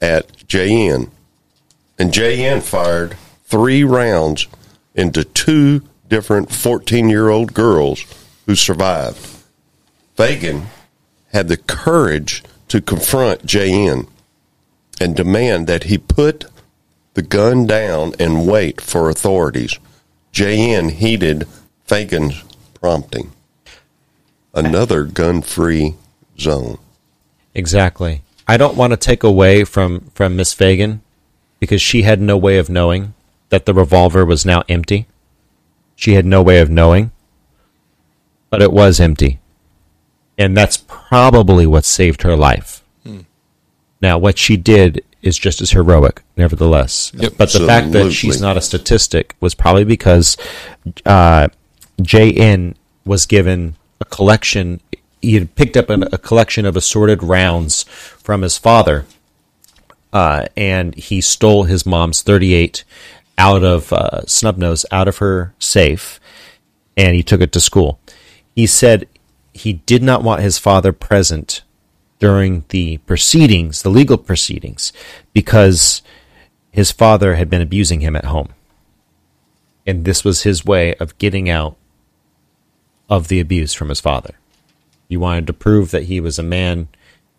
at 0.00 0.28
JN, 0.46 1.10
and 1.98 2.12
JN 2.12 2.62
fired 2.62 3.16
three 3.44 3.84
rounds 3.84 4.46
into 4.94 5.24
two 5.24 5.82
different 6.08 6.50
14 6.50 7.08
year 7.08 7.28
old 7.28 7.54
girls 7.54 8.04
who 8.46 8.54
survived. 8.54 9.18
Fagan 10.16 10.66
had 11.32 11.48
the 11.48 11.56
courage 11.56 12.42
to 12.68 12.80
confront 12.80 13.46
JN 13.46 14.08
and 15.00 15.14
demand 15.14 15.66
that 15.66 15.84
he 15.84 15.98
put 15.98 16.46
the 17.14 17.22
gun 17.22 17.66
down 17.66 18.14
and 18.18 18.46
wait 18.46 18.80
for 18.80 19.08
authorities. 19.08 19.78
JN 20.32 20.90
heeded 20.90 21.46
Fagan's 21.84 22.42
prompting. 22.80 23.32
Another 24.54 25.04
gun 25.04 25.42
free 25.42 25.94
zone. 26.38 26.78
Exactly. 27.54 28.22
I 28.48 28.56
don't 28.56 28.76
want 28.76 28.92
to 28.92 28.96
take 28.96 29.22
away 29.22 29.64
from 29.64 30.10
from 30.14 30.36
Miss 30.36 30.52
Fagan 30.52 31.02
because 31.58 31.82
she 31.82 32.02
had 32.02 32.20
no 32.20 32.36
way 32.36 32.58
of 32.58 32.70
knowing 32.70 33.14
that 33.48 33.66
the 33.66 33.74
revolver 33.74 34.24
was 34.24 34.46
now 34.46 34.62
empty. 34.68 35.06
She 35.94 36.14
had 36.14 36.26
no 36.26 36.42
way 36.42 36.60
of 36.60 36.70
knowing, 36.70 37.10
but 38.50 38.62
it 38.62 38.72
was 38.72 39.00
empty. 39.00 39.40
And 40.38 40.56
that's 40.56 40.76
probably 40.76 41.66
what 41.66 41.84
saved 41.84 42.22
her 42.22 42.36
life. 42.36 42.82
Now, 44.00 44.18
what 44.18 44.38
she 44.38 44.56
did 44.56 45.04
is 45.22 45.38
just 45.38 45.60
as 45.60 45.70
heroic, 45.70 46.22
nevertheless. 46.36 47.12
Yep. 47.14 47.32
but 47.36 47.52
the 47.52 47.66
fact 47.66 47.92
that 47.92 48.12
she's 48.12 48.40
not 48.40 48.56
a 48.56 48.60
statistic 48.60 49.34
was 49.40 49.54
probably 49.54 49.84
because 49.84 50.36
uh, 51.04 51.48
JN 52.00 52.74
was 53.04 53.26
given 53.26 53.76
a 54.00 54.04
collection. 54.04 54.80
He 55.22 55.34
had 55.34 55.54
picked 55.54 55.76
up 55.76 55.90
a 55.90 56.18
collection 56.18 56.66
of 56.66 56.76
assorted 56.76 57.22
rounds 57.22 57.84
from 57.84 58.42
his 58.42 58.58
father, 58.58 59.06
uh, 60.12 60.46
and 60.56 60.94
he 60.94 61.20
stole 61.20 61.64
his 61.64 61.86
mom's 61.86 62.22
38 62.22 62.84
out 63.38 63.62
of 63.62 63.92
uh, 63.92 64.22
Snubnose 64.24 64.84
out 64.90 65.08
of 65.08 65.18
her 65.18 65.54
safe, 65.58 66.20
and 66.96 67.14
he 67.14 67.22
took 67.22 67.40
it 67.40 67.52
to 67.52 67.60
school. 67.60 67.98
He 68.54 68.66
said 68.66 69.08
he 69.52 69.74
did 69.74 70.02
not 70.02 70.22
want 70.22 70.42
his 70.42 70.58
father 70.58 70.92
present 70.92 71.62
during 72.18 72.64
the 72.68 72.98
proceedings, 72.98 73.82
the 73.82 73.90
legal 73.90 74.16
proceedings, 74.16 74.92
because 75.32 76.02
his 76.70 76.90
father 76.92 77.34
had 77.36 77.50
been 77.50 77.62
abusing 77.62 78.00
him 78.00 78.16
at 78.16 78.26
home. 78.26 78.48
And 79.86 80.04
this 80.04 80.24
was 80.24 80.42
his 80.42 80.64
way 80.64 80.94
of 80.94 81.16
getting 81.18 81.48
out 81.48 81.76
of 83.08 83.28
the 83.28 83.40
abuse 83.40 83.72
from 83.74 83.88
his 83.88 84.00
father. 84.00 84.34
He 85.08 85.16
wanted 85.16 85.46
to 85.46 85.52
prove 85.52 85.90
that 85.90 86.04
he 86.04 86.20
was 86.20 86.38
a 86.38 86.42
man, 86.42 86.88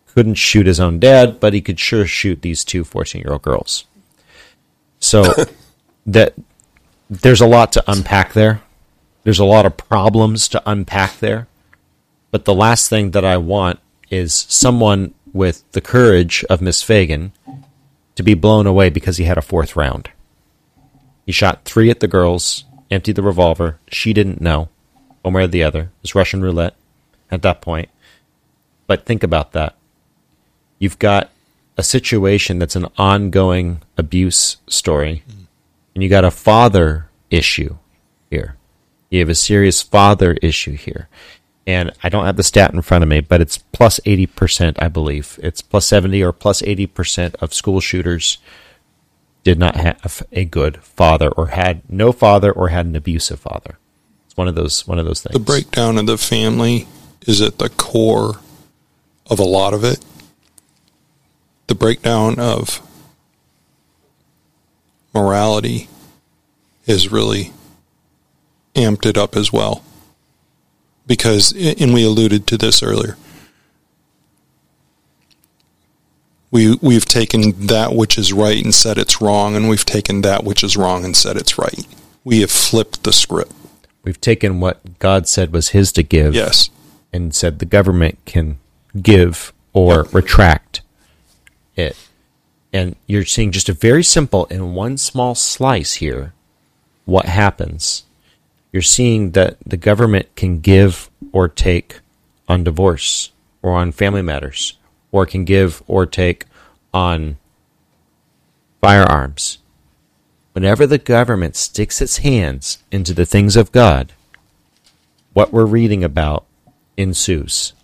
couldn't 0.06 0.34
shoot 0.34 0.66
his 0.66 0.80
own 0.80 0.98
dad, 0.98 1.38
but 1.40 1.52
he 1.52 1.60
could 1.60 1.78
sure 1.78 2.06
shoot 2.06 2.42
these 2.42 2.64
two 2.64 2.84
14 2.84 3.22
year 3.22 3.32
old 3.32 3.42
girls. 3.42 3.84
So 4.98 5.24
that 6.06 6.34
there's 7.10 7.40
a 7.40 7.46
lot 7.46 7.72
to 7.72 7.84
unpack 7.86 8.32
there. 8.32 8.62
There's 9.24 9.38
a 9.38 9.44
lot 9.44 9.66
of 9.66 9.76
problems 9.76 10.48
to 10.48 10.62
unpack 10.64 11.18
there. 11.18 11.48
But 12.30 12.44
the 12.44 12.54
last 12.54 12.88
thing 12.88 13.12
that 13.12 13.24
I 13.24 13.36
want 13.36 13.80
is 14.10 14.46
someone 14.48 15.14
with 15.32 15.70
the 15.72 15.80
courage 15.80 16.44
of 16.48 16.62
Miss 16.62 16.82
Fagan 16.82 17.32
to 18.16 18.22
be 18.22 18.34
blown 18.34 18.66
away 18.66 18.90
because 18.90 19.16
he 19.18 19.24
had 19.24 19.38
a 19.38 19.42
fourth 19.42 19.76
round. 19.76 20.10
He 21.26 21.32
shot 21.32 21.64
three 21.64 21.90
at 21.90 22.00
the 22.00 22.08
girls, 22.08 22.64
emptied 22.90 23.16
the 23.16 23.22
revolver. 23.22 23.78
She 23.88 24.12
didn't 24.12 24.40
know. 24.40 24.70
One 25.22 25.34
way 25.34 25.44
or 25.44 25.46
the 25.46 25.62
other. 25.62 25.90
It's 26.02 26.14
Russian 26.14 26.42
roulette 26.42 26.74
at 27.30 27.42
that 27.42 27.60
point. 27.60 27.88
But 28.86 29.04
think 29.04 29.22
about 29.22 29.52
that. 29.52 29.76
You've 30.78 30.98
got 30.98 31.30
a 31.76 31.82
situation 31.82 32.58
that's 32.58 32.76
an 32.76 32.86
ongoing 32.96 33.82
abuse 33.96 34.56
story, 34.66 35.22
and 35.94 36.02
you 36.02 36.08
got 36.08 36.24
a 36.24 36.30
father 36.30 37.08
issue 37.30 37.76
here. 38.30 38.56
You 39.10 39.20
have 39.20 39.28
a 39.28 39.34
serious 39.34 39.82
father 39.82 40.34
issue 40.42 40.72
here. 40.72 41.08
And 41.66 41.92
I 42.02 42.08
don't 42.08 42.24
have 42.24 42.36
the 42.36 42.42
stat 42.42 42.72
in 42.72 42.80
front 42.80 43.04
of 43.04 43.10
me, 43.10 43.20
but 43.20 43.42
it's 43.42 43.58
plus 43.58 44.00
80%, 44.06 44.76
I 44.78 44.88
believe. 44.88 45.38
It's 45.42 45.60
plus 45.60 45.86
70 45.86 46.22
or 46.22 46.32
plus 46.32 46.62
80% 46.62 47.34
of 47.42 47.52
school 47.52 47.80
shooters 47.80 48.38
did 49.44 49.58
not 49.58 49.76
have 49.76 50.22
a 50.32 50.46
good 50.46 50.82
father 50.82 51.28
or 51.28 51.48
had 51.48 51.82
no 51.88 52.10
father 52.10 52.50
or 52.50 52.68
had 52.68 52.86
an 52.86 52.96
abusive 52.96 53.40
father. 53.40 53.78
One 54.38 54.46
of 54.46 54.54
those 54.54 54.86
one 54.86 55.00
of 55.00 55.04
those 55.04 55.20
things. 55.20 55.32
The 55.32 55.40
breakdown 55.40 55.98
of 55.98 56.06
the 56.06 56.16
family 56.16 56.86
is 57.26 57.42
at 57.42 57.58
the 57.58 57.68
core 57.70 58.38
of 59.28 59.40
a 59.40 59.44
lot 59.44 59.74
of 59.74 59.82
it. 59.82 59.98
The 61.66 61.74
breakdown 61.74 62.38
of 62.38 62.80
morality 65.12 65.88
is 66.86 67.10
really 67.10 67.52
amped 68.76 69.06
it 69.06 69.18
up 69.18 69.34
as 69.34 69.52
well. 69.52 69.82
Because, 71.04 71.50
and 71.52 71.92
we 71.92 72.04
alluded 72.04 72.46
to 72.46 72.56
this 72.56 72.80
earlier, 72.80 73.16
we, 76.52 76.76
we've 76.80 77.06
taken 77.06 77.66
that 77.66 77.92
which 77.92 78.16
is 78.16 78.32
right 78.32 78.62
and 78.62 78.72
said 78.72 78.98
it's 78.98 79.20
wrong, 79.20 79.56
and 79.56 79.68
we've 79.68 79.84
taken 79.84 80.22
that 80.22 80.44
which 80.44 80.62
is 80.62 80.76
wrong 80.76 81.04
and 81.04 81.16
said 81.16 81.36
it's 81.36 81.58
right. 81.58 81.84
We 82.22 82.40
have 82.42 82.52
flipped 82.52 83.02
the 83.02 83.12
script. 83.12 83.52
We've 84.08 84.18
taken 84.22 84.58
what 84.58 84.98
God 84.98 85.28
said 85.28 85.52
was 85.52 85.68
his 85.76 85.92
to 85.92 86.02
give 86.02 86.34
Yes. 86.34 86.70
and 87.12 87.34
said 87.34 87.58
the 87.58 87.66
government 87.66 88.16
can 88.24 88.56
give 89.02 89.52
or 89.74 89.96
Yep. 89.96 90.14
retract 90.14 90.80
it. 91.76 91.94
And 92.72 92.96
you're 93.06 93.26
seeing 93.26 93.52
just 93.52 93.68
a 93.68 93.74
very 93.74 94.02
simple 94.02 94.46
in 94.46 94.72
one 94.72 94.96
small 94.96 95.34
slice 95.34 95.96
here 95.96 96.32
what 97.04 97.26
happens. 97.26 98.04
You're 98.72 98.80
seeing 98.80 99.32
that 99.32 99.58
the 99.66 99.76
government 99.76 100.34
can 100.36 100.60
give 100.60 101.10
or 101.30 101.46
take 101.46 102.00
on 102.48 102.64
divorce 102.64 103.32
or 103.60 103.72
on 103.74 103.92
family 103.92 104.22
matters 104.22 104.78
or 105.12 105.26
can 105.26 105.44
give 105.44 105.82
or 105.86 106.06
take 106.06 106.46
on 106.94 107.36
firearms. 108.80 109.57
Whenever 110.58 110.88
the 110.88 110.98
government 110.98 111.54
sticks 111.54 112.02
its 112.02 112.16
hands 112.16 112.78
into 112.90 113.14
the 113.14 113.24
things 113.24 113.54
of 113.54 113.70
God, 113.70 114.12
what 115.32 115.52
we're 115.52 115.64
reading 115.64 116.02
about 116.02 116.46
ensues 116.96 117.74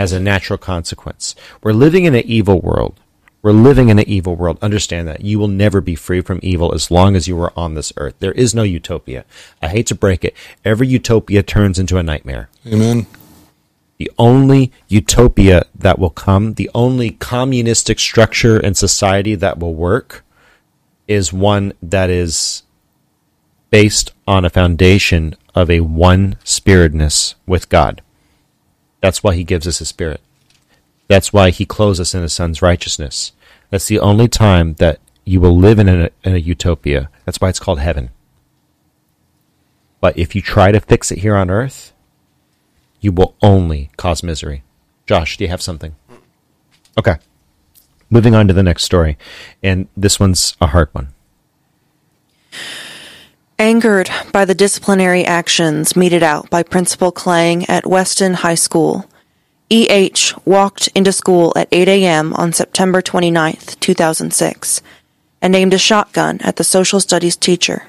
as 0.00 0.10
a 0.12 0.18
natural 0.18 0.58
consequence. 0.58 1.36
We're 1.62 1.72
living 1.72 2.06
in 2.06 2.14
an 2.16 2.24
evil 2.26 2.60
world. 2.60 2.98
We're 3.40 3.52
living 3.52 3.88
in 3.88 4.00
an 4.00 4.08
evil 4.08 4.34
world. 4.34 4.58
Understand 4.60 5.06
that. 5.06 5.20
You 5.20 5.38
will 5.38 5.46
never 5.46 5.80
be 5.80 5.94
free 5.94 6.22
from 6.22 6.40
evil 6.42 6.74
as 6.74 6.90
long 6.90 7.14
as 7.14 7.28
you 7.28 7.40
are 7.40 7.52
on 7.56 7.74
this 7.74 7.92
earth. 7.96 8.16
There 8.18 8.32
is 8.32 8.52
no 8.52 8.64
utopia. 8.64 9.24
I 9.62 9.68
hate 9.68 9.86
to 9.86 9.94
break 9.94 10.24
it. 10.24 10.34
Every 10.64 10.88
utopia 10.88 11.44
turns 11.44 11.78
into 11.78 11.98
a 11.98 12.02
nightmare. 12.02 12.48
Amen. 12.66 13.06
The 13.98 14.10
only 14.18 14.72
utopia 14.88 15.66
that 15.72 16.00
will 16.00 16.10
come, 16.10 16.54
the 16.54 16.68
only 16.74 17.12
communistic 17.12 18.00
structure 18.00 18.58
and 18.58 18.76
society 18.76 19.36
that 19.36 19.60
will 19.60 19.74
work 19.76 20.23
is 21.06 21.32
one 21.32 21.72
that 21.82 22.10
is 22.10 22.62
based 23.70 24.12
on 24.26 24.44
a 24.44 24.50
foundation 24.50 25.34
of 25.54 25.70
a 25.70 25.80
one 25.80 26.36
spiritedness 26.44 27.34
with 27.46 27.68
God. 27.68 28.02
That's 29.00 29.22
why 29.22 29.34
he 29.34 29.44
gives 29.44 29.66
us 29.66 29.78
his 29.78 29.88
spirit. 29.88 30.20
That's 31.08 31.32
why 31.32 31.50
he 31.50 31.66
clothes 31.66 32.00
us 32.00 32.14
in 32.14 32.22
his 32.22 32.32
son's 32.32 32.62
righteousness. 32.62 33.32
That's 33.70 33.86
the 33.86 33.98
only 33.98 34.28
time 34.28 34.74
that 34.74 35.00
you 35.24 35.40
will 35.40 35.56
live 35.56 35.78
in 35.78 35.88
a, 35.88 36.10
in 36.22 36.34
a 36.34 36.38
utopia. 36.38 37.10
That's 37.24 37.40
why 37.40 37.48
it's 37.48 37.58
called 37.58 37.80
heaven. 37.80 38.10
But 40.00 40.18
if 40.18 40.34
you 40.34 40.42
try 40.42 40.70
to 40.70 40.80
fix 40.80 41.10
it 41.10 41.18
here 41.18 41.36
on 41.36 41.50
earth, 41.50 41.92
you 43.00 43.12
will 43.12 43.34
only 43.42 43.90
cause 43.96 44.22
misery. 44.22 44.62
Josh, 45.06 45.36
do 45.36 45.44
you 45.44 45.50
have 45.50 45.62
something? 45.62 45.94
Okay. 46.98 47.16
Moving 48.14 48.36
on 48.36 48.46
to 48.46 48.54
the 48.54 48.62
next 48.62 48.84
story. 48.84 49.18
And 49.60 49.88
this 49.96 50.20
one's 50.20 50.56
a 50.60 50.68
hard 50.68 50.88
one. 50.92 51.08
Angered 53.58 54.08
by 54.32 54.44
the 54.44 54.54
disciplinary 54.54 55.24
actions 55.24 55.96
meted 55.96 56.22
out 56.22 56.48
by 56.48 56.62
Principal 56.62 57.10
Klang 57.10 57.68
at 57.68 57.86
Weston 57.86 58.34
High 58.34 58.54
School, 58.54 59.10
E.H. 59.68 60.32
walked 60.44 60.86
into 60.94 61.10
school 61.10 61.52
at 61.56 61.66
8 61.72 61.88
a.m. 61.88 62.32
on 62.34 62.52
September 62.52 63.02
29, 63.02 63.56
2006, 63.80 64.80
and 65.42 65.56
aimed 65.56 65.74
a 65.74 65.78
shotgun 65.78 66.40
at 66.42 66.54
the 66.54 66.62
social 66.62 67.00
studies 67.00 67.36
teacher. 67.36 67.88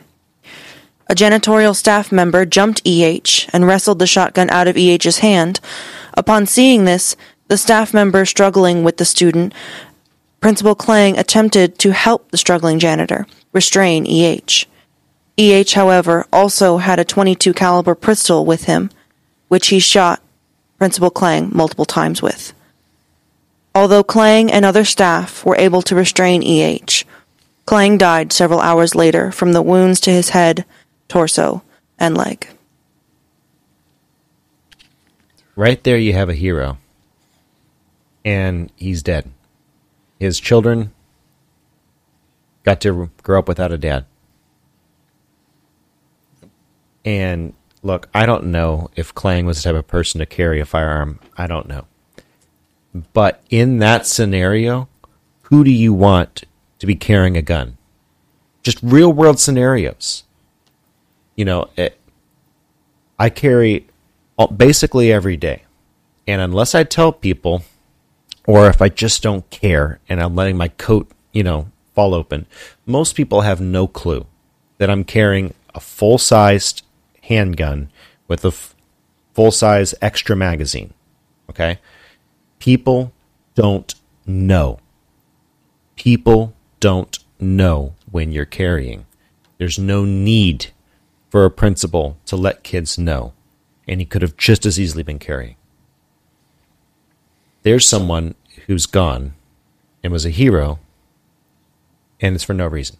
A 1.07 1.13
janitorial 1.13 1.76
staff 1.76 2.11
member 2.11 2.47
jumped 2.47 2.82
E.H. 2.84 3.47
and 3.53 3.67
wrestled 3.67 3.99
the 3.99 4.07
shotgun 4.07 4.49
out 4.49 4.67
of 4.67 4.76
E.H.'s 4.76 5.19
hand. 5.19 5.59
Upon 6.15 6.47
seeing 6.47 6.86
this, 6.86 7.15
the 7.47 7.57
staff 7.57 7.93
member 7.93 8.26
struggling 8.26 8.84
with 8.84 8.97
the 8.97 9.05
student, 9.05 9.53
Principal 10.45 10.75
Klang 10.75 11.17
attempted 11.17 11.79
to 11.79 11.91
help 11.91 12.29
the 12.29 12.37
struggling 12.37 12.77
janitor 12.77 13.25
restrain 13.51 14.05
E.H. 14.05 14.67
E.H., 15.37 15.73
however, 15.73 16.27
also 16.31 16.77
had 16.77 16.99
a 16.99 17.03
22 17.03 17.51
caliber 17.51 17.95
pistol 17.95 18.45
with 18.45 18.65
him, 18.65 18.91
which 19.47 19.69
he 19.69 19.79
shot 19.79 20.21
Principal 20.77 21.09
Klang 21.09 21.49
multiple 21.51 21.83
times 21.83 22.21
with. 22.21 22.53
Although 23.73 24.03
Klang 24.03 24.51
and 24.51 24.63
other 24.63 24.85
staff 24.85 25.43
were 25.43 25.55
able 25.55 25.81
to 25.81 25.95
restrain 25.95 26.43
E.H., 26.43 27.07
Klang 27.65 27.97
died 27.97 28.31
several 28.31 28.59
hours 28.59 28.93
later 28.93 29.31
from 29.31 29.53
the 29.53 29.63
wounds 29.63 29.99
to 30.01 30.11
his 30.11 30.29
head, 30.29 30.63
torso, 31.07 31.63
and 31.97 32.15
leg. 32.15 32.47
Right 35.55 35.83
there, 35.83 35.97
you 35.97 36.13
have 36.13 36.29
a 36.29 36.35
hero. 36.35 36.77
And 38.23 38.71
he's 38.75 39.01
dead. 39.01 39.31
His 40.26 40.39
children 40.39 40.91
got 42.63 42.82
to 42.82 43.11
grow 43.21 43.38
up 43.38 43.47
without 43.47 43.71
a 43.71 43.78
dad. 43.78 44.05
And 47.05 47.53
look, 47.84 48.09
I 48.11 48.26
don't 48.26 48.45
know 48.45 48.89
if 48.95 49.13
Klang 49.13 49.45
was 49.45 49.61
the 49.61 49.69
type 49.69 49.78
of 49.78 49.86
person 49.86 50.17
to 50.17 50.26
carry 50.26 50.59
a 50.59 50.65
firearm. 50.65 51.19
I 51.38 51.45
don't 51.45 51.67
know. 51.67 51.86
But 53.13 53.43
in 53.51 53.78
that 53.78 54.07
scenario, 54.07 54.89
who 55.43 55.63
do 55.63 55.71
you 55.71 55.93
want 55.93 56.45
to 56.80 56.88
be 56.88 56.95
carrying 56.95 57.38
a 57.38 57.43
gun? 57.43 57.78
Just 58.63 58.80
real 58.82 59.13
world 59.13 59.39
scenarios. 59.39 60.23
You 61.36 61.45
know, 61.45 61.69
it, 61.78 61.99
I 63.19 63.30
carry 63.30 63.86
basically 64.57 65.11
every 65.11 65.38
day. 65.38 65.65
And 66.26 66.41
unless 66.41 66.73
I 66.73 66.84
tell 66.84 67.11
people, 67.11 67.61
or 68.47 68.67
if 68.67 68.81
I 68.81 68.89
just 68.89 69.23
don't 69.23 69.49
care 69.49 69.99
and 70.07 70.21
I'm 70.21 70.35
letting 70.35 70.57
my 70.57 70.67
coat, 70.67 71.09
you 71.31 71.43
know, 71.43 71.67
fall 71.93 72.13
open, 72.13 72.45
most 72.85 73.15
people 73.15 73.41
have 73.41 73.61
no 73.61 73.87
clue 73.87 74.25
that 74.77 74.89
I'm 74.89 75.03
carrying 75.03 75.53
a 75.73 75.79
full 75.79 76.17
sized 76.17 76.83
handgun 77.23 77.89
with 78.27 78.43
a 78.45 78.49
f- 78.49 78.75
full 79.33 79.51
size 79.51 79.95
extra 80.01 80.35
magazine. 80.35 80.93
Okay? 81.49 81.79
People 82.59 83.13
don't 83.55 83.93
know. 84.25 84.79
People 85.95 86.53
don't 86.79 87.17
know 87.39 87.93
when 88.11 88.31
you're 88.31 88.45
carrying. 88.45 89.05
There's 89.57 89.79
no 89.79 90.05
need 90.05 90.67
for 91.29 91.45
a 91.45 91.51
principal 91.51 92.17
to 92.25 92.35
let 92.35 92.63
kids 92.63 92.97
know. 92.97 93.33
And 93.87 93.99
he 93.99 94.05
could 94.05 94.21
have 94.21 94.37
just 94.37 94.65
as 94.65 94.79
easily 94.79 95.03
been 95.03 95.19
carrying. 95.19 95.55
There's 97.66 97.89
someone 97.89 98.36
who's 98.68 98.86
gone 98.86 99.34
and 100.03 100.13
was 100.13 100.24
a 100.24 100.30
hero, 100.30 100.78
and 102.22 102.36
it's 102.36 102.43
for 102.43 102.53
no 102.53 102.68
reason. 102.68 102.97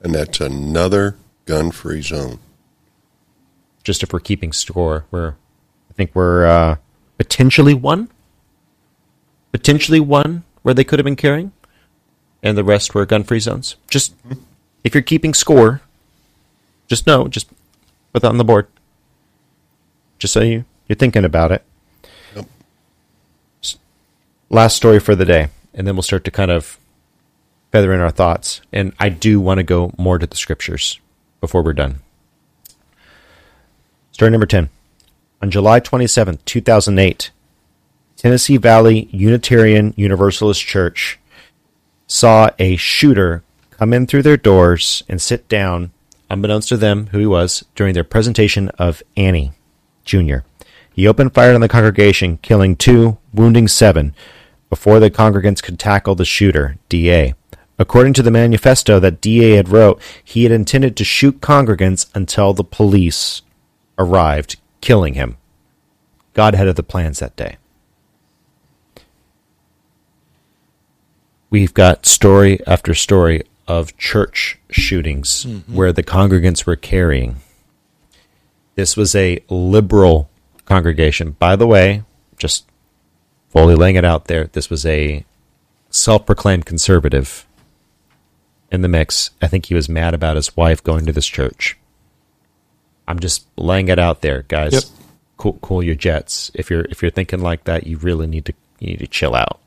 And 0.00 0.14
that's 0.14 0.40
another 0.40 1.18
gun 1.44 1.70
free 1.70 2.00
zone. 2.00 2.38
Just 3.84 4.02
if 4.02 4.14
we're 4.14 4.20
keeping 4.20 4.54
score, 4.54 5.04
we're, 5.10 5.32
I 5.90 5.92
think 5.92 6.12
we're 6.14 6.46
uh, 6.46 6.76
potentially 7.18 7.74
one. 7.74 8.08
Potentially 9.52 10.00
one 10.00 10.44
where 10.62 10.72
they 10.72 10.82
could 10.82 10.98
have 10.98 11.04
been 11.04 11.14
carrying, 11.14 11.52
and 12.42 12.56
the 12.56 12.64
rest 12.64 12.94
were 12.94 13.04
gun 13.04 13.24
free 13.24 13.40
zones. 13.40 13.76
Just 13.90 14.14
if 14.82 14.94
you're 14.94 15.02
keeping 15.02 15.34
score, 15.34 15.82
just 16.86 17.06
know, 17.06 17.28
just 17.28 17.50
put 18.14 18.22
that 18.22 18.28
on 18.28 18.38
the 18.38 18.44
board. 18.44 18.66
Just 20.18 20.32
so 20.32 20.40
you, 20.40 20.64
you're 20.88 20.96
thinking 20.96 21.26
about 21.26 21.52
it. 21.52 21.62
Last 24.52 24.74
story 24.74 24.98
for 24.98 25.14
the 25.14 25.24
day, 25.24 25.46
and 25.72 25.86
then 25.86 25.94
we'll 25.94 26.02
start 26.02 26.24
to 26.24 26.30
kind 26.32 26.50
of 26.50 26.76
feather 27.70 27.92
in 27.92 28.00
our 28.00 28.10
thoughts. 28.10 28.60
And 28.72 28.92
I 28.98 29.08
do 29.08 29.40
want 29.40 29.58
to 29.58 29.62
go 29.62 29.92
more 29.96 30.18
to 30.18 30.26
the 30.26 30.36
scriptures 30.36 30.98
before 31.40 31.62
we're 31.62 31.72
done. 31.72 32.00
Story 34.10 34.32
number 34.32 34.46
10. 34.46 34.68
On 35.40 35.52
July 35.52 35.78
27, 35.78 36.40
2008, 36.44 37.30
Tennessee 38.16 38.56
Valley 38.56 39.08
Unitarian 39.12 39.94
Universalist 39.96 40.60
Church 40.66 41.20
saw 42.08 42.50
a 42.58 42.74
shooter 42.74 43.44
come 43.70 43.92
in 43.92 44.04
through 44.08 44.22
their 44.22 44.36
doors 44.36 45.04
and 45.08 45.22
sit 45.22 45.46
down, 45.46 45.92
unbeknownst 46.28 46.70
to 46.70 46.76
them 46.76 47.06
who 47.12 47.18
he 47.20 47.26
was, 47.26 47.64
during 47.76 47.94
their 47.94 48.02
presentation 48.02 48.68
of 48.70 49.00
Annie 49.16 49.52
Jr. 50.04 50.38
He 50.92 51.06
opened 51.06 51.34
fire 51.34 51.54
on 51.54 51.60
the 51.60 51.68
congregation, 51.68 52.38
killing 52.38 52.74
two, 52.74 53.16
wounding 53.32 53.68
seven, 53.68 54.12
before 54.70 55.00
the 55.00 55.10
congregants 55.10 55.62
could 55.62 55.78
tackle 55.78 56.14
the 56.14 56.24
shooter, 56.24 56.78
D.A. 56.88 57.34
According 57.78 58.12
to 58.14 58.22
the 58.22 58.30
manifesto 58.30 59.00
that 59.00 59.20
D.A. 59.20 59.56
had 59.56 59.68
wrote, 59.68 60.00
he 60.22 60.44
had 60.44 60.52
intended 60.52 60.96
to 60.96 61.04
shoot 61.04 61.40
congregants 61.40 62.08
until 62.14 62.54
the 62.54 62.64
police 62.64 63.42
arrived, 63.98 64.56
killing 64.80 65.14
him. 65.14 65.36
God 66.32 66.54
had 66.54 66.68
other 66.68 66.82
plans 66.82 67.18
that 67.18 67.36
day. 67.36 67.56
We've 71.50 71.74
got 71.74 72.06
story 72.06 72.64
after 72.66 72.94
story 72.94 73.42
of 73.66 73.96
church 73.98 74.58
shootings 74.70 75.44
mm-hmm. 75.44 75.74
where 75.74 75.92
the 75.92 76.04
congregants 76.04 76.64
were 76.64 76.76
carrying. 76.76 77.36
This 78.76 78.96
was 78.96 79.16
a 79.16 79.42
liberal 79.48 80.30
congregation. 80.64 81.32
By 81.32 81.56
the 81.56 81.66
way, 81.66 82.04
just 82.36 82.69
fully 83.50 83.74
laying 83.74 83.96
it 83.96 84.04
out 84.04 84.26
there, 84.26 84.46
this 84.46 84.70
was 84.70 84.86
a 84.86 85.24
self 85.90 86.24
proclaimed 86.24 86.66
conservative 86.66 87.46
in 88.70 88.82
the 88.82 88.88
mix. 88.88 89.30
I 89.42 89.46
think 89.46 89.66
he 89.66 89.74
was 89.74 89.88
mad 89.88 90.14
about 90.14 90.36
his 90.36 90.56
wife 90.56 90.82
going 90.82 91.06
to 91.06 91.12
this 91.12 91.26
church. 91.26 91.76
I'm 93.06 93.18
just 93.18 93.46
laying 93.56 93.88
it 93.88 93.98
out 93.98 94.22
there, 94.22 94.44
guys. 94.48 94.72
Yep. 94.72 94.84
Cool, 95.36 95.58
cool 95.62 95.82
your 95.82 95.94
jets. 95.94 96.50
If 96.54 96.70
you're 96.70 96.84
if 96.90 97.02
you're 97.02 97.10
thinking 97.10 97.40
like 97.40 97.64
that, 97.64 97.86
you 97.86 97.96
really 97.98 98.26
need 98.26 98.44
to 98.44 98.54
you 98.78 98.88
need 98.88 99.00
to 99.00 99.06
chill 99.06 99.34
out 99.34 99.60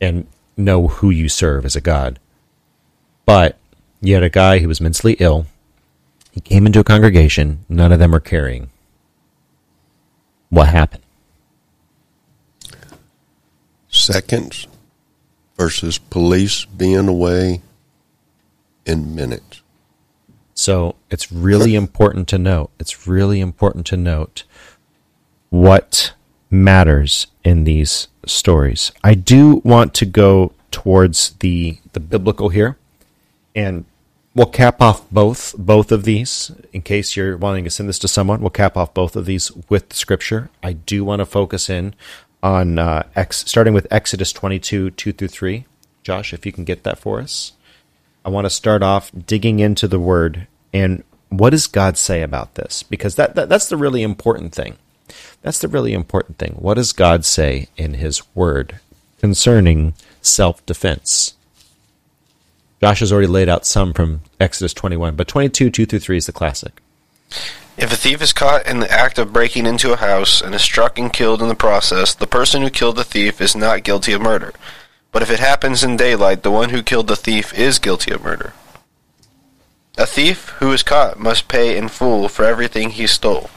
and 0.00 0.26
know 0.56 0.88
who 0.88 1.10
you 1.10 1.28
serve 1.28 1.64
as 1.64 1.76
a 1.76 1.80
god. 1.80 2.18
But 3.26 3.58
you 4.00 4.14
had 4.14 4.22
a 4.22 4.30
guy 4.30 4.58
who 4.58 4.68
was 4.68 4.80
mentally 4.80 5.16
ill. 5.18 5.46
He 6.30 6.40
came 6.40 6.66
into 6.66 6.80
a 6.80 6.84
congregation. 6.84 7.64
None 7.68 7.92
of 7.92 7.98
them 7.98 8.12
were 8.12 8.20
carrying. 8.20 8.70
What 10.50 10.68
happened? 10.68 11.03
Seconds 13.94 14.66
versus 15.56 15.98
police 15.98 16.64
being 16.64 17.08
away 17.08 17.62
in 18.84 19.14
minutes. 19.14 19.62
So 20.54 20.96
it's 21.10 21.32
really 21.32 21.74
important 21.74 22.28
to 22.28 22.38
note. 22.38 22.70
It's 22.78 23.06
really 23.06 23.40
important 23.40 23.86
to 23.86 23.96
note 23.96 24.44
what 25.50 26.12
matters 26.50 27.28
in 27.44 27.64
these 27.64 28.08
stories. 28.26 28.92
I 29.02 29.14
do 29.14 29.62
want 29.64 29.94
to 29.94 30.06
go 30.06 30.52
towards 30.70 31.30
the 31.40 31.78
the 31.92 32.00
biblical 32.00 32.48
here, 32.48 32.76
and 33.54 33.84
we'll 34.34 34.46
cap 34.46 34.80
off 34.82 35.08
both 35.10 35.54
both 35.56 35.92
of 35.92 36.04
these 36.04 36.50
in 36.72 36.82
case 36.82 37.16
you're 37.16 37.36
wanting 37.36 37.64
to 37.64 37.70
send 37.70 37.88
this 37.88 37.98
to 38.00 38.08
someone. 38.08 38.40
We'll 38.40 38.50
cap 38.50 38.76
off 38.76 38.92
both 38.92 39.16
of 39.16 39.26
these 39.26 39.52
with 39.68 39.92
scripture. 39.92 40.50
I 40.62 40.72
do 40.72 41.04
want 41.04 41.20
to 41.20 41.26
focus 41.26 41.70
in 41.70 41.94
on 42.44 42.78
uh, 42.78 43.02
Ex, 43.16 43.38
starting 43.38 43.72
with 43.72 43.88
Exodus 43.90 44.32
22 44.32 44.90
2 44.90 45.12
through 45.12 45.28
3. 45.28 45.64
Josh, 46.04 46.34
if 46.34 46.44
you 46.44 46.52
can 46.52 46.64
get 46.64 46.84
that 46.84 46.98
for 46.98 47.18
us. 47.18 47.54
I 48.24 48.28
want 48.28 48.44
to 48.44 48.50
start 48.50 48.82
off 48.82 49.10
digging 49.26 49.58
into 49.58 49.88
the 49.88 49.98
word 49.98 50.46
and 50.72 51.02
what 51.30 51.50
does 51.50 51.66
God 51.66 51.96
say 51.96 52.22
about 52.22 52.54
this? 52.54 52.82
Because 52.82 53.16
that, 53.16 53.34
that 53.34 53.48
that's 53.48 53.68
the 53.68 53.76
really 53.76 54.02
important 54.02 54.54
thing. 54.54 54.76
That's 55.42 55.58
the 55.58 55.68
really 55.68 55.92
important 55.92 56.38
thing. 56.38 56.52
What 56.52 56.74
does 56.74 56.92
God 56.92 57.24
say 57.24 57.68
in 57.76 57.94
his 57.94 58.22
word 58.34 58.78
concerning 59.18 59.94
self-defense? 60.20 61.34
Josh 62.80 63.00
has 63.00 63.12
already 63.12 63.26
laid 63.26 63.48
out 63.48 63.66
some 63.66 63.94
from 63.94 64.20
Exodus 64.38 64.74
21, 64.74 65.16
but 65.16 65.26
22 65.26 65.70
2 65.70 65.86
through 65.86 65.98
3 65.98 66.16
is 66.18 66.26
the 66.26 66.32
classic. 66.32 66.82
If 67.76 67.92
a 67.92 67.96
thief 67.96 68.22
is 68.22 68.32
caught 68.32 68.66
in 68.66 68.80
the 68.80 68.90
act 68.90 69.18
of 69.18 69.32
breaking 69.32 69.66
into 69.66 69.92
a 69.92 69.96
house 69.96 70.40
and 70.40 70.54
is 70.54 70.62
struck 70.62 70.98
and 70.98 71.12
killed 71.12 71.42
in 71.42 71.48
the 71.48 71.54
process, 71.54 72.14
the 72.14 72.26
person 72.26 72.62
who 72.62 72.70
killed 72.70 72.96
the 72.96 73.04
thief 73.04 73.40
is 73.40 73.56
not 73.56 73.82
guilty 73.82 74.12
of 74.12 74.22
murder. 74.22 74.54
But 75.10 75.22
if 75.22 75.30
it 75.30 75.40
happens 75.40 75.82
in 75.82 75.96
daylight, 75.96 76.42
the 76.42 76.50
one 76.50 76.70
who 76.70 76.82
killed 76.82 77.08
the 77.08 77.16
thief 77.16 77.52
is 77.54 77.78
guilty 77.78 78.12
of 78.12 78.22
murder. 78.22 78.52
A 79.96 80.06
thief 80.06 80.48
who 80.58 80.72
is 80.72 80.82
caught 80.82 81.18
must 81.18 81.48
pay 81.48 81.76
in 81.76 81.88
full 81.88 82.28
for 82.28 82.44
everything 82.44 82.90
he 82.90 83.06
stole. 83.06 83.50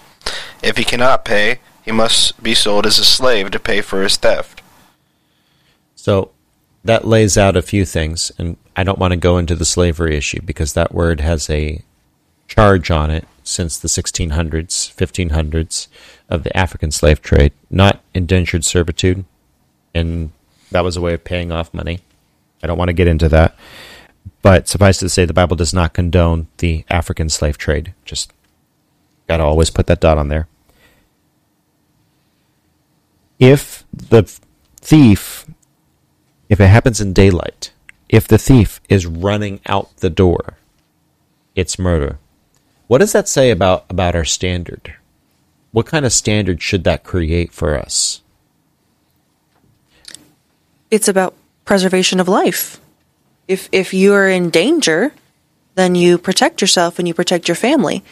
If 0.61 0.77
he 0.77 0.83
cannot 0.83 1.25
pay, 1.25 1.59
he 1.83 1.91
must 1.91 2.41
be 2.41 2.53
sold 2.53 2.85
as 2.85 2.99
a 2.99 3.05
slave 3.05 3.51
to 3.51 3.59
pay 3.59 3.81
for 3.81 4.03
his 4.03 4.17
theft. 4.17 4.61
So 5.95 6.31
that 6.83 7.07
lays 7.07 7.37
out 7.37 7.57
a 7.57 7.61
few 7.61 7.85
things, 7.85 8.31
and 8.37 8.57
I 8.75 8.83
don't 8.83 8.99
want 8.99 9.11
to 9.11 9.17
go 9.17 9.37
into 9.37 9.55
the 9.55 9.65
slavery 9.65 10.15
issue 10.15 10.41
because 10.43 10.73
that 10.73 10.93
word 10.93 11.21
has 11.21 11.49
a 11.49 11.83
charge 12.47 12.89
on 12.91 13.11
it 13.11 13.27
since 13.43 13.77
the 13.77 13.87
1600s, 13.87 14.93
1500s 14.93 15.87
of 16.29 16.43
the 16.43 16.55
African 16.55 16.91
slave 16.91 17.21
trade, 17.21 17.53
not 17.69 18.01
indentured 18.13 18.65
servitude, 18.65 19.25
and 19.93 20.31
that 20.71 20.83
was 20.83 20.97
a 20.97 21.01
way 21.01 21.13
of 21.13 21.23
paying 21.23 21.51
off 21.51 21.73
money. 21.73 21.99
I 22.61 22.67
don't 22.67 22.77
want 22.77 22.89
to 22.89 22.93
get 22.93 23.07
into 23.07 23.29
that, 23.29 23.55
but 24.41 24.67
suffice 24.67 24.97
to 24.99 25.09
say, 25.09 25.25
the 25.25 25.33
Bible 25.33 25.55
does 25.55 25.73
not 25.73 25.93
condone 25.93 26.47
the 26.57 26.83
African 26.89 27.29
slave 27.29 27.57
trade. 27.57 27.93
Just 28.03 28.33
got 29.27 29.37
to 29.37 29.43
always 29.43 29.69
put 29.69 29.87
that 29.87 29.99
dot 29.99 30.17
on 30.17 30.27
there. 30.27 30.47
If 33.39 33.85
the 33.93 34.23
thief, 34.81 35.45
if 36.49 36.59
it 36.59 36.67
happens 36.67 36.99
in 36.99 37.13
daylight, 37.13 37.71
if 38.09 38.27
the 38.27 38.37
thief 38.37 38.81
is 38.89 39.05
running 39.05 39.59
out 39.67 39.95
the 39.97 40.09
door, 40.09 40.57
it's 41.55 41.77
murder. 41.77 42.19
What 42.87 42.99
does 42.99 43.11
that 43.11 43.27
say 43.27 43.51
about, 43.51 43.85
about 43.89 44.15
our 44.15 44.25
standard? 44.25 44.95
What 45.71 45.85
kind 45.85 46.05
of 46.05 46.13
standard 46.13 46.61
should 46.61 46.83
that 46.85 47.03
create 47.03 47.51
for 47.51 47.77
us? 47.77 48.21
It's 50.89 51.07
about 51.07 51.35
preservation 51.65 52.19
of 52.19 52.29
life. 52.29 52.79
If 53.47 53.67
if 53.71 53.93
you 53.93 54.13
are 54.13 54.29
in 54.29 54.49
danger, 54.49 55.13
then 55.75 55.95
you 55.95 56.17
protect 56.17 56.61
yourself 56.61 56.97
and 56.97 57.07
you 57.07 57.13
protect 57.13 57.47
your 57.47 57.55
family. 57.55 58.03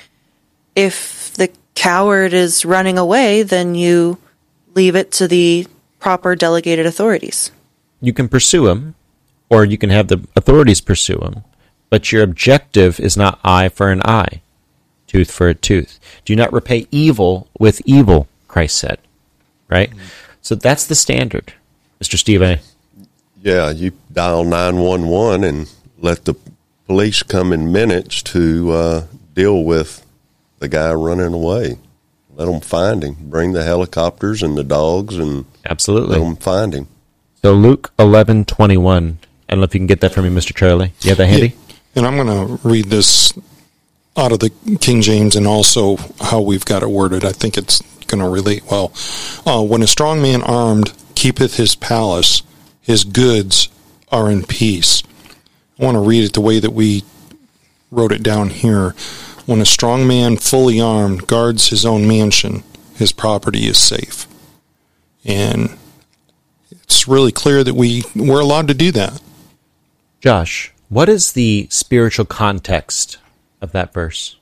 If 0.76 1.34
the 1.36 1.49
coward 1.73 2.34
is 2.34 2.65
running 2.65 2.97
away, 2.97 3.43
then 3.43 3.76
you 3.76 4.17
leave 4.73 4.95
it 4.95 5.11
to 5.13 5.28
the 5.28 5.67
proper 5.99 6.36
delegated 6.36 6.86
authorities. 6.86 7.51
You 8.01 8.13
can 8.13 8.28
pursue 8.28 8.67
him, 8.67 8.95
or 9.49 9.65
you 9.65 9.78
can 9.78 9.89
have 9.89 10.09
the 10.09 10.21
authorities 10.36 10.82
pursue 10.82 11.17
him, 11.17 11.43
but 11.89 12.11
your 12.11 12.23
objective 12.23 12.99
is 12.99 13.17
not 13.17 13.39
eye 13.43 13.69
for 13.69 13.89
an 13.89 14.01
eye, 14.03 14.41
tooth 15.08 15.32
for 15.32 15.47
a 15.47 15.53
tooth. 15.53 15.99
Do 16.26 16.36
not 16.36 16.53
repay 16.53 16.88
evil 16.91 17.47
with 17.60 17.82
evil, 17.86 18.28
Christ 18.47 18.78
said. 18.78 18.99
Right? 19.68 19.91
So 20.41 20.56
that's 20.56 20.86
the 20.86 20.95
standard. 20.95 21.53
Mr. 22.01 22.18
Steve 22.18 22.41
A. 22.41 22.60
Yeah, 23.41 23.70
you 23.72 23.93
dial 24.12 24.43
911 24.43 25.43
and 25.43 25.72
let 25.99 26.26
the 26.26 26.36
police 26.88 27.24
come 27.24 27.53
in 27.53 27.72
minutes 27.72 28.22
to 28.24 28.72
uh, 28.72 29.06
deal 29.34 29.64
with 29.64 30.06
the 30.60 30.68
guy 30.68 30.93
running 30.93 31.34
away. 31.34 31.78
Let 32.36 32.45
them 32.45 32.60
find 32.60 33.03
him. 33.03 33.16
Bring 33.22 33.53
the 33.53 33.64
helicopters 33.64 34.43
and 34.43 34.58
the 34.58 34.64
dogs 34.64 35.18
and 35.18 35.45
Absolutely. 35.66 36.18
let 36.18 36.24
them 36.24 36.36
find 36.36 36.74
him. 36.74 36.88
So 37.41 37.53
Luke 37.53 37.93
eleven 37.97 38.43
twenty 38.43 38.78
one. 38.78 39.20
I 39.47 39.53
don't 39.53 39.60
know 39.60 39.66
if 39.66 39.74
you 39.74 39.80
can 39.80 39.88
get 39.88 40.01
that 40.01 40.14
for 40.14 40.22
me, 40.22 40.30
Mr. 40.30 40.53
Charlie. 40.56 40.91
You 41.01 41.10
have 41.10 41.18
that 41.20 41.28
handy? 41.28 41.56
And 41.95 42.06
I'm 42.06 42.16
going 42.18 42.28
to 42.28 42.68
read 42.68 42.86
this 42.86 43.32
out 44.18 44.32
of 44.32 44.39
the 44.39 44.51
King 44.80 45.01
James 45.01 45.36
and 45.36 45.45
also 45.45 45.97
how 46.22 46.41
we've 46.41 46.66
got 46.66 46.84
it 46.84 46.89
worded. 46.89 47.26
I 47.26 47.32
think 47.32 47.57
it's 47.57 47.82
going 48.07 48.24
to 48.24 48.30
relate 48.30 48.63
well. 48.70 48.93
Uh, 49.45 49.63
when 49.63 49.82
a 49.82 49.88
strong 49.88 50.22
man 50.22 50.41
armed 50.43 50.93
keepeth 51.16 51.57
his 51.57 51.76
palace, 51.76 52.43
his 52.82 53.03
goods 53.03 53.70
are 54.11 54.30
in 54.30 54.43
peace. 54.43 55.03
I 55.80 55.84
want 55.84 55.95
to 55.95 56.01
read 56.01 56.24
it 56.24 56.34
the 56.34 56.41
way 56.41 56.59
that 56.59 56.72
we 56.72 57.03
wrote 57.91 58.11
it 58.11 58.24
down 58.24 58.49
here. 58.49 58.91
When 59.45 59.61
a 59.61 59.66
strong 59.66 60.07
man 60.07 60.38
fully 60.38 60.80
armed 60.80 61.28
guards 61.28 61.70
his 61.70 61.86
own 61.86 62.07
mansion, 62.07 62.63
his 62.95 63.11
property 63.11 63.68
is 63.68 63.78
safe. 63.78 64.28
And 65.24 65.78
it's 66.72 67.07
really 67.07 67.32
clear 67.32 67.63
that 67.63 67.74
we, 67.74 68.03
we're 68.16 68.39
allowed 68.39 68.68
to 68.70 68.74
do 68.74 68.91
that. 68.91 69.22
Josh, 70.22 70.74
what 70.89 71.09
is 71.09 71.34
the 71.34 71.68
spiritual 71.70 72.26
context 72.26 73.18
of 73.66 73.72
that 73.74 73.93
verse? 73.93 74.38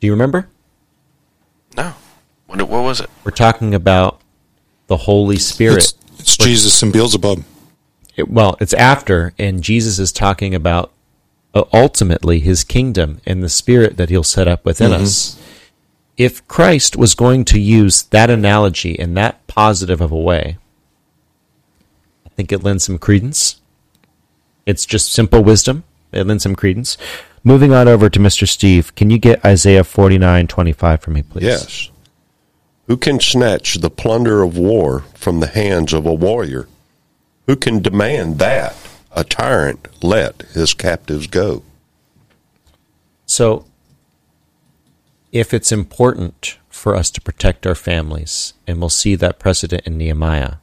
Do 0.00 0.06
you 0.06 0.12
remember? 0.12 0.48
No. 1.76 1.94
What, 2.46 2.60
what 2.68 2.82
was 2.82 3.00
it? 3.00 3.08
We're 3.24 3.30
talking 3.30 3.74
about 3.74 4.20
the 4.88 4.98
Holy 4.98 5.38
Spirit. 5.38 5.78
It's, 5.78 5.94
it's 6.18 6.36
Jesus 6.36 6.82
and 6.82 6.92
Beelzebub. 6.92 7.42
It- 8.16 8.28
well, 8.28 8.56
it's 8.60 8.74
after, 8.74 9.32
and 9.38 9.62
Jesus 9.62 9.98
is 9.98 10.12
talking 10.12 10.54
about 10.54 10.92
uh, 11.54 11.64
ultimately 11.72 12.40
his 12.40 12.64
kingdom 12.64 13.20
and 13.24 13.42
the 13.42 13.48
spirit 13.48 13.96
that 13.96 14.10
he'll 14.10 14.22
set 14.24 14.46
up 14.48 14.64
within 14.64 14.92
us. 14.92 15.40
if 16.16 16.46
Christ 16.46 16.96
was 16.96 17.14
going 17.14 17.44
to 17.46 17.58
use 17.60 18.02
that 18.02 18.28
analogy 18.30 18.92
in 18.92 19.14
that 19.14 19.44
positive 19.46 20.00
of 20.00 20.12
a 20.12 20.18
way, 20.18 20.58
I 22.26 22.28
think 22.30 22.52
it 22.52 22.62
lends 22.62 22.84
some 22.84 22.98
credence. 22.98 23.60
It's 24.66 24.86
just 24.86 25.12
simple 25.12 25.42
wisdom. 25.42 25.84
It 26.12 26.26
lends 26.26 26.42
some 26.44 26.54
credence. 26.56 26.96
Moving 27.46 27.74
on 27.74 27.88
over 27.88 28.08
to 28.08 28.18
Mr. 28.18 28.48
Steve, 28.48 28.94
can 28.94 29.10
you 29.10 29.18
get 29.18 29.44
Isaiah 29.44 29.84
forty 29.84 30.16
nine 30.16 30.46
twenty 30.46 30.72
five 30.72 31.02
for 31.02 31.10
me, 31.10 31.22
please? 31.22 31.44
Yes. 31.44 31.90
Who 32.86 32.96
can 32.96 33.20
snatch 33.20 33.76
the 33.76 33.90
plunder 33.90 34.42
of 34.42 34.56
war 34.56 35.00
from 35.14 35.40
the 35.40 35.46
hands 35.46 35.92
of 35.92 36.06
a 36.06 36.12
warrior? 36.14 36.68
Who 37.46 37.56
can 37.56 37.80
demand 37.82 38.38
that 38.38 38.76
a 39.12 39.24
tyrant 39.24 39.88
let 40.02 40.42
his 40.54 40.72
captives 40.72 41.26
go? 41.26 41.62
So, 43.26 43.66
if 45.32 45.52
it's 45.52 45.72
important 45.72 46.58
for 46.68 46.94
us 46.94 47.10
to 47.10 47.20
protect 47.20 47.66
our 47.66 47.74
families, 47.74 48.54
and 48.66 48.80
we'll 48.80 48.88
see 48.90 49.14
that 49.16 49.38
precedent 49.38 49.86
in 49.86 49.98
Nehemiah, 49.98 50.56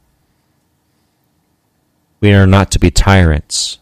we 2.20 2.32
are 2.32 2.46
not 2.46 2.70
to 2.72 2.78
be 2.78 2.90
tyrants, 2.90 3.78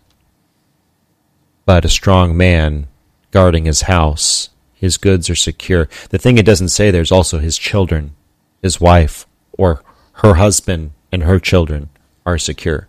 but 1.64 1.84
a 1.84 1.88
strong 1.88 2.36
man 2.36 2.86
guarding 3.30 3.64
his 3.64 3.82
house. 3.82 4.50
His 4.74 4.96
goods 4.96 5.28
are 5.28 5.36
secure. 5.36 5.88
The 6.08 6.18
thing 6.18 6.38
it 6.38 6.46
doesn't 6.46 6.70
say 6.70 6.90
there's 6.90 7.12
also 7.12 7.38
his 7.38 7.58
children, 7.58 8.14
his 8.62 8.80
wife, 8.80 9.26
or 9.52 9.82
her 10.14 10.34
husband 10.34 10.92
and 11.12 11.24
her 11.24 11.38
children 11.38 11.90
are 12.24 12.38
secure. 12.38 12.88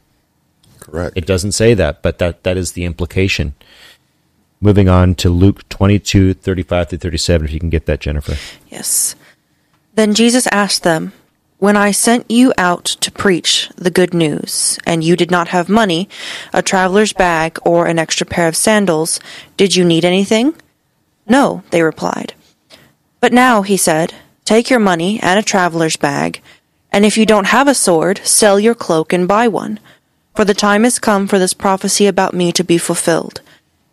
Correct. 0.80 1.18
It 1.18 1.26
doesn't 1.26 1.52
say 1.52 1.74
that, 1.74 2.02
but 2.02 2.18
that, 2.20 2.44
that 2.44 2.58
is 2.58 2.72
the 2.72 2.86
implication. 2.86 3.56
Moving 4.62 4.88
on 4.88 5.16
to 5.16 5.30
Luke 5.30 5.68
22, 5.70 6.36
35 6.36 6.90
through 6.90 7.00
37, 7.00 7.48
if 7.48 7.54
you 7.54 7.60
can 7.60 7.70
get 7.70 7.86
that, 7.88 8.00
Jennifer. 8.00 8.36
Yes. 8.70 9.16
Then 9.94 10.14
Jesus 10.14 10.48
asked 10.48 10.84
them, 10.84 11.14
When 11.62 11.78
I 11.78 11.92
sent 11.92 12.32
you 12.32 12.54
out 12.58 12.86
to 12.86 13.12
preach 13.12 13.70
the 13.76 13.92
good 13.92 14.16
news, 14.16 14.80
and 14.84 15.04
you 15.04 15.16
did 15.16 15.30
not 15.30 15.50
have 15.50 15.70
money, 15.70 16.10
a 16.52 16.64
traveler's 16.64 17.14
bag, 17.14 17.60
or 17.64 17.86
an 17.86 18.00
extra 18.00 18.26
pair 18.26 18.48
of 18.48 18.56
sandals, 18.56 19.20
did 19.58 19.76
you 19.76 19.86
need 19.86 20.04
anything? 20.04 20.56
No, 21.28 21.62
they 21.70 21.84
replied. 21.84 22.34
But 23.20 23.32
now, 23.32 23.62
he 23.62 23.78
said, 23.78 24.16
take 24.44 24.72
your 24.72 24.80
money 24.80 25.20
and 25.22 25.38
a 25.38 25.44
traveler's 25.44 25.98
bag, 25.98 26.42
and 26.92 27.06
if 27.06 27.16
you 27.16 27.28
don't 27.28 27.54
have 27.54 27.68
a 27.68 27.76
sword, 27.76 28.22
sell 28.24 28.60
your 28.60 28.74
cloak 28.74 29.14
and 29.14 29.28
buy 29.28 29.48
one. 29.48 29.80
For 30.36 30.44
the 30.44 30.56
time 30.56 30.84
has 30.84 30.98
come 30.98 31.28
for 31.28 31.38
this 31.38 31.54
prophecy 31.54 32.08
about 32.08 32.34
me 32.34 32.52
to 32.54 32.64
be 32.64 32.80
fulfilled. 32.80 33.42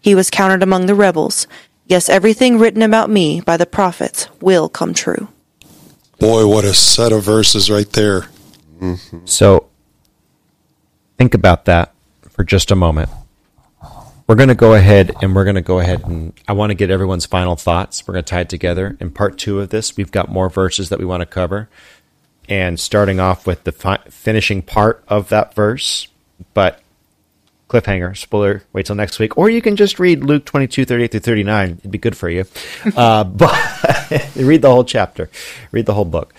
He 0.01 0.15
was 0.15 0.31
counted 0.31 0.63
among 0.63 0.87
the 0.87 0.95
rebels. 0.95 1.47
Yes, 1.85 2.09
everything 2.09 2.59
written 2.59 2.81
about 2.81 3.11
me 3.11 3.43
by 3.43 3.59
the 3.59 3.67
prophets 3.67 4.27
will 4.41 4.71
come 4.71 4.95
true. 4.95 5.29
Boy, 6.19 6.47
what 6.47 6.65
a 6.65 6.75
set 6.75 7.13
of 7.13 7.23
verses 7.23 7.71
right 7.71 7.91
there. 7.93 8.23
Mm-hmm. 8.81 9.19
So 9.25 9.69
think 11.17 11.35
about 11.35 11.67
that 11.67 11.93
for 12.31 12.45
just 12.45 12.71
a 12.71 12.77
moment. 12.77 13.11
We're 14.27 14.35
going 14.35 14.49
to 14.49 14.55
go 14.55 14.75
ahead 14.75 15.15
and 15.23 15.35
we're 15.35 15.45
going 15.45 15.57
to 15.57 15.63
go 15.63 15.79
ahead 15.79 16.05
and 16.05 16.35
I 16.47 16.53
want 16.53 16.71
to 16.71 16.75
get 16.75 16.91
everyone's 16.91 17.25
final 17.25 17.57
thoughts. 17.57 18.07
We're 18.07 18.13
going 18.13 18.25
to 18.25 18.31
tie 18.31 18.41
it 18.41 18.49
together. 18.49 18.97
In 19.01 19.11
part 19.11 19.39
two 19.39 19.61
of 19.61 19.71
this, 19.71 19.97
we've 19.97 20.11
got 20.11 20.29
more 20.29 20.51
verses 20.51 20.91
that 20.91 20.99
we 20.99 21.05
want 21.05 21.23
to 21.23 21.27
cover. 21.27 21.69
And 22.49 22.79
starting 22.79 23.21
off 23.21 23.47
with 23.47 23.65
the 23.65 23.73
fi- 23.73 24.03
finishing 24.11 24.63
part 24.63 25.03
of 25.09 25.29
that 25.29 25.55
verse, 25.55 26.09
but 26.53 26.81
cliffhanger, 27.69 28.17
spoiler, 28.17 28.65
wait 28.73 28.87
till 28.87 28.97
next 28.97 29.19
week. 29.19 29.37
Or 29.37 29.51
you 29.51 29.63
can 29.63 29.77
just 29.77 29.99
read 29.99 30.25
Luke 30.25 30.45
22, 30.45 30.85
38 30.85 31.11
through 31.11 31.21
39. 31.21 31.71
It'd 31.79 31.91
be 31.91 31.99
good 31.99 32.17
for 32.17 32.29
you. 32.29 32.45
uh, 32.97 33.25
but 33.25 33.53
read 34.37 34.63
the 34.63 34.71
whole 34.71 34.85
chapter, 34.85 35.31
read 35.71 35.87
the 35.87 35.95
whole 35.95 36.05
book. 36.05 36.35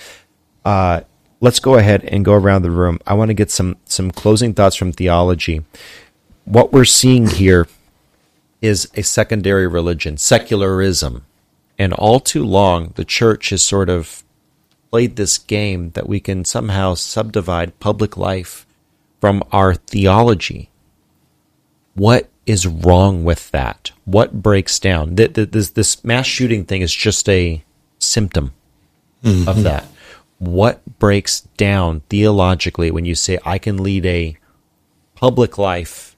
Uh, 0.66 1.02
let's 1.40 1.60
go 1.60 1.76
ahead 1.76 2.04
and 2.06 2.26
go 2.26 2.34
around 2.34 2.64
the 2.64 2.72
room. 2.72 3.00
I 3.06 3.14
want 3.14 3.30
to 3.30 3.36
get 3.36 3.52
some, 3.52 3.78
some 3.86 4.12
closing 4.12 4.54
thoughts 4.54 4.76
from 4.76 4.92
theology. 4.92 5.64
What 6.46 6.74
we're 6.74 6.86
seeing 6.86 7.28
here 7.28 7.68
is 8.62 8.90
a 8.96 9.04
secondary 9.04 9.68
religion, 9.68 10.18
secularism. 10.18 11.26
And 11.78 11.94
all 11.94 12.20
too 12.20 12.44
long, 12.44 12.94
the 12.96 13.06
church 13.06 13.52
has 13.52 13.64
sort 13.64 13.90
of 13.90 14.24
played 14.92 15.16
this 15.16 15.38
game 15.38 15.92
that 15.92 16.10
we 16.10 16.20
can 16.20 16.44
somehow 16.44 16.96
subdivide 16.96 17.80
public 17.80 18.18
life 18.18 18.66
from 19.22 19.44
our 19.52 19.76
theology. 19.76 20.69
What 22.00 22.30
is 22.46 22.66
wrong 22.66 23.26
with 23.26 23.52
that? 23.52 23.92
What 24.06 24.42
breaks 24.42 24.80
down? 24.80 25.18
Th- 25.18 25.34
th- 25.34 25.52
This, 25.52 25.72
this 25.72 26.02
mass 26.04 26.26
shooting 26.26 26.64
thing 26.64 26.82
is 26.82 26.94
just 26.94 27.28
a 27.28 27.62
symptom 28.00 28.54
of 29.22 29.30
mm-hmm. 29.32 29.64
that. 29.64 29.86
What 30.38 30.80
breaks 30.98 31.42
down 31.58 32.00
theologically 32.10 32.90
when 32.90 33.04
you 33.04 33.16
say, 33.16 33.38
I 33.46 33.58
can 33.58 33.84
lead 33.84 34.06
a 34.06 34.38
public 35.16 35.58
life 35.58 36.16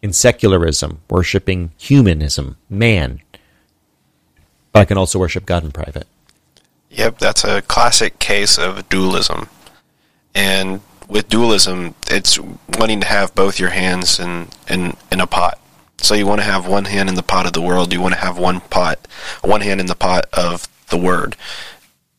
in 0.00 0.14
secularism, 0.14 1.00
worshiping 1.10 1.72
humanism, 1.76 2.56
man, 2.70 3.20
but 4.72 4.80
I 4.80 4.84
can 4.86 4.96
also 4.96 5.18
worship 5.18 5.44
God 5.44 5.62
in 5.62 5.72
private? 5.72 6.06
Yep, 6.88 7.18
that's 7.18 7.44
a 7.44 7.60
classic 7.60 8.18
case 8.18 8.56
of 8.56 8.88
dualism. 8.88 9.50
And 10.34 10.80
with 11.08 11.28
dualism, 11.28 11.94
it's 12.10 12.38
wanting 12.78 13.00
to 13.00 13.06
have 13.06 13.34
both 13.34 13.58
your 13.58 13.70
hands 13.70 14.20
in, 14.20 14.48
in, 14.68 14.94
in 15.10 15.20
a 15.20 15.26
pot. 15.26 15.58
So 16.00 16.14
you 16.14 16.26
want 16.26 16.40
to 16.40 16.46
have 16.46 16.68
one 16.68 16.84
hand 16.84 17.08
in 17.08 17.16
the 17.16 17.22
pot 17.22 17.46
of 17.46 17.54
the 17.54 17.62
world, 17.62 17.92
you 17.92 18.00
want 18.00 18.14
to 18.14 18.20
have 18.20 18.38
one 18.38 18.60
pot, 18.60 19.08
one 19.42 19.62
hand 19.62 19.80
in 19.80 19.86
the 19.86 19.96
pot 19.96 20.26
of 20.32 20.68
the 20.90 20.98
word. 20.98 21.34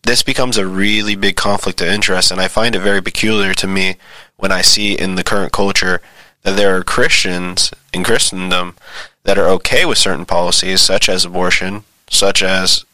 This 0.03 0.23
becomes 0.23 0.57
a 0.57 0.67
really 0.67 1.15
big 1.15 1.35
conflict 1.35 1.81
of 1.81 1.87
interest, 1.87 2.31
and 2.31 2.41
I 2.41 2.47
find 2.47 2.75
it 2.75 2.79
very 2.79 3.01
peculiar 3.01 3.53
to 3.53 3.67
me 3.67 3.95
when 4.37 4.51
I 4.51 4.61
see 4.61 4.93
in 4.93 5.15
the 5.15 5.23
current 5.23 5.53
culture 5.53 6.01
that 6.43 6.55
there 6.55 6.75
are 6.75 6.83
Christians 6.83 7.71
in 7.93 8.03
Christendom 8.03 8.75
that 9.23 9.37
are 9.37 9.49
okay 9.49 9.85
with 9.85 9.97
certain 9.97 10.25
policies, 10.25 10.81
such 10.81 11.09
as 11.09 11.25
abortion, 11.25 11.83
such 12.09 12.41
as 12.41 12.85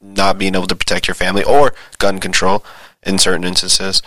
not 0.00 0.38
being 0.38 0.54
able 0.54 0.66
to 0.66 0.76
protect 0.76 1.08
your 1.08 1.14
family 1.14 1.42
or 1.42 1.74
gun 1.98 2.18
control 2.20 2.64
in 3.02 3.18
certain 3.18 3.44
instances 3.44 4.02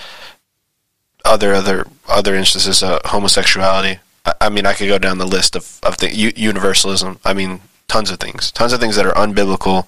other 1.26 1.54
other 1.54 1.88
other 2.08 2.36
instances 2.36 2.84
of 2.84 3.02
homosexuality. 3.06 4.00
I, 4.26 4.34
I 4.42 4.50
mean 4.50 4.66
i 4.66 4.74
could 4.74 4.88
go 4.88 4.98
down 4.98 5.18
the 5.18 5.28
list 5.28 5.56
of 5.56 5.80
of 5.84 5.98
the 5.98 6.08
universalism. 6.08 7.20
I 7.26 7.34
mean 7.34 7.62
tons 7.88 8.12
of 8.12 8.20
things. 8.20 8.52
Tons 8.52 8.74
of 8.74 8.80
things 8.80 8.96
that 8.96 9.06
are 9.06 9.14
unbiblical 9.14 9.88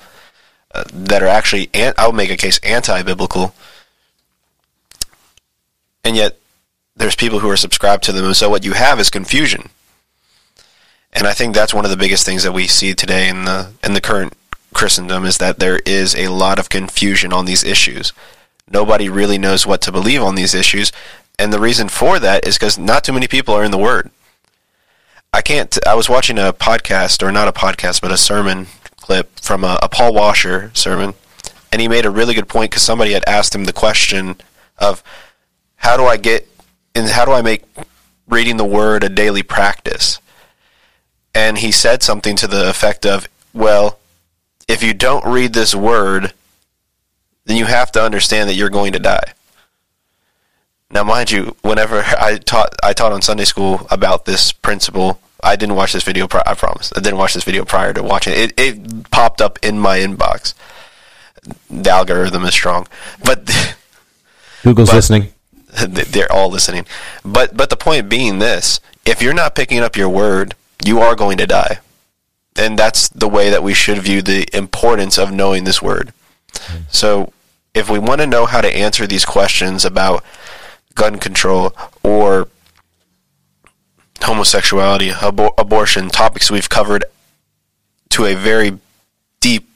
uh, 0.73 0.83
that 0.91 1.23
are 1.23 1.27
actually 1.27 1.69
an- 1.73 1.93
i 1.97 2.05
would 2.07 2.15
make 2.15 2.31
a 2.31 2.37
case 2.37 2.59
anti-biblical. 2.59 3.53
And 6.03 6.15
yet 6.15 6.37
there's 6.95 7.15
people 7.15 7.39
who 7.39 7.49
are 7.49 7.57
subscribed 7.57 8.03
to 8.03 8.11
them. 8.11 8.25
And 8.25 8.35
so 8.35 8.49
what 8.49 8.65
you 8.65 8.73
have 8.73 8.99
is 8.99 9.09
confusion. 9.09 9.69
And 11.13 11.27
i 11.27 11.33
think 11.33 11.53
that's 11.53 11.73
one 11.73 11.85
of 11.85 11.91
the 11.91 11.97
biggest 11.97 12.25
things 12.25 12.43
that 12.43 12.53
we 12.53 12.67
see 12.67 12.93
today 12.93 13.29
in 13.29 13.45
the 13.45 13.71
in 13.83 13.93
the 13.93 14.01
current 14.01 14.33
Christendom 14.73 15.25
is 15.25 15.39
that 15.39 15.59
there 15.59 15.79
is 15.85 16.15
a 16.15 16.27
lot 16.27 16.59
of 16.59 16.69
confusion 16.69 17.33
on 17.33 17.45
these 17.45 17.63
issues. 17.63 18.13
Nobody 18.69 19.09
really 19.09 19.37
knows 19.37 19.65
what 19.65 19.81
to 19.81 19.91
believe 19.91 20.21
on 20.21 20.35
these 20.35 20.53
issues, 20.53 20.91
and 21.39 21.51
the 21.51 21.59
reason 21.59 21.89
for 21.89 22.19
that 22.19 22.47
is 22.47 22.57
because 22.57 22.77
not 22.77 23.03
too 23.03 23.13
many 23.13 23.27
people 23.27 23.53
are 23.53 23.63
in 23.63 23.71
the 23.71 23.77
Word. 23.77 24.09
I 25.33 25.41
can't. 25.41 25.77
I 25.85 25.93
was 25.95 26.09
watching 26.09 26.37
a 26.37 26.53
podcast, 26.53 27.21
or 27.21 27.31
not 27.31 27.47
a 27.47 27.51
podcast, 27.51 28.01
but 28.01 28.11
a 28.11 28.17
sermon 28.17 28.67
clip 28.97 29.39
from 29.39 29.63
a, 29.63 29.77
a 29.81 29.89
Paul 29.89 30.13
Washer 30.13 30.71
sermon, 30.73 31.13
and 31.71 31.81
he 31.81 31.87
made 31.87 32.05
a 32.05 32.11
really 32.11 32.33
good 32.33 32.47
point 32.47 32.71
because 32.71 32.83
somebody 32.83 33.11
had 33.13 33.23
asked 33.27 33.53
him 33.53 33.65
the 33.65 33.73
question 33.73 34.35
of 34.77 35.03
how 35.75 35.97
do 35.97 36.05
I 36.05 36.17
get 36.17 36.47
and 36.95 37.07
how 37.07 37.25
do 37.25 37.31
I 37.31 37.41
make 37.41 37.63
reading 38.27 38.57
the 38.57 38.65
Word 38.65 39.03
a 39.03 39.09
daily 39.09 39.43
practice, 39.43 40.19
and 41.35 41.57
he 41.57 41.71
said 41.71 42.01
something 42.03 42.35
to 42.37 42.47
the 42.47 42.69
effect 42.69 43.05
of, 43.05 43.27
well 43.53 43.99
if 44.67 44.83
you 44.83 44.93
don't 44.93 45.25
read 45.25 45.53
this 45.53 45.73
word, 45.73 46.33
then 47.45 47.57
you 47.57 47.65
have 47.65 47.91
to 47.93 48.03
understand 48.03 48.49
that 48.49 48.55
you're 48.55 48.69
going 48.69 48.93
to 48.93 48.99
die. 48.99 49.33
Now, 50.91 51.03
mind 51.03 51.31
you, 51.31 51.55
whenever 51.61 51.99
I 52.19 52.37
taught, 52.37 52.75
I 52.83 52.93
taught 52.93 53.11
on 53.11 53.21
Sunday 53.21 53.45
school 53.45 53.87
about 53.89 54.25
this 54.25 54.51
principle. 54.51 55.19
I 55.43 55.55
didn't 55.55 55.75
watch 55.75 55.93
this 55.93 56.03
video. 56.03 56.27
Pri- 56.27 56.43
I 56.45 56.53
promise. 56.55 56.91
I 56.95 56.99
didn't 56.99 57.19
watch 57.19 57.33
this 57.33 57.43
video 57.43 57.63
prior 57.65 57.93
to 57.93 58.03
watching 58.03 58.33
it. 58.33 58.53
it. 58.57 58.59
It 58.59 59.11
popped 59.11 59.41
up 59.41 59.59
in 59.63 59.79
my 59.79 59.99
inbox. 59.99 60.53
The 61.69 61.89
algorithm 61.89 62.43
is 62.45 62.53
strong, 62.53 62.87
but 63.23 63.45
Google's 64.63 64.89
But- 64.89 64.95
listening. 64.95 65.33
they're 65.87 66.31
all 66.31 66.49
listening. 66.49 66.85
But 67.23 67.55
but 67.55 67.69
the 67.69 67.77
point 67.77 68.09
being 68.09 68.39
this: 68.39 68.79
if 69.05 69.21
you're 69.21 69.33
not 69.33 69.53
picking 69.53 69.79
up 69.79 69.95
your 69.95 70.09
word, 70.09 70.55
you 70.83 70.99
are 70.99 71.15
going 71.15 71.37
to 71.37 71.45
die 71.45 71.79
and 72.57 72.77
that's 72.77 73.07
the 73.09 73.27
way 73.27 73.49
that 73.49 73.63
we 73.63 73.73
should 73.73 73.99
view 73.99 74.21
the 74.21 74.47
importance 74.55 75.17
of 75.17 75.31
knowing 75.31 75.63
this 75.63 75.81
word. 75.81 76.11
Hmm. 76.55 76.81
So, 76.89 77.31
if 77.73 77.89
we 77.89 77.99
want 77.99 78.21
to 78.21 78.27
know 78.27 78.45
how 78.47 78.61
to 78.61 78.75
answer 78.75 79.05
these 79.05 79.25
questions 79.25 79.85
about 79.85 80.23
gun 80.97 81.17
control 81.17 81.73
or 82.03 82.49
homosexuality, 84.21 85.11
abor- 85.11 85.53
abortion, 85.57 86.09
topics 86.09 86.51
we've 86.51 86.69
covered 86.69 87.05
to 88.09 88.25
a 88.25 88.33
very 88.33 88.77
deep, 89.39 89.69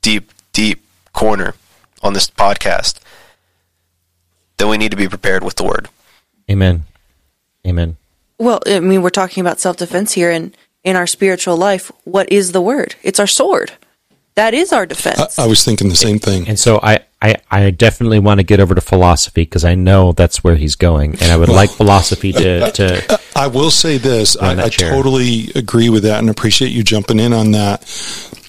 deep, 0.00 0.30
deep 0.52 0.80
corner 1.12 1.54
on 2.02 2.14
this 2.14 2.30
podcast, 2.30 3.00
then 4.56 4.68
we 4.68 4.78
need 4.78 4.90
to 4.90 4.96
be 4.96 5.08
prepared 5.08 5.44
with 5.44 5.56
the 5.56 5.64
word. 5.64 5.88
Amen. 6.50 6.84
Amen. 7.66 7.96
Well, 8.38 8.60
I 8.66 8.80
mean, 8.80 9.02
we're 9.02 9.10
talking 9.10 9.40
about 9.40 9.60
self 9.60 9.76
defense 9.76 10.12
here, 10.12 10.30
and 10.30 10.56
in 10.84 10.96
our 10.96 11.06
spiritual 11.06 11.56
life, 11.56 11.92
what 12.04 12.30
is 12.30 12.52
the 12.52 12.60
word? 12.60 12.96
It's 13.02 13.20
our 13.20 13.26
sword. 13.26 13.72
That 14.34 14.54
is 14.54 14.72
our 14.72 14.86
defense. 14.86 15.38
I, 15.38 15.44
I 15.44 15.46
was 15.46 15.64
thinking 15.64 15.88
the 15.88 15.94
same 15.94 16.18
thing. 16.18 16.48
And 16.48 16.58
so 16.58 16.80
I, 16.82 17.00
I, 17.20 17.36
I 17.50 17.70
definitely 17.70 18.18
want 18.18 18.40
to 18.40 18.44
get 18.44 18.60
over 18.60 18.74
to 18.74 18.80
philosophy 18.80 19.42
because 19.42 19.64
I 19.64 19.74
know 19.74 20.12
that's 20.12 20.42
where 20.42 20.56
he's 20.56 20.74
going, 20.74 21.12
and 21.20 21.30
I 21.30 21.36
would 21.36 21.48
like 21.48 21.70
philosophy 21.70 22.32
to, 22.32 22.70
to 22.74 23.20
I 23.36 23.46
will 23.46 23.70
say 23.70 23.98
this. 23.98 24.36
I, 24.36 24.64
I 24.64 24.68
totally 24.70 25.50
agree 25.54 25.90
with 25.90 26.02
that 26.04 26.18
and 26.18 26.30
appreciate 26.30 26.70
you 26.70 26.82
jumping 26.82 27.20
in 27.20 27.32
on 27.32 27.50
that. 27.52 27.82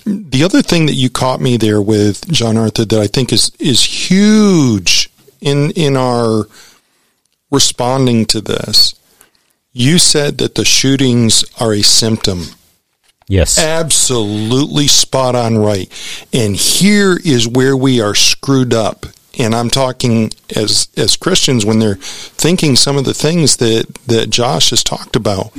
The 0.05 0.43
other 0.43 0.61
thing 0.61 0.87
that 0.87 0.95
you 0.95 1.09
caught 1.09 1.39
me 1.39 1.57
there 1.57 1.81
with 1.81 2.29
John 2.31 2.57
Arthur 2.57 2.85
that 2.85 2.99
I 2.99 3.07
think 3.07 3.31
is 3.31 3.51
is 3.59 3.83
huge 3.83 5.09
in 5.39 5.71
in 5.71 5.95
our 5.95 6.45
responding 7.51 8.25
to 8.25 8.41
this. 8.41 8.95
You 9.71 9.97
said 9.97 10.39
that 10.39 10.55
the 10.55 10.65
shootings 10.65 11.45
are 11.59 11.73
a 11.73 11.81
symptom. 11.81 12.45
Yes, 13.27 13.57
Absolutely 13.59 14.87
spot 14.87 15.35
on 15.35 15.57
right. 15.57 15.91
And 16.31 16.55
here 16.55 17.17
is 17.23 17.47
where 17.47 17.75
we 17.75 18.01
are 18.01 18.15
screwed 18.15 18.73
up. 18.73 19.05
And 19.37 19.55
I'm 19.55 19.69
talking 19.69 20.31
as 20.55 20.87
as 20.95 21.17
Christians 21.17 21.65
when 21.65 21.79
they're 21.79 21.95
thinking 21.95 22.75
some 22.75 22.97
of 22.97 23.05
the 23.05 23.13
things 23.13 23.57
that 23.57 23.93
that 24.05 24.29
Josh 24.29 24.69
has 24.69 24.83
talked 24.83 25.15
about. 25.15 25.51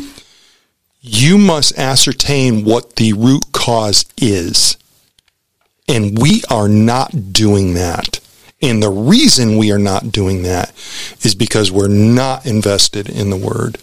You 1.00 1.36
must 1.36 1.78
ascertain 1.78 2.64
what 2.64 2.96
the 2.96 3.12
root 3.12 3.52
cause 3.52 4.06
is. 4.16 4.78
And 5.86 6.18
we 6.18 6.42
are 6.50 6.68
not 6.68 7.32
doing 7.32 7.74
that. 7.74 8.20
And 8.62 8.82
the 8.82 8.90
reason 8.90 9.58
we 9.58 9.70
are 9.70 9.78
not 9.78 10.10
doing 10.10 10.44
that 10.44 10.70
is 11.22 11.34
because 11.34 11.70
we're 11.70 11.88
not 11.88 12.46
invested 12.46 13.10
in 13.10 13.28
the 13.28 13.36
word. 13.36 13.76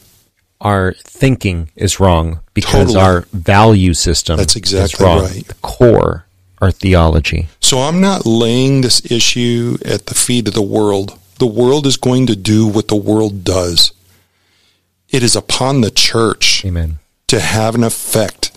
Our 0.61 0.93
thinking 0.93 1.69
is 1.75 1.99
wrong 1.99 2.39
because 2.53 2.93
Totally. 2.93 3.01
our 3.03 3.21
value 3.33 3.93
system 3.93 4.37
That's 4.37 4.53
is 4.53 4.57
exactly 4.57 5.05
wrong. 5.05 5.23
right. 5.23 5.45
The 5.45 5.53
core, 5.55 6.25
our 6.61 6.71
theology. 6.71 7.47
So 7.59 7.79
I'm 7.79 7.99
not 7.99 8.25
laying 8.25 8.81
this 8.81 9.11
issue 9.11 9.77
at 9.83 10.05
the 10.05 10.13
feet 10.13 10.47
of 10.47 10.53
the 10.53 10.61
world. 10.61 11.17
The 11.39 11.47
world 11.47 11.87
is 11.87 11.97
going 11.97 12.27
to 12.27 12.35
do 12.35 12.67
what 12.67 12.87
the 12.87 12.95
world 12.95 13.43
does. 13.43 13.91
It 15.09 15.23
is 15.23 15.35
upon 15.35 15.81
the 15.81 15.89
church 15.91 16.63
Amen. 16.63 16.99
to 17.27 17.39
have 17.39 17.73
an 17.73 17.83
effect 17.83 18.55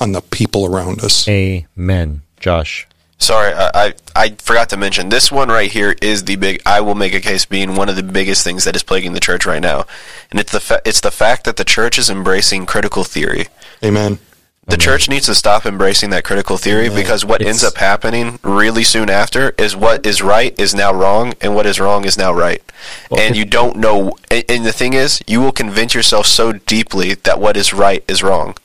on 0.00 0.10
the 0.12 0.20
people 0.20 0.66
around 0.66 1.00
us. 1.02 1.28
Amen. 1.28 2.22
Josh. 2.40 2.87
Sorry, 3.20 3.52
I, 3.52 3.70
I 3.74 3.94
I 4.14 4.30
forgot 4.38 4.68
to 4.70 4.76
mention 4.76 5.08
this 5.08 5.30
one 5.32 5.48
right 5.48 5.70
here 5.70 5.94
is 6.00 6.24
the 6.24 6.36
big. 6.36 6.62
I 6.64 6.80
will 6.80 6.94
make 6.94 7.14
a 7.14 7.20
case 7.20 7.44
being 7.44 7.74
one 7.74 7.88
of 7.88 7.96
the 7.96 8.02
biggest 8.04 8.44
things 8.44 8.64
that 8.64 8.76
is 8.76 8.82
plaguing 8.84 9.12
the 9.12 9.20
church 9.20 9.44
right 9.44 9.60
now, 9.62 9.86
and 10.30 10.38
it's 10.38 10.52
the 10.52 10.60
fa- 10.60 10.82
it's 10.84 11.00
the 11.00 11.10
fact 11.10 11.44
that 11.44 11.56
the 11.56 11.64
church 11.64 11.98
is 11.98 12.08
embracing 12.10 12.64
critical 12.66 13.02
theory. 13.04 13.48
Amen. 13.84 14.18
The 14.66 14.76
church 14.76 15.08
needs 15.08 15.24
to 15.26 15.34
stop 15.34 15.64
embracing 15.64 16.10
that 16.10 16.24
critical 16.24 16.58
theory 16.58 16.90
because 16.90 17.24
what 17.24 17.40
ends 17.40 17.64
up 17.64 17.78
happening 17.78 18.38
really 18.42 18.84
soon 18.84 19.08
after 19.08 19.54
is 19.56 19.74
what 19.74 20.04
is 20.04 20.20
right 20.20 20.54
is 20.60 20.74
now 20.74 20.92
wrong 20.92 21.32
and 21.40 21.54
what 21.54 21.64
is 21.64 21.80
wrong 21.80 22.04
is 22.04 22.18
now 22.18 22.34
right. 22.34 22.62
Well, 23.10 23.18
and 23.18 23.34
you 23.34 23.46
don't 23.46 23.78
know. 23.78 24.18
And, 24.30 24.44
and 24.46 24.66
the 24.66 24.72
thing 24.72 24.92
is, 24.92 25.22
you 25.26 25.40
will 25.40 25.52
convince 25.52 25.94
yourself 25.94 26.26
so 26.26 26.52
deeply 26.52 27.14
that 27.14 27.40
what 27.40 27.56
is 27.56 27.72
right 27.72 28.04
is 28.08 28.22
wrong. 28.22 28.56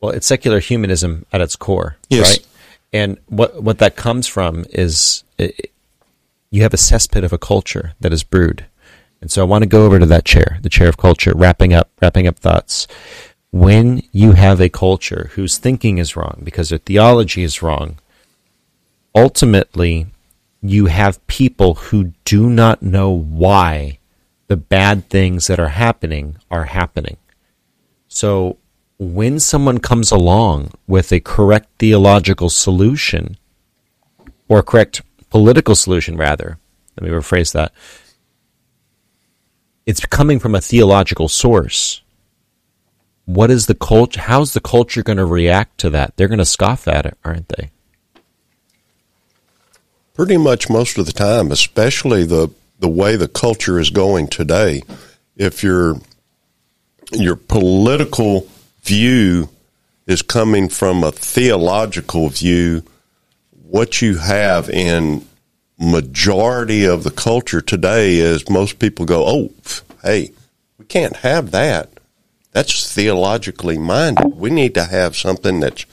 Well, 0.00 0.10
it's 0.10 0.26
secular 0.26 0.58
humanism 0.58 1.26
at 1.32 1.40
its 1.40 1.54
core, 1.54 1.96
Yes. 2.10 2.28
right? 2.38 2.46
And 2.92 3.18
what 3.26 3.62
what 3.62 3.78
that 3.78 3.96
comes 3.96 4.26
from 4.26 4.64
is 4.70 5.24
it, 5.38 5.72
you 6.50 6.62
have 6.62 6.74
a 6.74 6.78
cesspit 6.78 7.24
of 7.24 7.32
a 7.32 7.38
culture 7.38 7.94
that 8.00 8.12
is 8.12 8.22
brewed. 8.22 8.66
And 9.20 9.30
so 9.30 9.40
I 9.40 9.46
want 9.46 9.62
to 9.62 9.68
go 9.68 9.86
over 9.86 9.98
to 9.98 10.06
that 10.06 10.24
chair, 10.24 10.58
the 10.62 10.68
chair 10.68 10.88
of 10.88 10.96
culture, 10.96 11.32
wrapping 11.34 11.72
up 11.72 11.90
wrapping 12.00 12.26
up 12.26 12.38
thoughts. 12.38 12.86
When 13.50 14.02
you 14.12 14.32
have 14.32 14.60
a 14.60 14.68
culture 14.68 15.30
whose 15.34 15.58
thinking 15.58 15.98
is 15.98 16.16
wrong 16.16 16.40
because 16.42 16.70
their 16.70 16.78
theology 16.78 17.42
is 17.42 17.62
wrong, 17.62 17.98
ultimately 19.14 20.06
you 20.62 20.86
have 20.86 21.26
people 21.26 21.74
who 21.74 22.12
do 22.24 22.48
not 22.48 22.82
know 22.82 23.10
why 23.10 23.98
the 24.48 24.56
bad 24.56 25.08
things 25.08 25.46
that 25.46 25.60
are 25.60 25.68
happening 25.68 26.36
are 26.50 26.64
happening. 26.64 27.16
So 28.08 28.58
when 29.02 29.40
someone 29.40 29.78
comes 29.78 30.12
along 30.12 30.70
with 30.86 31.12
a 31.12 31.20
correct 31.20 31.68
theological 31.78 32.48
solution, 32.48 33.36
or 34.48 34.62
correct 34.62 35.02
political 35.28 35.74
solution, 35.74 36.16
rather, 36.16 36.58
let 36.96 37.04
me 37.04 37.10
rephrase 37.10 37.52
that, 37.52 37.72
it's 39.86 40.06
coming 40.06 40.38
from 40.38 40.54
a 40.54 40.60
theological 40.60 41.28
source. 41.28 42.02
What 43.24 43.50
is 43.50 43.66
the 43.66 43.74
culture? 43.74 44.20
How's 44.20 44.52
the 44.52 44.60
culture 44.60 45.02
going 45.02 45.16
to 45.16 45.24
react 45.24 45.78
to 45.78 45.90
that? 45.90 46.16
They're 46.16 46.28
going 46.28 46.38
to 46.38 46.44
scoff 46.44 46.86
at 46.86 47.06
it, 47.06 47.18
aren't 47.24 47.48
they? 47.48 47.70
Pretty 50.14 50.36
much 50.36 50.70
most 50.70 50.98
of 50.98 51.06
the 51.06 51.12
time, 51.12 51.50
especially 51.50 52.24
the 52.24 52.50
the 52.78 52.88
way 52.88 53.16
the 53.16 53.28
culture 53.28 53.78
is 53.78 53.90
going 53.90 54.26
today. 54.26 54.82
If 55.36 55.62
your 55.62 55.96
your 57.12 57.36
political 57.36 58.46
view 58.82 59.48
is 60.06 60.22
coming 60.22 60.68
from 60.68 61.04
a 61.04 61.12
theological 61.12 62.28
view, 62.28 62.82
what 63.68 64.02
you 64.02 64.18
have 64.18 64.68
in 64.68 65.26
majority 65.78 66.84
of 66.84 67.02
the 67.04 67.10
culture 67.10 67.60
today 67.60 68.16
is 68.16 68.48
most 68.48 68.78
people 68.78 69.04
go, 69.06 69.24
"Oh, 69.26 69.50
hey, 70.02 70.30
we 70.78 70.84
can't 70.86 71.16
have 71.16 71.50
that. 71.52 71.88
That's 72.52 72.92
theologically 72.92 73.78
minded. 73.78 74.36
We 74.36 74.50
need 74.50 74.74
to 74.74 74.84
have 74.84 75.16
something 75.16 75.60
that's, 75.60 75.86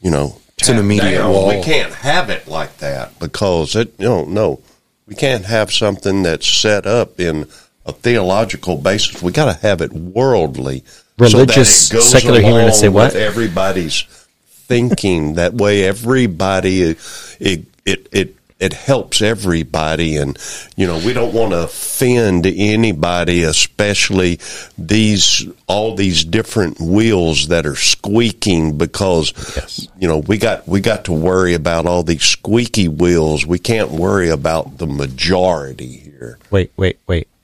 you 0.00 0.10
know, 0.10 0.40
It's 0.58 0.68
an 0.68 0.78
immediate 0.78 1.18
down. 1.18 1.30
wall. 1.32 1.48
We 1.48 1.62
can't 1.62 1.92
have 1.94 2.28
it 2.30 2.48
like 2.48 2.78
that 2.78 3.18
because 3.20 3.76
it, 3.76 3.92
you 3.98 4.06
know, 4.06 4.24
no, 4.24 4.60
we 5.06 5.14
can't 5.14 5.44
have 5.44 5.72
something 5.72 6.22
that's 6.24 6.46
set 6.48 6.86
up 6.86 7.20
in 7.20 7.46
a 7.84 7.92
theological 7.92 8.76
basis. 8.78 9.22
We 9.22 9.30
got 9.32 9.44
to 9.44 9.60
have 9.66 9.80
it 9.80 9.92
worldly. 9.92 10.82
Religious, 11.18 11.88
so 11.88 11.94
that 11.94 11.98
it 11.98 12.00
goes 12.00 12.10
secular 12.10 12.40
along 12.40 12.52
humanists 12.52 12.80
say 12.80 12.88
what? 12.88 13.14
with 13.14 13.22
Everybody's 13.22 14.02
thinking 14.48 15.34
that 15.34 15.54
way. 15.54 15.84
Everybody, 15.84 16.90
uh, 16.90 16.94
it, 17.40 17.64
it, 17.84 18.08
it, 18.12 18.36
it 18.58 18.72
helps 18.72 19.20
everybody. 19.20 20.16
And, 20.16 20.38
you 20.76 20.86
know, 20.86 20.96
we 21.04 21.12
don't 21.12 21.32
want 21.34 21.52
to 21.52 21.64
offend 21.64 22.46
anybody, 22.46 23.42
especially 23.44 24.40
these, 24.78 25.46
all 25.66 25.94
these 25.94 26.24
different 26.24 26.80
wheels 26.80 27.48
that 27.48 27.66
are 27.66 27.76
squeaking 27.76 28.78
because, 28.78 29.32
Yes. 29.56 29.88
you 29.98 30.08
know, 30.08 30.18
we 30.18 30.38
got, 30.38 30.66
we 30.66 30.80
got 30.80 31.04
to 31.04 31.12
worry 31.12 31.54
about 31.54 31.86
all 31.86 32.02
these 32.02 32.22
squeaky 32.24 32.88
wheels. 32.88 33.46
We 33.46 33.58
can't 33.58 33.90
worry 33.90 34.30
about 34.30 34.78
the 34.78 34.86
majority 34.86 35.96
here. 35.98 36.38
Wait, 36.50 36.72
wait, 36.76 36.98
wait, 37.06 37.16
wait. 37.16 37.28
Re- 37.28 37.35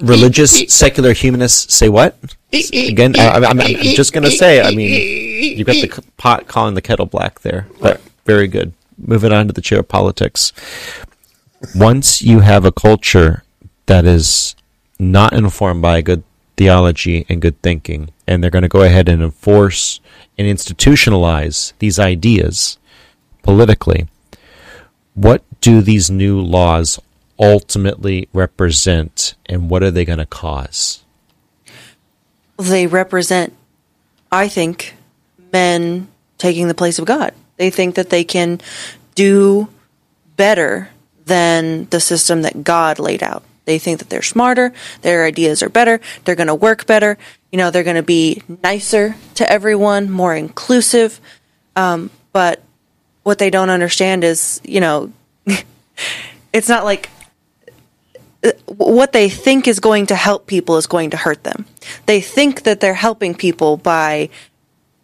religious 0.00 0.72
secular 0.72 1.12
humanists 1.12 1.74
say 1.74 1.88
what? 1.88 2.16
Again, 2.52 3.14
I, 3.18 3.44
I'm 3.44 3.58
just 3.58 4.12
going 4.12 4.24
to 4.24 4.30
say. 4.30 4.60
I 4.60 4.74
mean, 4.74 5.56
you've 5.56 5.66
got 5.66 5.74
the 5.74 6.04
pot 6.16 6.46
calling 6.46 6.74
the 6.74 6.82
kettle 6.82 7.06
black 7.06 7.40
there, 7.40 7.66
but 7.80 8.00
very 8.24 8.46
good. 8.46 8.72
Moving 8.98 9.32
on 9.32 9.46
to 9.46 9.52
the 9.52 9.62
chair 9.62 9.80
of 9.80 9.88
politics. 9.88 10.52
Once 11.74 12.22
you 12.22 12.40
have 12.40 12.64
a 12.64 12.72
culture 12.72 13.44
that 13.86 14.04
is 14.04 14.54
not 14.98 15.32
informed 15.32 15.82
by 15.82 16.00
good 16.00 16.22
theology 16.56 17.24
and 17.28 17.40
good 17.40 17.60
thinking, 17.62 18.10
and 18.26 18.42
they're 18.42 18.50
going 18.50 18.62
to 18.62 18.68
go 18.68 18.82
ahead 18.82 19.08
and 19.08 19.22
enforce 19.22 20.00
and 20.38 20.46
institutionalize 20.46 21.72
these 21.78 21.98
ideas 21.98 22.78
politically, 23.42 24.06
what 25.14 25.42
do 25.60 25.80
these 25.80 26.10
new 26.10 26.40
laws 26.40 27.00
ultimately 27.42 28.28
represent 28.32 29.34
and 29.46 29.68
what 29.68 29.82
are 29.82 29.90
they 29.90 30.04
going 30.04 30.18
to 30.18 30.26
cause? 30.26 31.02
they 32.58 32.86
represent, 32.86 33.52
I 34.30 34.48
think, 34.48 34.94
men 35.52 36.08
taking 36.38 36.68
the 36.68 36.74
place 36.74 36.98
of 36.98 37.04
God. 37.04 37.34
They 37.56 37.70
think 37.70 37.96
that 37.96 38.10
they 38.10 38.24
can 38.24 38.60
do 39.14 39.68
better 40.36 40.90
than 41.26 41.86
the 41.86 42.00
system 42.00 42.42
that 42.42 42.64
God 42.64 42.98
laid 42.98 43.22
out. 43.22 43.42
They 43.64 43.78
think 43.78 44.00
that 44.00 44.10
they're 44.10 44.22
smarter, 44.22 44.72
their 45.02 45.24
ideas 45.24 45.62
are 45.62 45.68
better, 45.68 46.00
they're 46.24 46.34
going 46.34 46.48
to 46.48 46.54
work 46.54 46.86
better, 46.86 47.16
you 47.52 47.58
know, 47.58 47.70
they're 47.70 47.84
going 47.84 47.96
to 47.96 48.02
be 48.02 48.42
nicer 48.62 49.14
to 49.36 49.48
everyone, 49.48 50.10
more 50.10 50.34
inclusive. 50.34 51.20
Um, 51.76 52.10
but 52.32 52.60
what 53.22 53.38
they 53.38 53.50
don't 53.50 53.70
understand 53.70 54.24
is, 54.24 54.60
you 54.64 54.80
know, 54.80 55.12
it's 56.52 56.68
not 56.68 56.84
like 56.84 57.08
what 58.66 59.12
they 59.12 59.28
think 59.28 59.68
is 59.68 59.78
going 59.78 60.06
to 60.06 60.16
help 60.16 60.46
people 60.46 60.76
is 60.76 60.86
going 60.86 61.10
to 61.10 61.16
hurt 61.16 61.44
them. 61.44 61.64
They 62.06 62.20
think 62.20 62.64
that 62.64 62.80
they're 62.80 62.94
helping 62.94 63.34
people 63.34 63.76
by, 63.76 64.30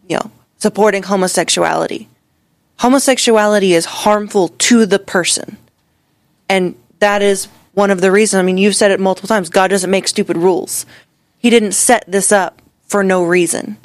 you 0.08 0.16
know, 0.16 0.30
supporting 0.58 1.04
homosexuality. 1.04 2.08
homosexuality 2.78 3.74
is 3.74 3.84
harmful 3.84 4.48
to 4.48 4.86
the 4.86 4.98
person. 4.98 5.56
And 6.48 6.74
that 6.98 7.22
is 7.22 7.46
one 7.74 7.90
of 7.90 8.00
the 8.00 8.10
reasons. 8.10 8.40
I 8.40 8.42
mean, 8.42 8.58
you've 8.58 8.74
said 8.74 8.90
it 8.90 8.98
multiple 8.98 9.28
times. 9.28 9.48
God 9.48 9.68
doesn't 9.68 9.90
make 9.90 10.08
stupid 10.08 10.36
rules. 10.36 10.84
He 11.38 11.50
didn't 11.50 11.72
set 11.72 12.04
this 12.08 12.32
up 12.32 12.60
for 12.86 13.04
no 13.04 13.24
reason. 13.24 13.76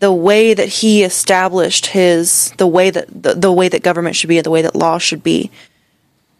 The 0.00 0.12
way 0.12 0.54
that 0.54 0.68
he 0.68 1.04
established 1.04 1.86
his 1.86 2.52
the 2.56 2.66
way 2.66 2.90
that 2.90 3.06
the, 3.22 3.34
the 3.34 3.52
way 3.52 3.68
that 3.68 3.84
government 3.84 4.16
should 4.16 4.28
be, 4.28 4.40
the 4.40 4.50
way 4.50 4.62
that 4.62 4.74
law 4.74 4.98
should 4.98 5.22
be, 5.22 5.52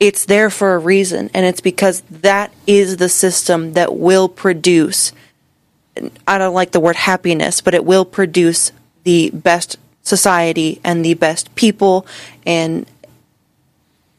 it's 0.02 0.24
there 0.24 0.50
for 0.50 0.74
a 0.74 0.78
reason, 0.78 1.30
and 1.32 1.46
it's 1.46 1.60
because 1.60 2.00
that 2.10 2.52
is 2.66 2.96
the 2.96 3.08
system 3.08 3.74
that 3.74 3.96
will 3.96 4.28
produce. 4.28 5.12
I 6.26 6.38
don't 6.38 6.54
like 6.54 6.72
the 6.72 6.80
word 6.80 6.96
happiness, 6.96 7.60
but 7.60 7.72
it 7.72 7.84
will 7.84 8.04
produce 8.04 8.72
the 9.04 9.30
best 9.30 9.76
society 10.02 10.80
and 10.82 11.04
the 11.04 11.14
best 11.14 11.54
people. 11.54 12.04
And 12.44 12.84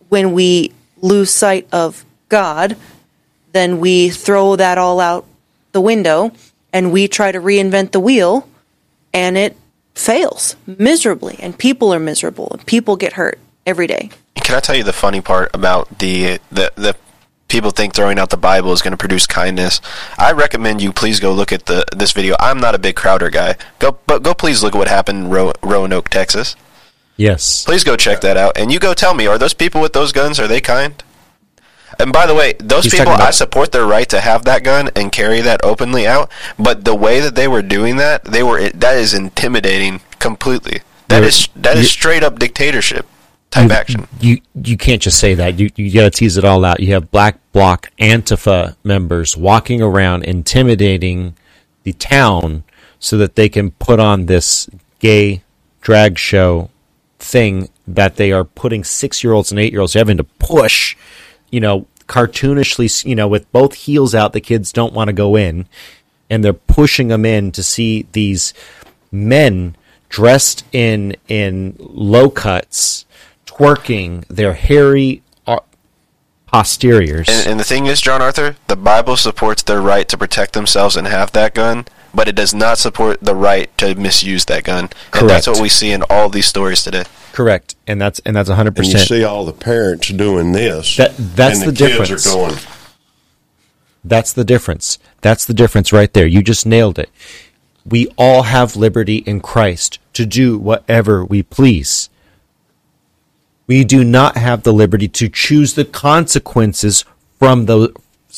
when 0.07 0.31
we 0.31 0.71
lose 1.01 1.31
sight 1.31 1.67
of 1.73 2.05
God, 2.29 2.77
then 3.51 3.81
we 3.81 4.09
throw 4.09 4.55
that 4.55 4.77
all 4.77 5.01
out 5.01 5.25
the 5.73 5.81
window 5.81 6.31
and 6.71 6.93
we 6.93 7.09
try 7.09 7.33
to 7.33 7.41
reinvent 7.41 7.91
the 7.91 7.99
wheel 7.99 8.47
and 9.13 9.37
it 9.37 9.57
fails 9.95 10.55
miserably 10.65 11.35
and 11.41 11.57
people 11.57 11.93
are 11.93 11.99
miserable 11.99 12.47
and 12.51 12.65
people 12.65 12.95
get 12.95 13.13
hurt 13.13 13.37
every 13.65 13.87
day. 13.87 14.09
Can 14.35 14.55
I 14.55 14.59
tell 14.59 14.75
you 14.75 14.83
the 14.83 14.93
funny 14.93 15.21
part 15.21 15.51
about 15.53 15.99
the 15.99 16.39
the 16.51 16.71
the 16.75 16.95
people 17.47 17.69
think 17.71 17.93
throwing 17.93 18.17
out 18.17 18.29
the 18.29 18.37
Bible 18.37 18.71
is 18.73 18.81
going 18.81 18.91
to 18.91 18.97
produce 18.97 19.25
kindness? 19.27 19.79
I 20.17 20.31
recommend 20.31 20.81
you 20.81 20.91
please 20.91 21.19
go 21.19 21.31
look 21.33 21.51
at 21.51 21.65
the 21.65 21.85
this 21.95 22.11
video. 22.11 22.35
I'm 22.39 22.59
not 22.59 22.75
a 22.75 22.79
big 22.79 22.95
Crowder 22.95 23.29
guy. 23.29 23.55
Go 23.79 23.97
but 24.05 24.23
go 24.23 24.33
please 24.33 24.63
look 24.63 24.75
at 24.75 24.77
what 24.77 24.87
happened 24.87 25.25
in 25.25 25.29
Ro- 25.29 25.53
Roanoke, 25.61 26.09
Texas. 26.09 26.55
Yes. 27.15 27.63
Please 27.63 27.83
go 27.83 27.95
check 27.95 28.21
that 28.21 28.37
out, 28.37 28.57
and 28.57 28.71
you 28.71 28.79
go 28.79 28.93
tell 28.93 29.13
me: 29.13 29.27
Are 29.27 29.37
those 29.37 29.53
people 29.53 29.81
with 29.81 29.93
those 29.93 30.11
guns? 30.11 30.39
Are 30.39 30.47
they 30.47 30.59
kind? 30.61 31.01
And 31.99 32.11
by 32.11 32.25
the 32.25 32.33
way, 32.33 32.53
those 32.57 32.85
He's 32.85 32.95
people, 32.95 33.13
about- 33.13 33.27
I 33.27 33.29
support 33.29 33.71
their 33.71 33.85
right 33.85 34.09
to 34.09 34.19
have 34.19 34.45
that 34.45 34.63
gun 34.63 34.89
and 34.95 35.11
carry 35.11 35.41
that 35.41 35.63
openly 35.63 36.07
out. 36.07 36.31
But 36.57 36.85
the 36.85 36.95
way 36.95 37.19
that 37.19 37.35
they 37.35 37.47
were 37.47 37.61
doing 37.61 37.97
that, 37.97 38.25
they 38.25 38.41
were 38.41 38.67
that 38.69 38.97
is 38.97 39.13
intimidating 39.13 40.01
completely. 40.17 40.81
That 41.09 41.17
You're- 41.17 41.27
is 41.27 41.47
that 41.55 41.77
straight 41.85 42.23
up 42.23 42.39
dictatorship 42.39 43.05
type 43.53 43.71
action. 43.71 44.07
You 44.19 44.41
you 44.55 44.77
can't 44.77 45.01
just 45.01 45.19
say 45.19 45.35
that. 45.35 45.59
You 45.59 45.69
you 45.75 45.91
got 45.93 46.03
to 46.03 46.09
tease 46.09 46.37
it 46.37 46.45
all 46.45 46.65
out. 46.65 46.79
You 46.79 46.93
have 46.93 47.11
Black 47.11 47.39
Bloc 47.51 47.91
Antifa 47.99 48.75
members 48.83 49.37
walking 49.37 49.81
around 49.81 50.23
intimidating 50.23 51.35
the 51.83 51.93
town 51.93 52.63
so 52.99 53.17
that 53.17 53.35
they 53.35 53.49
can 53.49 53.71
put 53.71 53.99
on 53.99 54.25
this 54.25 54.69
gay 54.99 55.43
drag 55.81 56.17
show 56.17 56.69
thing 57.19 57.69
that 57.87 58.15
they 58.15 58.31
are 58.31 58.43
putting 58.43 58.83
six 58.83 59.23
year 59.23 59.33
olds 59.33 59.51
and 59.51 59.59
eight 59.59 59.71
year 59.71 59.81
olds 59.81 59.93
having 59.93 60.17
to 60.17 60.23
push, 60.23 60.95
you 61.51 61.59
know, 61.59 61.85
cartoonishly, 62.07 63.05
you 63.05 63.15
know, 63.15 63.27
with 63.27 63.51
both 63.51 63.73
heels 63.73 64.15
out. 64.15 64.33
The 64.33 64.41
kids 64.41 64.71
don't 64.71 64.93
want 64.93 65.09
to 65.09 65.13
go 65.13 65.35
in, 65.35 65.67
and 66.29 66.43
they're 66.43 66.53
pushing 66.53 67.09
them 67.09 67.25
in 67.25 67.51
to 67.51 67.63
see 67.63 68.07
these 68.13 68.53
men 69.11 69.75
dressed 70.09 70.63
in 70.71 71.15
in 71.27 71.75
low 71.79 72.29
cuts, 72.29 73.02
twerking 73.57 74.25
their 74.27 74.53
hairy 74.53 75.21
uh, 75.47 75.59
posteriors. 76.47 77.27
And, 77.29 77.47
and 77.51 77.59
the 77.59 77.63
thing 77.63 77.85
is, 77.85 78.01
John 78.01 78.21
Arthur, 78.21 78.55
the 78.67 78.75
Bible 78.75 79.17
supports 79.17 79.63
their 79.63 79.81
right 79.81 80.07
to 80.09 80.17
protect 80.17 80.53
themselves 80.53 80.95
and 80.95 81.07
have 81.07 81.31
that 81.33 81.53
gun, 81.53 81.85
but 82.13 82.27
it 82.27 82.35
does 82.35 82.53
not 82.53 82.77
support 82.77 83.19
the 83.21 83.35
right 83.35 83.75
to 83.77 83.95
misuse 83.95 84.45
that 84.45 84.63
gun. 84.63 84.87
Correct. 85.11 85.17
And 85.21 85.29
that's 85.29 85.47
what 85.47 85.61
we 85.61 85.69
see 85.69 85.91
in 85.91 86.03
all 86.09 86.29
these 86.29 86.45
stories 86.45 86.83
today. 86.83 87.03
Correct, 87.31 87.75
and 87.87 87.99
that's 87.99 88.19
and 88.25 88.35
that's 88.35 88.47
hundred 88.47 88.77
And 88.77 88.85
you 88.85 88.93
percent. 88.93 89.09
see 89.09 89.23
all 89.23 89.43
the 89.43 89.53
parents 89.53 90.09
doing 90.09 90.51
this. 90.51 90.97
That- 90.97 91.17
that's 91.17 91.61
and 91.61 91.71
the 91.71 91.75
kids 91.75 91.97
difference. 91.97 92.27
are 92.27 92.29
going, 92.29 92.55
That's 94.03 94.33
the 94.33 94.43
difference. 94.43 94.99
That's 95.21 95.43
the 95.45 95.53
difference 95.55 95.91
right 95.91 96.13
there. 96.13 96.27
You 96.27 96.43
just 96.43 96.67
nailed 96.67 96.99
it. 96.99 97.09
We 97.85 98.07
all 98.17 98.43
have 98.43 98.75
liberty 98.75 99.17
in 99.17 99.39
Christ 99.41 99.97
to 100.13 100.27
do 100.27 100.59
whatever 100.59 101.25
we 101.25 101.41
please. 101.41 102.09
We 103.67 103.83
do 103.83 104.03
not 104.03 104.37
have 104.37 104.63
the 104.63 104.73
liberty 104.73 105.07
to 105.07 105.29
choose 105.29 105.73
the 105.73 105.85
consequences 105.85 107.05
from 107.39 107.65
those 107.65 107.93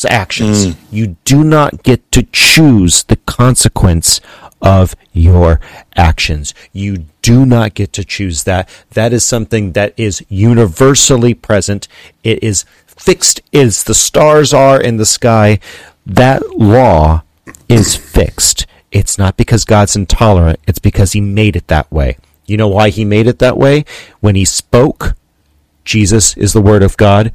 actions. 0.07 0.67
Mm. 0.67 0.75
You 0.91 1.17
do 1.25 1.43
not 1.43 1.83
get 1.83 2.11
to 2.11 2.23
choose 2.23 3.03
the 3.03 3.15
consequence 3.17 4.21
of 4.61 4.95
your 5.13 5.59
actions. 5.95 6.53
You 6.73 7.05
do 7.21 7.45
not 7.45 7.73
get 7.73 7.93
to 7.93 8.03
choose 8.03 8.43
that. 8.43 8.69
That 8.91 9.13
is 9.13 9.25
something 9.25 9.73
that 9.73 9.93
is 9.97 10.25
universally 10.29 11.33
present. 11.33 11.87
It 12.23 12.43
is 12.43 12.65
fixed 12.85 13.41
as 13.53 13.83
the 13.83 13.93
stars 13.93 14.53
are 14.53 14.81
in 14.81 14.97
the 14.97 15.05
sky. 15.05 15.59
That 16.05 16.57
law 16.57 17.23
is 17.67 17.95
fixed. 17.95 18.65
It's 18.91 19.17
not 19.17 19.37
because 19.37 19.65
God's 19.65 19.95
intolerant. 19.95 20.59
It's 20.67 20.79
because 20.79 21.11
he 21.11 21.21
made 21.21 21.55
it 21.55 21.67
that 21.67 21.91
way. 21.91 22.17
You 22.45 22.57
know 22.57 22.67
why 22.67 22.89
he 22.89 23.05
made 23.05 23.27
it 23.27 23.39
that 23.39 23.57
way? 23.57 23.85
When 24.19 24.35
he 24.35 24.45
spoke, 24.45 25.15
Jesus 25.83 26.35
is 26.37 26.53
the 26.53 26.61
word 26.61 26.83
of 26.83 26.97
God. 26.97 27.31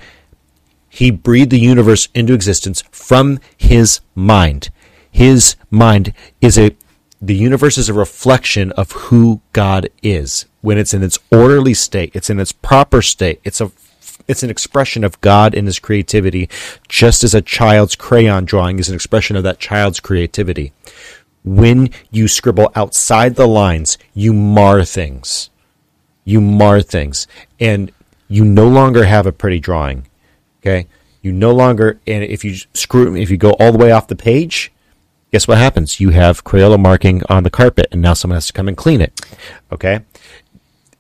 He 0.89 1.11
breathed 1.11 1.51
the 1.51 1.59
universe 1.59 2.09
into 2.15 2.35
existence 2.35 2.83
from 2.91 3.39
his 3.57 4.01
mind. 4.15 4.71
His 5.11 5.57
mind 5.71 6.13
is 6.41 6.59
a 6.59 6.77
the 7.23 7.35
universe 7.35 7.77
is 7.77 7.91
a 7.91 7.95
reflection 7.95 8.73
of 8.73 8.93
who 8.93 9.43
God 9.53 9.91
is. 10.03 10.47
When 10.63 10.79
it's 10.79 10.95
in 10.95 11.03
its 11.03 11.19
orderly 11.31 11.75
state, 11.75 12.13
it's 12.15 12.31
in 12.31 12.41
its 12.41 12.53
proper 12.53 13.03
state. 13.03 13.41
It's 13.45 13.61
a 13.61 13.71
it's 14.27 14.43
an 14.43 14.51
expression 14.51 15.03
of 15.03 15.21
God 15.21 15.55
in 15.55 15.67
his 15.67 15.79
creativity, 15.79 16.49
just 16.89 17.25
as 17.25 17.35
a 17.35 17.43
child's 17.43 17.97
crayon 17.97 18.45
drawing 18.45 18.79
is 18.79 18.89
an 18.89 18.95
expression 18.95 19.37
of 19.37 19.43
that 19.43 19.59
child's 19.59 20.01
creativity. 20.01 20.73
When 21.45 21.91
you 22.11 22.29
scribble 22.29 22.71
outside 22.75 23.37
the 23.37 23.49
lines, 23.49 23.99
you 24.15 24.33
mar 24.33 24.85
things. 24.85 25.51
You 26.25 26.41
mar 26.41 26.83
things. 26.83 27.27
And 27.59 27.93
you 28.29 28.45
no 28.45 28.69
longer 28.69 29.05
have 29.05 29.27
a 29.27 29.33
pretty 29.33 29.59
drawing 29.59 30.07
okay? 30.61 30.87
You 31.23 31.33
no 31.33 31.53
longer 31.53 32.01
and 32.07 32.25
if 32.25 32.45
you 32.45 32.57
screw 32.73 33.15
if 33.17 33.31
you 33.31 33.37
go 33.37 33.51
all 33.53 33.73
the 33.73 33.79
way 33.79 33.93
off 33.93 34.07
the 34.07 34.17
page 34.17 34.73
guess 35.33 35.47
what 35.47 35.59
happens? 35.59 36.01
You 36.01 36.11
have 36.11 36.43
crayola 36.45 36.81
marking 36.81 37.23
on 37.29 37.45
the 37.45 37.51
carpet 37.51 37.87
and 37.93 38.03
now 38.03 38.15
someone 38.15 38.37
has 38.37 38.47
to 38.47 38.53
come 38.53 38.69
and 38.69 38.77
clean 38.77 39.01
it 39.01 39.21
okay? 39.71 40.01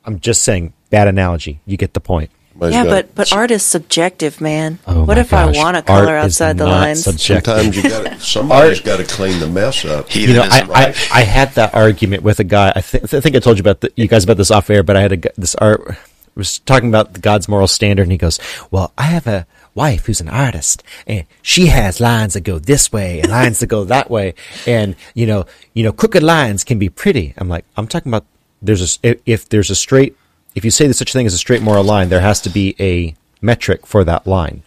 I'm 0.05 0.19
just 0.19 0.43
saying 0.43 0.73
bad 0.89 1.09
analogy. 1.09 1.61
You 1.67 1.77
get 1.77 1.95
the 1.95 2.01
point 2.01 2.31
Somebody's 2.61 2.75
yeah, 2.75 2.85
got- 2.85 2.91
but 3.07 3.15
but 3.15 3.33
art 3.33 3.51
is 3.51 3.63
subjective, 3.65 4.41
man. 4.41 4.79
Oh 4.87 5.05
what 5.05 5.17
if 5.19 5.31
gosh. 5.31 5.57
I 5.57 5.63
want 5.63 5.75
to 5.77 5.93
Art 5.93 6.05
color 6.05 6.19
is 6.19 6.25
outside 6.25 6.59
the 6.59 6.67
not 6.67 6.73
lines? 6.81 7.05
subjective. 7.05 7.55
sometimes 7.55 7.77
you 7.77 7.83
got 7.89 8.21
somebody's 8.21 8.81
got 8.81 8.97
to 8.99 9.05
clean 9.05 9.41
the 9.41 9.47
mess 9.49 9.85
up. 9.85 10.15
you 10.15 10.35
know, 10.35 10.43
I, 10.43 10.61
Heathenism. 10.61 10.71
I, 10.75 10.95
I 11.13 11.23
had 11.23 11.55
that 11.55 11.75
argument 11.75 12.23
with 12.23 12.39
a 12.41 12.45
guy. 12.45 12.73
I, 12.77 12.81
th- 12.83 13.15
I 13.15 13.21
think 13.21 13.35
I 13.35 13.39
told 13.39 13.57
you 13.57 13.63
about 13.63 13.81
the, 13.81 13.91
you 13.97 14.07
guys 14.09 14.25
about 14.25 14.37
this 14.37 14.51
off 14.51 14.69
air, 14.69 14.83
but 14.83 14.97
I 14.97 15.01
had 15.01 15.13
a, 15.13 15.31
this 15.41 15.55
art 15.55 15.97
was 16.37 16.59
talking 16.61 16.89
about 16.91 17.15
the 17.15 17.21
God's 17.21 17.49
moral 17.49 17.67
standard, 17.67 18.03
and 18.03 18.13
he 18.13 18.19
goes, 18.19 18.39
"Well, 18.71 18.93
I 18.99 19.05
have 19.05 19.27
a 19.27 19.47
wife 19.75 20.07
who's 20.07 20.21
an 20.21 20.29
artist, 20.29 20.83
and 21.07 21.25
she 21.43 21.67
has 21.67 21.99
lines 22.01 22.35
that 22.35 22.43
go 22.43 22.59
this 22.59 22.93
way 22.93 23.21
and 23.21 23.31
lines 23.31 23.59
that 23.61 23.67
go 23.69 23.85
that 23.85 24.11
way, 24.11 24.35
and 24.67 24.97
you 25.15 25.27
know, 25.27 25.47
you 25.75 25.83
know, 25.83 25.93
crooked 25.93 26.23
lines 26.23 26.63
can 26.63 26.79
be 26.79 26.89
pretty." 26.91 27.33
I'm 27.39 27.49
like, 27.49 27.65
I'm 27.77 27.87
talking 27.89 28.11
about 28.11 28.27
there's 28.63 28.81
a 28.83 28.85
s- 28.85 28.99
if, 29.03 29.21
if 29.27 29.49
there's 29.49 29.71
a 29.71 29.75
straight, 29.75 30.15
if 30.55 30.65
you 30.65 30.71
say 30.71 30.87
there's 30.87 30.99
such 30.99 31.11
a 31.11 31.13
thing 31.13 31.27
as 31.27 31.35
a 31.35 31.39
straight 31.39 31.63
moral 31.63 31.85
line, 31.85 32.09
there 32.09 32.21
has 32.21 32.41
to 32.43 32.51
be 32.51 32.75
a 32.81 33.15
metric 33.41 33.87
for 33.87 34.05
that 34.05 34.27
line. 34.27 34.63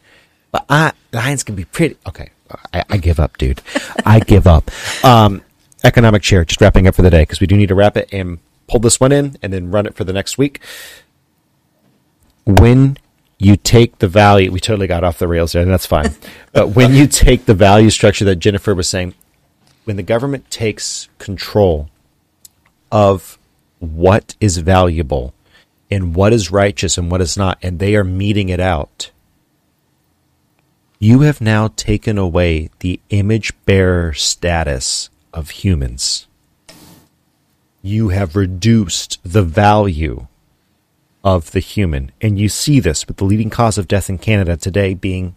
But 0.51 0.65
I, 0.69 0.93
lines 1.11 1.43
can 1.43 1.55
be 1.55 1.65
pretty. 1.65 1.97
Okay, 2.07 2.29
I, 2.73 2.83
I 2.89 2.97
give 2.97 3.19
up, 3.19 3.37
dude. 3.37 3.61
I 4.05 4.19
give 4.19 4.47
up. 4.47 4.69
Um, 5.03 5.43
economic 5.83 6.21
chair, 6.21 6.45
just 6.45 6.61
wrapping 6.61 6.87
up 6.87 6.95
for 6.95 7.01
the 7.01 7.09
day 7.09 7.23
because 7.23 7.41
we 7.41 7.47
do 7.47 7.57
need 7.57 7.67
to 7.67 7.75
wrap 7.75 7.97
it 7.97 8.07
and 8.13 8.39
pull 8.67 8.79
this 8.79 9.01
one 9.01 9.11
in 9.11 9.35
and 9.41 9.51
then 9.51 9.69
run 9.69 9.85
it 9.85 9.95
for 9.95 10.05
the 10.05 10.13
next 10.13 10.37
week. 10.37 10.61
When 12.45 12.97
you 13.37 13.57
take 13.57 13.99
the 13.99 14.07
value, 14.07 14.49
we 14.49 14.61
totally 14.61 14.87
got 14.87 15.03
off 15.03 15.19
the 15.19 15.27
rails 15.27 15.51
there, 15.51 15.61
and 15.61 15.69
that's 15.69 15.85
fine. 15.85 16.15
but 16.53 16.69
when 16.69 16.93
you 16.93 17.05
take 17.05 17.45
the 17.45 17.53
value 17.53 17.89
structure 17.89 18.23
that 18.25 18.37
Jennifer 18.37 18.73
was 18.73 18.87
saying, 18.87 19.13
when 19.83 19.97
the 19.97 20.03
government 20.03 20.49
takes 20.49 21.09
control 21.17 21.89
of 22.91 23.37
what 23.79 24.35
is 24.39 24.59
valuable 24.59 25.33
and 25.89 26.15
what 26.15 26.33
is 26.33 26.51
righteous 26.51 26.97
and 26.97 27.11
what 27.11 27.21
is 27.21 27.37
not, 27.37 27.57
and 27.61 27.79
they 27.79 27.95
are 27.95 28.03
meting 28.03 28.49
it 28.49 28.59
out, 28.59 29.11
you 30.99 31.21
have 31.21 31.41
now 31.41 31.67
taken 31.67 32.17
away 32.17 32.69
the 32.79 32.99
image 33.09 33.53
bearer 33.65 34.13
status 34.13 35.09
of 35.33 35.49
humans. 35.49 36.27
You 37.81 38.09
have 38.09 38.35
reduced 38.35 39.19
the 39.23 39.43
value 39.43 40.27
of 41.23 41.51
the 41.51 41.59
human. 41.59 42.11
And 42.21 42.37
you 42.39 42.49
see 42.49 42.79
this 42.79 43.07
with 43.07 43.17
the 43.17 43.25
leading 43.25 43.49
cause 43.49 43.77
of 43.77 43.87
death 43.87 44.09
in 44.09 44.17
Canada 44.17 44.57
today 44.57 44.93
being 44.93 45.35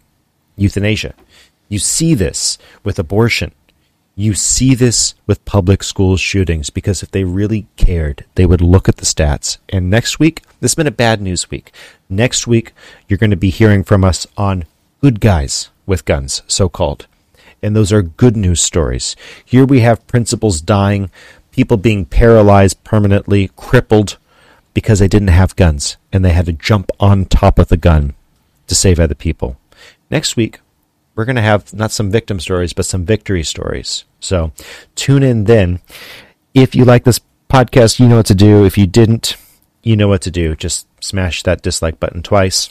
euthanasia. 0.55 1.13
You 1.69 1.79
see 1.79 2.13
this 2.13 2.57
with 2.83 2.99
abortion. 2.99 3.51
You 4.19 4.33
see 4.33 4.73
this 4.73 5.13
with 5.27 5.45
public 5.45 5.83
school 5.83 6.17
shootings 6.17 6.71
because 6.71 7.03
if 7.03 7.11
they 7.11 7.23
really 7.23 7.67
cared, 7.75 8.25
they 8.33 8.47
would 8.47 8.61
look 8.61 8.89
at 8.89 8.97
the 8.97 9.05
stats. 9.05 9.59
And 9.69 9.91
next 9.91 10.17
week, 10.17 10.41
this 10.59 10.71
has 10.71 10.75
been 10.75 10.87
a 10.87 10.91
bad 10.91 11.21
news 11.21 11.51
week. 11.51 11.71
Next 12.09 12.47
week, 12.47 12.73
you're 13.07 13.19
going 13.19 13.29
to 13.29 13.37
be 13.37 13.51
hearing 13.51 13.83
from 13.83 14.03
us 14.03 14.25
on 14.35 14.65
good 15.01 15.19
guys 15.19 15.69
with 15.85 16.05
guns, 16.05 16.41
so 16.47 16.67
called. 16.67 17.05
And 17.61 17.75
those 17.75 17.93
are 17.93 18.01
good 18.01 18.35
news 18.35 18.59
stories. 18.59 19.15
Here 19.45 19.65
we 19.65 19.81
have 19.81 20.07
principals 20.07 20.61
dying, 20.61 21.11
people 21.51 21.77
being 21.77 22.03
paralyzed 22.03 22.83
permanently, 22.83 23.51
crippled 23.55 24.17
because 24.73 24.97
they 24.97 25.07
didn't 25.07 25.27
have 25.27 25.55
guns 25.55 25.97
and 26.11 26.25
they 26.25 26.33
had 26.33 26.47
to 26.47 26.53
jump 26.53 26.89
on 26.99 27.25
top 27.25 27.59
of 27.59 27.67
the 27.67 27.77
gun 27.77 28.15
to 28.65 28.73
save 28.73 28.99
other 28.99 29.13
people. 29.13 29.57
Next 30.09 30.35
week, 30.35 30.59
we're 31.17 31.25
going 31.25 31.35
to 31.35 31.41
have 31.41 31.73
not 31.73 31.91
some 31.91 32.11
victim 32.11 32.39
stories, 32.39 32.73
but 32.73 32.85
some 32.85 33.03
victory 33.03 33.43
stories. 33.43 34.05
So 34.19 34.51
tune 34.95 35.23
in 35.23 35.45
then. 35.45 35.79
If 36.53 36.75
you 36.75 36.85
like 36.85 37.03
this 37.05 37.19
podcast, 37.49 37.99
you 37.99 38.07
know 38.07 38.17
what 38.17 38.27
to 38.27 38.35
do. 38.35 38.63
If 38.65 38.77
you 38.77 38.85
didn't, 38.85 39.35
you 39.81 39.95
know 39.97 40.07
what 40.07 40.21
to 40.21 40.31
do. 40.31 40.55
Just 40.55 40.85
smash 41.03 41.41
that 41.43 41.63
dislike 41.63 41.99
button 41.99 42.21
twice 42.21 42.69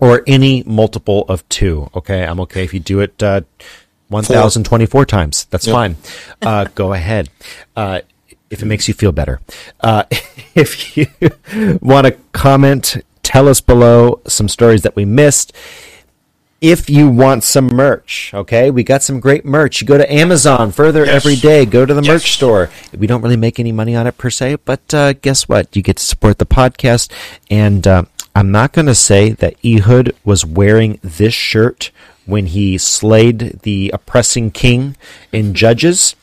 or 0.00 0.24
any 0.26 0.64
multiple 0.64 1.24
of 1.28 1.48
two. 1.48 1.88
Okay. 1.94 2.24
I'm 2.24 2.40
okay 2.40 2.64
if 2.64 2.74
you 2.74 2.80
do 2.80 2.98
it, 3.00 3.22
uh, 3.22 3.42
1024 4.08 5.06
times. 5.06 5.46
That's 5.50 5.66
Yep. 5.66 5.74
fine. 5.74 5.96
Uh, 6.42 6.66
go 6.74 6.92
ahead. 6.92 7.30
Uh, 7.76 8.00
if 8.50 8.60
it 8.62 8.66
makes 8.66 8.88
you 8.88 8.94
feel 8.94 9.12
better. 9.12 9.40
Uh, 9.80 10.02
if 10.56 10.96
you 10.96 11.06
want 11.80 12.06
to 12.08 12.16
comment, 12.32 12.96
tell 13.22 13.48
us 13.48 13.60
below 13.60 14.20
some 14.26 14.48
stories 14.48 14.82
that 14.82 14.96
we 14.96 15.04
missed 15.04 15.52
if 16.60 16.90
you 16.90 17.08
want 17.08 17.44
some 17.44 17.66
merch, 17.68 18.32
okay, 18.34 18.70
we 18.70 18.82
got 18.82 19.02
some 19.02 19.20
great 19.20 19.44
merch. 19.44 19.80
You 19.80 19.86
go 19.86 19.96
to 19.98 20.12
Amazon 20.12 20.72
further 20.72 21.04
Yes. 21.04 21.14
every 21.14 21.36
day. 21.36 21.64
Go 21.64 21.86
to 21.86 21.94
the 21.94 22.02
Yes. 22.02 22.08
merch 22.12 22.32
store. 22.32 22.70
We 22.96 23.06
don't 23.06 23.22
really 23.22 23.36
make 23.36 23.60
any 23.60 23.72
money 23.72 23.94
on 23.94 24.06
it 24.06 24.18
per 24.18 24.30
se, 24.30 24.56
but 24.64 24.92
uh, 24.92 25.12
guess 25.14 25.48
what? 25.48 25.74
You 25.76 25.82
get 25.82 25.96
to 25.98 26.04
support 26.04 26.38
the 26.38 26.46
podcast. 26.46 27.10
And 27.50 27.86
uh, 27.86 28.02
I'm 28.34 28.50
not 28.50 28.72
going 28.72 28.86
to 28.86 28.94
say 28.94 29.30
that 29.30 29.54
Ehud 29.64 30.12
was 30.24 30.44
wearing 30.44 30.98
this 31.02 31.34
shirt 31.34 31.90
when 32.26 32.46
he 32.46 32.76
slayed 32.76 33.60
the 33.62 33.90
oppressing 33.94 34.50
king 34.50 34.96
in 35.32 35.54
Judges. 35.54 36.16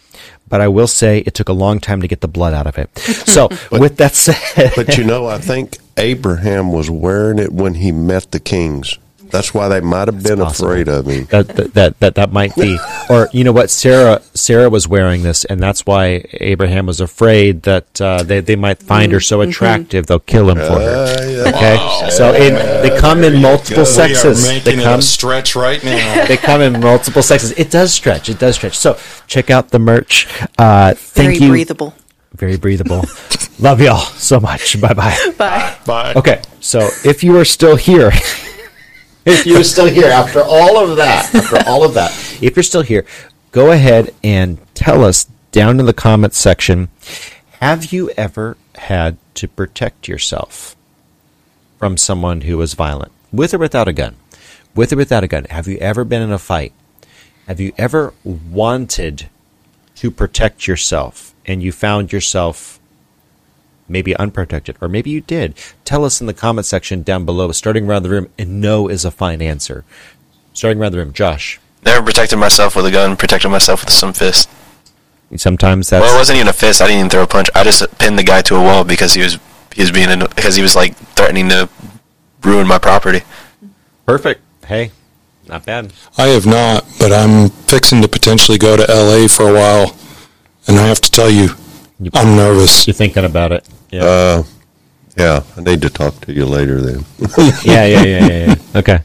But 0.48 0.62
I 0.62 0.68
will 0.68 0.88
say 0.88 1.20
it 1.20 1.34
took 1.34 1.50
a 1.50 1.54
long 1.54 1.80
time 1.80 2.02
to 2.02 2.08
get 2.08 2.22
the 2.22 2.28
blood 2.28 2.54
out 2.54 2.68
of 2.68 2.78
it. 2.78 2.96
So, 3.00 3.50
with 3.72 3.98
that 3.98 4.14
said, 4.16 4.74
But 4.76 4.96
you 4.98 5.04
know, 5.04 5.26
I 5.26 5.40
think 5.40 5.78
Abraham 5.98 6.72
was 6.72 6.90
wearing 6.90 7.40
it 7.40 7.52
when 7.52 7.76
he 7.76 7.92
met 7.92 8.30
the 8.32 8.40
kings. 8.40 9.00
That's 9.36 9.54
why 9.54 9.68
they 9.68 9.82
might 9.82 10.08
have 10.08 10.24
been 10.24 10.40
possible. 10.40 10.70
afraid 10.70 10.88
of 10.88 11.06
me. 11.06 11.20
that, 11.34 11.48
that 11.56 11.74
that 11.74 12.00
that 12.00 12.16
that 12.16 12.32
might 12.32 12.56
be. 12.56 12.78
Or 13.08 13.30
you 13.32 13.44
know 13.44 13.52
what? 13.52 13.70
Sarah 13.70 14.22
sarah 14.34 14.70
was 14.70 14.88
wearing 14.88 15.22
this 15.22 15.46
and 15.46 15.60
that's 15.60 15.86
why 15.86 16.26
abraham 16.52 16.88
was 16.88 17.00
afraid 17.00 17.62
that 17.64 18.02
uh, 18.02 18.24
they, 18.24 18.40
they 18.40 18.56
might 18.56 18.80
find 18.82 19.12
her 19.12 19.20
so 19.20 19.42
attractive 19.42 20.08
they'll 20.08 20.20
kill 20.36 20.50
him 20.50 20.58
for 20.58 20.80
her. 20.82 21.06
Uh, 21.06 21.30
yeah. 21.30 21.50
okay? 21.56 22.10
So 22.10 22.34
in, 22.34 22.56
they 22.82 22.98
come 23.00 23.24
in 23.24 23.42
multiple 23.42 23.84
We 23.84 23.90
are 23.90 24.00
sexes. 24.02 24.44
They 24.48 24.56
making 24.56 24.80
it 24.80 24.84
come 24.84 25.00
a 25.00 25.04
stretch 25.04 25.56
right 25.56 25.84
now. 25.84 26.26
they 26.30 26.38
come 26.38 26.62
in 26.62 26.80
multiple 26.80 27.22
sexes. 27.22 27.52
It 27.52 27.70
does 27.70 27.94
stretch. 27.94 28.28
It 28.30 28.40
does 28.40 28.56
stretch. 28.56 28.76
So 28.76 28.98
check 29.28 29.50
out 29.52 29.70
the 29.70 29.80
merch. 29.80 30.28
Uh 30.58 30.94
thank 30.96 31.28
Very 31.28 31.38
you. 31.38 31.50
breathable. 31.50 31.94
very 32.34 32.58
breathable. 32.58 33.04
Love 33.60 33.80
y'all 33.82 34.06
so 34.18 34.40
much. 34.40 34.82
Bye 34.82 34.94
bye 34.94 35.18
Bye. 35.38 35.78
Bye. 35.86 36.14
Okay, 36.16 36.42
so 36.60 36.90
if 37.06 37.24
you 37.24 37.38
are 37.38 37.46
still 37.46 37.76
here, 37.76 38.12
if 39.26 39.46
you're 39.46 39.64
still 39.64 39.88
here 39.88 40.08
after 40.08 40.42
all 40.42 40.78
of 40.78 40.98
that, 40.98 41.34
after 41.34 41.58
all 41.68 41.84
of 41.84 41.94
that, 41.96 42.12
if 42.42 42.56
you're 42.56 42.64
still 42.64 42.84
here, 42.84 43.06
go 43.52 43.72
ahead 43.72 44.14
and 44.24 44.60
tell 44.76 45.04
us 45.04 45.26
down 45.52 45.80
in 45.80 45.86
the 45.86 45.94
comments 45.94 46.38
section 46.38 46.90
have 47.62 47.92
you 47.92 48.12
ever 48.12 48.58
had 48.76 49.18
to 49.34 49.48
protect 49.48 50.08
yourself 50.08 50.76
from 51.80 51.98
someone 51.98 52.42
who 52.42 52.58
was 52.58 52.74
violent, 52.74 53.12
with 53.32 53.54
or 53.54 53.58
without 53.58 53.88
a 53.88 53.94
gun? 53.94 54.16
With 54.76 54.94
or 54.94 54.98
without 54.98 55.24
a 55.24 55.28
gun? 55.28 55.46
Have 55.46 55.68
you 55.68 55.78
ever 55.78 56.04
been 56.04 56.22
in 56.22 56.32
a 56.32 56.38
fight? 56.38 56.74
Have 57.48 57.60
you 57.60 57.74
ever 57.78 58.14
wanted 58.24 59.30
to 59.96 60.12
protect 60.12 60.68
yourself 60.68 61.34
and 61.46 61.64
you 61.64 61.72
found 61.72 62.12
yourself 62.12 62.80
maybe 63.88 64.16
unprotected, 64.16 64.78
or 64.82 64.88
maybe 64.88 65.10
you 65.10 65.22
did. 65.22 65.56
Tell 65.84 66.06
us 66.06 66.20
in 66.22 66.28
the 66.28 66.34
comment 66.34 66.66
section 66.66 67.04
down 67.04 67.26
below, 67.26 67.52
starting 67.52 67.88
around 67.88 68.04
the 68.04 68.10
room, 68.10 68.30
and 68.38 68.62
no 68.62 68.88
is 68.88 69.06
a 69.06 69.12
fine 69.12 69.42
answer. 69.42 69.84
Starting 70.54 70.82
around 70.82 70.92
the 70.94 70.98
room, 71.00 71.14
Josh. 71.14 71.60
Never 71.86 72.04
protected 72.04 72.40
myself 72.40 72.76
with 72.76 72.86
a 72.86 72.92
gun. 72.92 73.16
Protected 73.16 73.52
myself 73.52 73.84
with 73.86 73.94
some 73.94 74.14
fist. 74.14 74.50
Sometimes 75.38 75.90
that's 75.90 76.02
Well, 76.02 76.16
it 76.16 76.18
wasn't 76.18 76.38
even 76.38 76.48
a 76.48 76.54
fist. 76.54 76.82
I 76.82 76.86
didn't 76.88 77.00
even 77.00 77.10
throw 77.10 77.24
a 77.24 77.28
punch. 77.28 77.50
I 77.54 77.64
just 77.64 77.86
pinned 78.00 78.18
the 78.18 78.24
guy 78.24 78.42
to 78.44 78.56
a 78.56 78.62
wall 78.62 78.84
because 78.84 79.14
he 79.14 79.22
was 79.22 79.38
he 79.74 79.82
was 79.82 79.92
being 79.92 80.08
anno- 80.08 80.30
because 80.30 80.56
he 80.56 80.62
was 80.62 80.76
like 80.76 80.96
threatening 81.16 81.50
to 81.50 81.68
ruin 82.42 82.68
my 82.68 82.78
property. 82.78 83.22
perfect. 84.06 84.42
Hey, 84.66 84.92
not 85.48 85.66
bad. 85.66 85.92
I 86.18 86.28
have 86.28 86.46
not, 86.46 86.86
but 87.00 87.12
I'm 87.12 87.50
fixing 87.50 88.02
to 88.02 88.08
potentially 88.08 88.58
go 88.58 88.78
to 88.78 88.84
LA 88.88 89.28
for 89.28 89.50
a 89.50 89.54
while, 89.54 89.96
and 90.68 90.80
I 90.80 90.88
have 90.88 91.02
to 91.02 91.12
tell 91.12 91.30
you, 91.30 91.50
You- 92.06 92.12
I'm 92.14 92.36
nervous. 92.36 92.86
You're 92.88 92.94
thinking 92.94 93.26
about 93.26 93.52
it. 93.52 93.66
Yeah, 93.92 94.04
Uh, 94.06 94.44
yeah, 95.18 95.42
I 95.58 95.62
need 95.62 95.82
to 95.82 95.90
talk 95.90 96.22
to 96.26 96.34
you 96.34 96.46
later 96.46 96.80
then. 96.80 97.04
yeah, 97.64 97.86
yeah, 97.86 98.04
yeah, 98.04 98.28
yeah, 98.28 98.46
yeah. 98.48 98.56
Okay. 98.80 99.00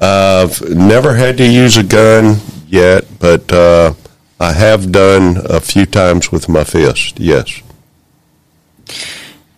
I've 0.00 0.60
never 0.68 1.14
had 1.14 1.38
to 1.38 1.46
use 1.46 1.78
a 1.78 1.82
gun 1.82 2.36
yet, 2.68 3.04
but 3.18 3.50
uh, 3.50 3.94
I 4.38 4.52
have 4.52 4.92
done 4.92 5.38
a 5.48 5.58
few 5.60 5.86
times 5.86 6.30
with 6.30 6.50
my 6.50 6.64
fist, 6.64 7.18
yes. 7.18 7.62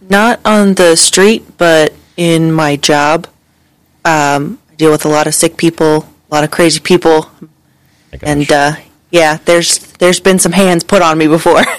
Not 0.08 0.38
on 0.44 0.74
the 0.74 0.94
street, 0.96 1.42
but 1.58 1.92
in 2.16 2.52
my 2.52 2.76
job. 2.76 3.26
Um, 4.04 4.58
I 4.70 4.74
deal 4.76 4.92
with 4.92 5.04
a 5.04 5.08
lot 5.08 5.26
of 5.26 5.34
sick 5.34 5.56
people, 5.56 6.06
a 6.30 6.34
lot 6.34 6.44
of 6.44 6.50
crazy 6.52 6.80
people, 6.80 7.26
and 8.22 8.50
uh, 8.52 8.76
yeah, 9.10 9.38
there's 9.44 9.78
there's 9.98 10.20
been 10.20 10.38
some 10.38 10.52
hands 10.52 10.84
put 10.84 11.02
on 11.02 11.18
me 11.18 11.26
before. 11.26 11.64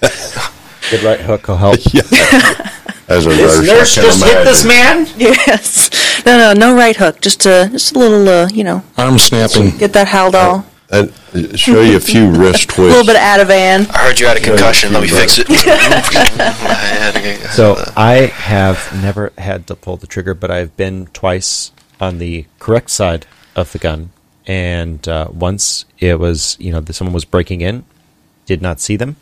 good 0.00 1.02
right 1.02 1.20
hook 1.20 1.48
will 1.48 1.56
help. 1.56 1.76
As 3.08 3.26
a 3.26 3.30
nurse, 3.30 3.98
I 3.98 4.02
can 4.02 4.16
imagine. 4.22 4.68
man. 4.68 5.06
yes. 5.18 6.24
No, 6.24 6.38
no, 6.38 6.52
no 6.52 6.74
right 6.76 6.94
hook. 6.94 7.20
Just 7.20 7.44
a 7.44 7.68
just 7.72 7.94
a 7.96 7.98
little, 7.98 8.28
uh, 8.28 8.48
you 8.48 8.62
know, 8.62 8.84
Arm 8.96 9.18
snapping. 9.18 9.76
get 9.78 9.92
that 9.94 10.06
Haldol. 10.06 10.64
And 10.92 11.12
uh, 11.34 11.56
show 11.56 11.80
you 11.82 11.96
a 11.96 12.00
few 12.00 12.30
wrist 12.36 12.68
twists. 12.68 12.78
A 12.78 12.82
little 12.82 13.02
twists. 13.04 13.12
bit 13.12 13.16
of 13.40 13.48
Ativan. 13.48 13.90
I 13.94 13.98
heard 14.06 14.20
you 14.20 14.26
had 14.26 14.36
a 14.36 14.40
concussion. 14.40 14.92
Let 14.92 15.02
me 15.02 15.08
fix 15.08 15.38
it. 15.38 15.46
I 15.50 16.74
had 16.76 17.16
a- 17.16 17.48
So 17.48 17.76
I 17.96 18.14
have 18.26 18.92
never 19.02 19.32
had 19.38 19.66
to 19.68 19.74
pull 19.74 19.96
the 19.96 20.06
trigger, 20.06 20.34
but 20.34 20.50
I've 20.50 20.76
been 20.76 21.06
twice 21.06 21.72
on 22.00 22.18
the 22.18 22.46
correct 22.60 22.90
side 22.90 23.26
of 23.56 23.72
the 23.72 23.78
gun, 23.78 24.10
and 24.46 25.06
uh, 25.08 25.28
once 25.32 25.84
it 25.98 26.18
was 26.20 26.56
you 26.60 26.70
know 26.72 26.82
someone 26.90 27.12
was 27.14 27.24
breaking 27.24 27.60
in, 27.60 27.84
did 28.46 28.62
not 28.62 28.80
see 28.80 28.96
them. 28.96 29.16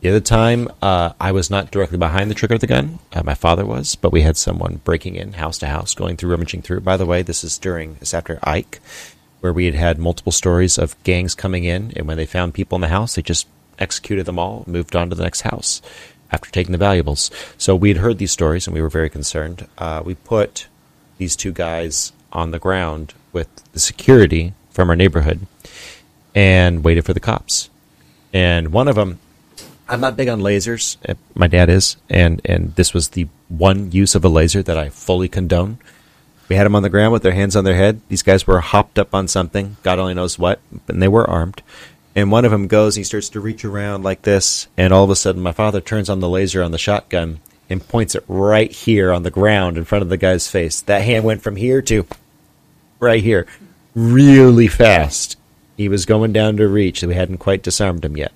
The 0.00 0.10
other 0.10 0.20
time 0.20 0.68
uh, 0.80 1.12
I 1.20 1.32
was 1.32 1.50
not 1.50 1.72
directly 1.72 1.98
behind 1.98 2.30
the 2.30 2.34
trigger 2.34 2.54
of 2.54 2.60
the 2.60 2.68
gun, 2.68 3.00
uh, 3.12 3.24
my 3.24 3.34
father 3.34 3.66
was, 3.66 3.96
but 3.96 4.12
we 4.12 4.22
had 4.22 4.36
someone 4.36 4.80
breaking 4.84 5.16
in 5.16 5.32
house 5.32 5.58
to 5.58 5.66
house, 5.66 5.94
going 5.94 6.16
through, 6.16 6.30
rummaging 6.30 6.62
through. 6.62 6.80
By 6.80 6.96
the 6.96 7.06
way, 7.06 7.22
this 7.22 7.42
is 7.42 7.58
during 7.58 7.94
this 7.94 8.14
after 8.14 8.38
Ike, 8.44 8.80
where 9.40 9.52
we 9.52 9.64
had 9.64 9.74
had 9.74 9.98
multiple 9.98 10.30
stories 10.30 10.78
of 10.78 11.00
gangs 11.02 11.34
coming 11.34 11.64
in, 11.64 11.92
and 11.96 12.06
when 12.06 12.16
they 12.16 12.26
found 12.26 12.54
people 12.54 12.76
in 12.76 12.82
the 12.82 12.88
house, 12.88 13.16
they 13.16 13.22
just 13.22 13.48
executed 13.80 14.26
them 14.26 14.38
all, 14.38 14.62
moved 14.68 14.94
on 14.94 15.10
to 15.10 15.16
the 15.16 15.22
next 15.22 15.40
house 15.40 15.82
after 16.30 16.50
taking 16.50 16.72
the 16.72 16.78
valuables. 16.78 17.30
So 17.56 17.74
we 17.74 17.88
had 17.88 17.98
heard 17.98 18.18
these 18.18 18.32
stories, 18.32 18.68
and 18.68 18.74
we 18.74 18.82
were 18.82 18.88
very 18.88 19.10
concerned. 19.10 19.66
Uh, 19.78 20.02
we 20.04 20.14
put 20.14 20.68
these 21.16 21.34
two 21.34 21.52
guys 21.52 22.12
on 22.32 22.52
the 22.52 22.58
ground 22.60 23.14
with 23.32 23.48
the 23.72 23.80
security 23.80 24.52
from 24.70 24.90
our 24.90 24.96
neighborhood 24.96 25.46
and 26.34 26.84
waited 26.84 27.04
for 27.04 27.14
the 27.14 27.20
cops. 27.20 27.68
And 28.32 28.72
one 28.72 28.86
of 28.86 28.94
them, 28.94 29.18
I'm 29.88 30.00
not 30.00 30.16
big 30.16 30.28
on 30.28 30.40
lasers. 30.40 30.96
uh, 31.08 31.14
My 31.34 31.46
dad 31.46 31.70
is, 31.70 31.96
and 32.10 32.40
and 32.44 32.74
this 32.74 32.92
was 32.92 33.10
the 33.10 33.28
one 33.48 33.90
use 33.90 34.14
of 34.14 34.24
a 34.24 34.28
laser 34.28 34.62
that 34.62 34.78
I 34.78 34.90
fully 34.90 35.28
condone. 35.28 35.78
We 36.48 36.56
had 36.56 36.64
them 36.64 36.76
on 36.76 36.82
the 36.82 36.90
ground 36.90 37.12
with 37.12 37.22
their 37.22 37.32
hands 37.32 37.56
on 37.56 37.64
their 37.64 37.76
head. 37.76 38.00
These 38.08 38.22
guys 38.22 38.46
were 38.46 38.60
hopped 38.60 38.98
up 38.98 39.14
on 39.14 39.28
something, 39.28 39.76
God 39.82 39.98
only 39.98 40.14
knows 40.14 40.38
what, 40.38 40.60
and 40.88 41.02
they 41.02 41.08
were 41.08 41.28
armed. 41.28 41.62
And 42.14 42.32
one 42.32 42.44
of 42.44 42.50
them 42.50 42.66
goes, 42.68 42.96
and 42.96 43.00
he 43.00 43.04
starts 43.04 43.28
to 43.30 43.40
reach 43.40 43.64
around 43.64 44.02
like 44.02 44.22
this, 44.22 44.66
and 44.76 44.92
all 44.92 45.04
of 45.04 45.10
a 45.10 45.16
sudden, 45.16 45.42
my 45.42 45.52
father 45.52 45.80
turns 45.80 46.08
on 46.10 46.20
the 46.20 46.28
laser 46.28 46.62
on 46.62 46.70
the 46.72 46.78
shotgun 46.78 47.38
and 47.70 47.86
points 47.86 48.14
it 48.14 48.24
right 48.26 48.72
here 48.72 49.12
on 49.12 49.22
the 49.22 49.30
ground 49.30 49.76
in 49.76 49.84
front 49.84 50.02
of 50.02 50.08
the 50.08 50.16
guy's 50.16 50.48
face. 50.48 50.80
That 50.80 51.02
hand 51.02 51.24
went 51.24 51.42
from 51.42 51.56
here 51.56 51.82
to 51.82 52.06
right 52.98 53.22
here, 53.22 53.46
really 53.94 54.68
fast. 54.68 55.36
He 55.76 55.88
was 55.88 56.06
going 56.06 56.32
down 56.32 56.56
to 56.56 56.66
reach, 56.66 57.02
we 57.02 57.14
hadn't 57.14 57.38
quite 57.38 57.62
disarmed 57.62 58.04
him 58.04 58.16
yet. 58.16 58.32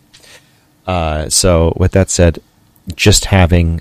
Uh, 0.86 1.28
so, 1.28 1.72
with 1.76 1.92
that 1.92 2.10
said, 2.10 2.40
just 2.94 3.26
having 3.26 3.80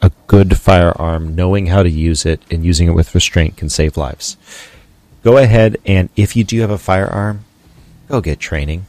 a 0.00 0.10
good 0.26 0.56
firearm, 0.58 1.34
knowing 1.34 1.66
how 1.66 1.82
to 1.82 1.90
use 1.90 2.24
it, 2.24 2.40
and 2.50 2.64
using 2.64 2.88
it 2.88 2.92
with 2.92 3.14
restraint 3.14 3.56
can 3.56 3.68
save 3.68 3.96
lives. 3.96 4.36
Go 5.24 5.36
ahead 5.36 5.76
and 5.84 6.08
if 6.16 6.36
you 6.36 6.44
do 6.44 6.60
have 6.60 6.70
a 6.70 6.78
firearm, 6.78 7.44
go 8.08 8.20
get 8.20 8.38
training. 8.38 8.86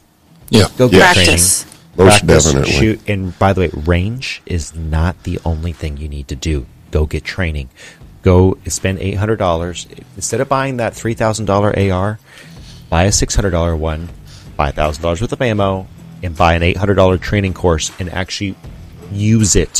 Yeah. 0.48 0.66
Go 0.78 0.88
get 0.88 0.98
Yes. 0.98 1.14
training. 1.14 1.26
Practice. 1.32 1.66
Most 1.96 2.24
Practice, 2.24 2.44
definitely. 2.44 2.72
Shoot, 2.72 3.00
and 3.08 3.38
by 3.38 3.52
the 3.52 3.62
way, 3.62 3.70
range 3.74 4.40
is 4.46 4.74
not 4.74 5.22
the 5.24 5.38
only 5.44 5.72
thing 5.72 5.96
you 5.96 6.08
need 6.08 6.28
to 6.28 6.36
do. 6.36 6.66
Go 6.92 7.04
get 7.04 7.24
training. 7.24 7.68
Go 8.22 8.56
spend 8.68 9.00
eight 9.00 9.14
hundred 9.16 9.36
dollars 9.38 9.86
instead 10.14 10.40
of 10.40 10.48
buying 10.48 10.76
that 10.76 10.94
three 10.94 11.14
thousand 11.14 11.46
dollar 11.46 11.76
AR. 11.76 12.18
Buy 12.88 13.04
a 13.04 13.12
six 13.12 13.34
hundred 13.34 13.50
dollar 13.50 13.74
one, 13.76 14.08
five 14.56 14.74
thousand 14.74 15.02
dollars 15.02 15.20
worth 15.20 15.32
of 15.32 15.42
ammo, 15.42 15.88
and 16.22 16.36
buy 16.36 16.54
an 16.54 16.62
eight 16.62 16.76
hundred 16.76 16.94
dollar 16.94 17.18
training 17.18 17.54
course 17.54 17.90
and 17.98 18.08
actually 18.10 18.54
use 19.12 19.56
it. 19.56 19.78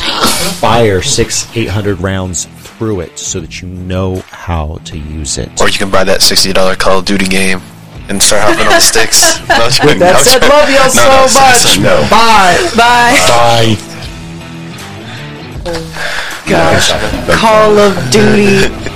Fire 0.59 1.03
six, 1.03 1.47
eight 1.57 1.69
hundred 1.69 2.01
rounds 2.01 2.47
through 2.47 3.01
it 3.01 3.19
so 3.19 3.41
that 3.41 3.61
you 3.61 3.69
know 3.69 4.17
how 4.31 4.77
to 4.85 4.99
use 4.99 5.39
it. 5.39 5.61
Or 5.61 5.69
you 5.69 5.79
can 5.79 5.91
buy 5.91 6.05
that 6.05 6.23
sixty 6.23 6.53
dollar 6.53 6.75
Call 6.77 6.99
of 7.01 7.05
Duty 7.05 7.27
game 7.27 7.61
and 8.09 8.21
start 8.23 8.43
hopping 8.43 8.67
on 8.67 8.73
the 8.73 8.81
sticks. 8.81 9.39
No, 9.51 9.67
I'm. 9.91 9.99
That 9.99 10.15
No, 10.15 10.23
said, 10.23 10.43
love 10.49 10.71
y'all 10.71 10.89
No, 10.95 11.23
no, 11.23 11.27
so 11.27 11.41
much. 11.41 11.57
seriously, 11.59 11.83
No. 11.85 12.01
Bye. 12.11 12.57
Bye. 12.77 13.19
Bye. 13.29 13.77
Gosh. 16.49 16.91
Call 17.39 17.79
of 17.79 17.95
Duty 18.11 18.67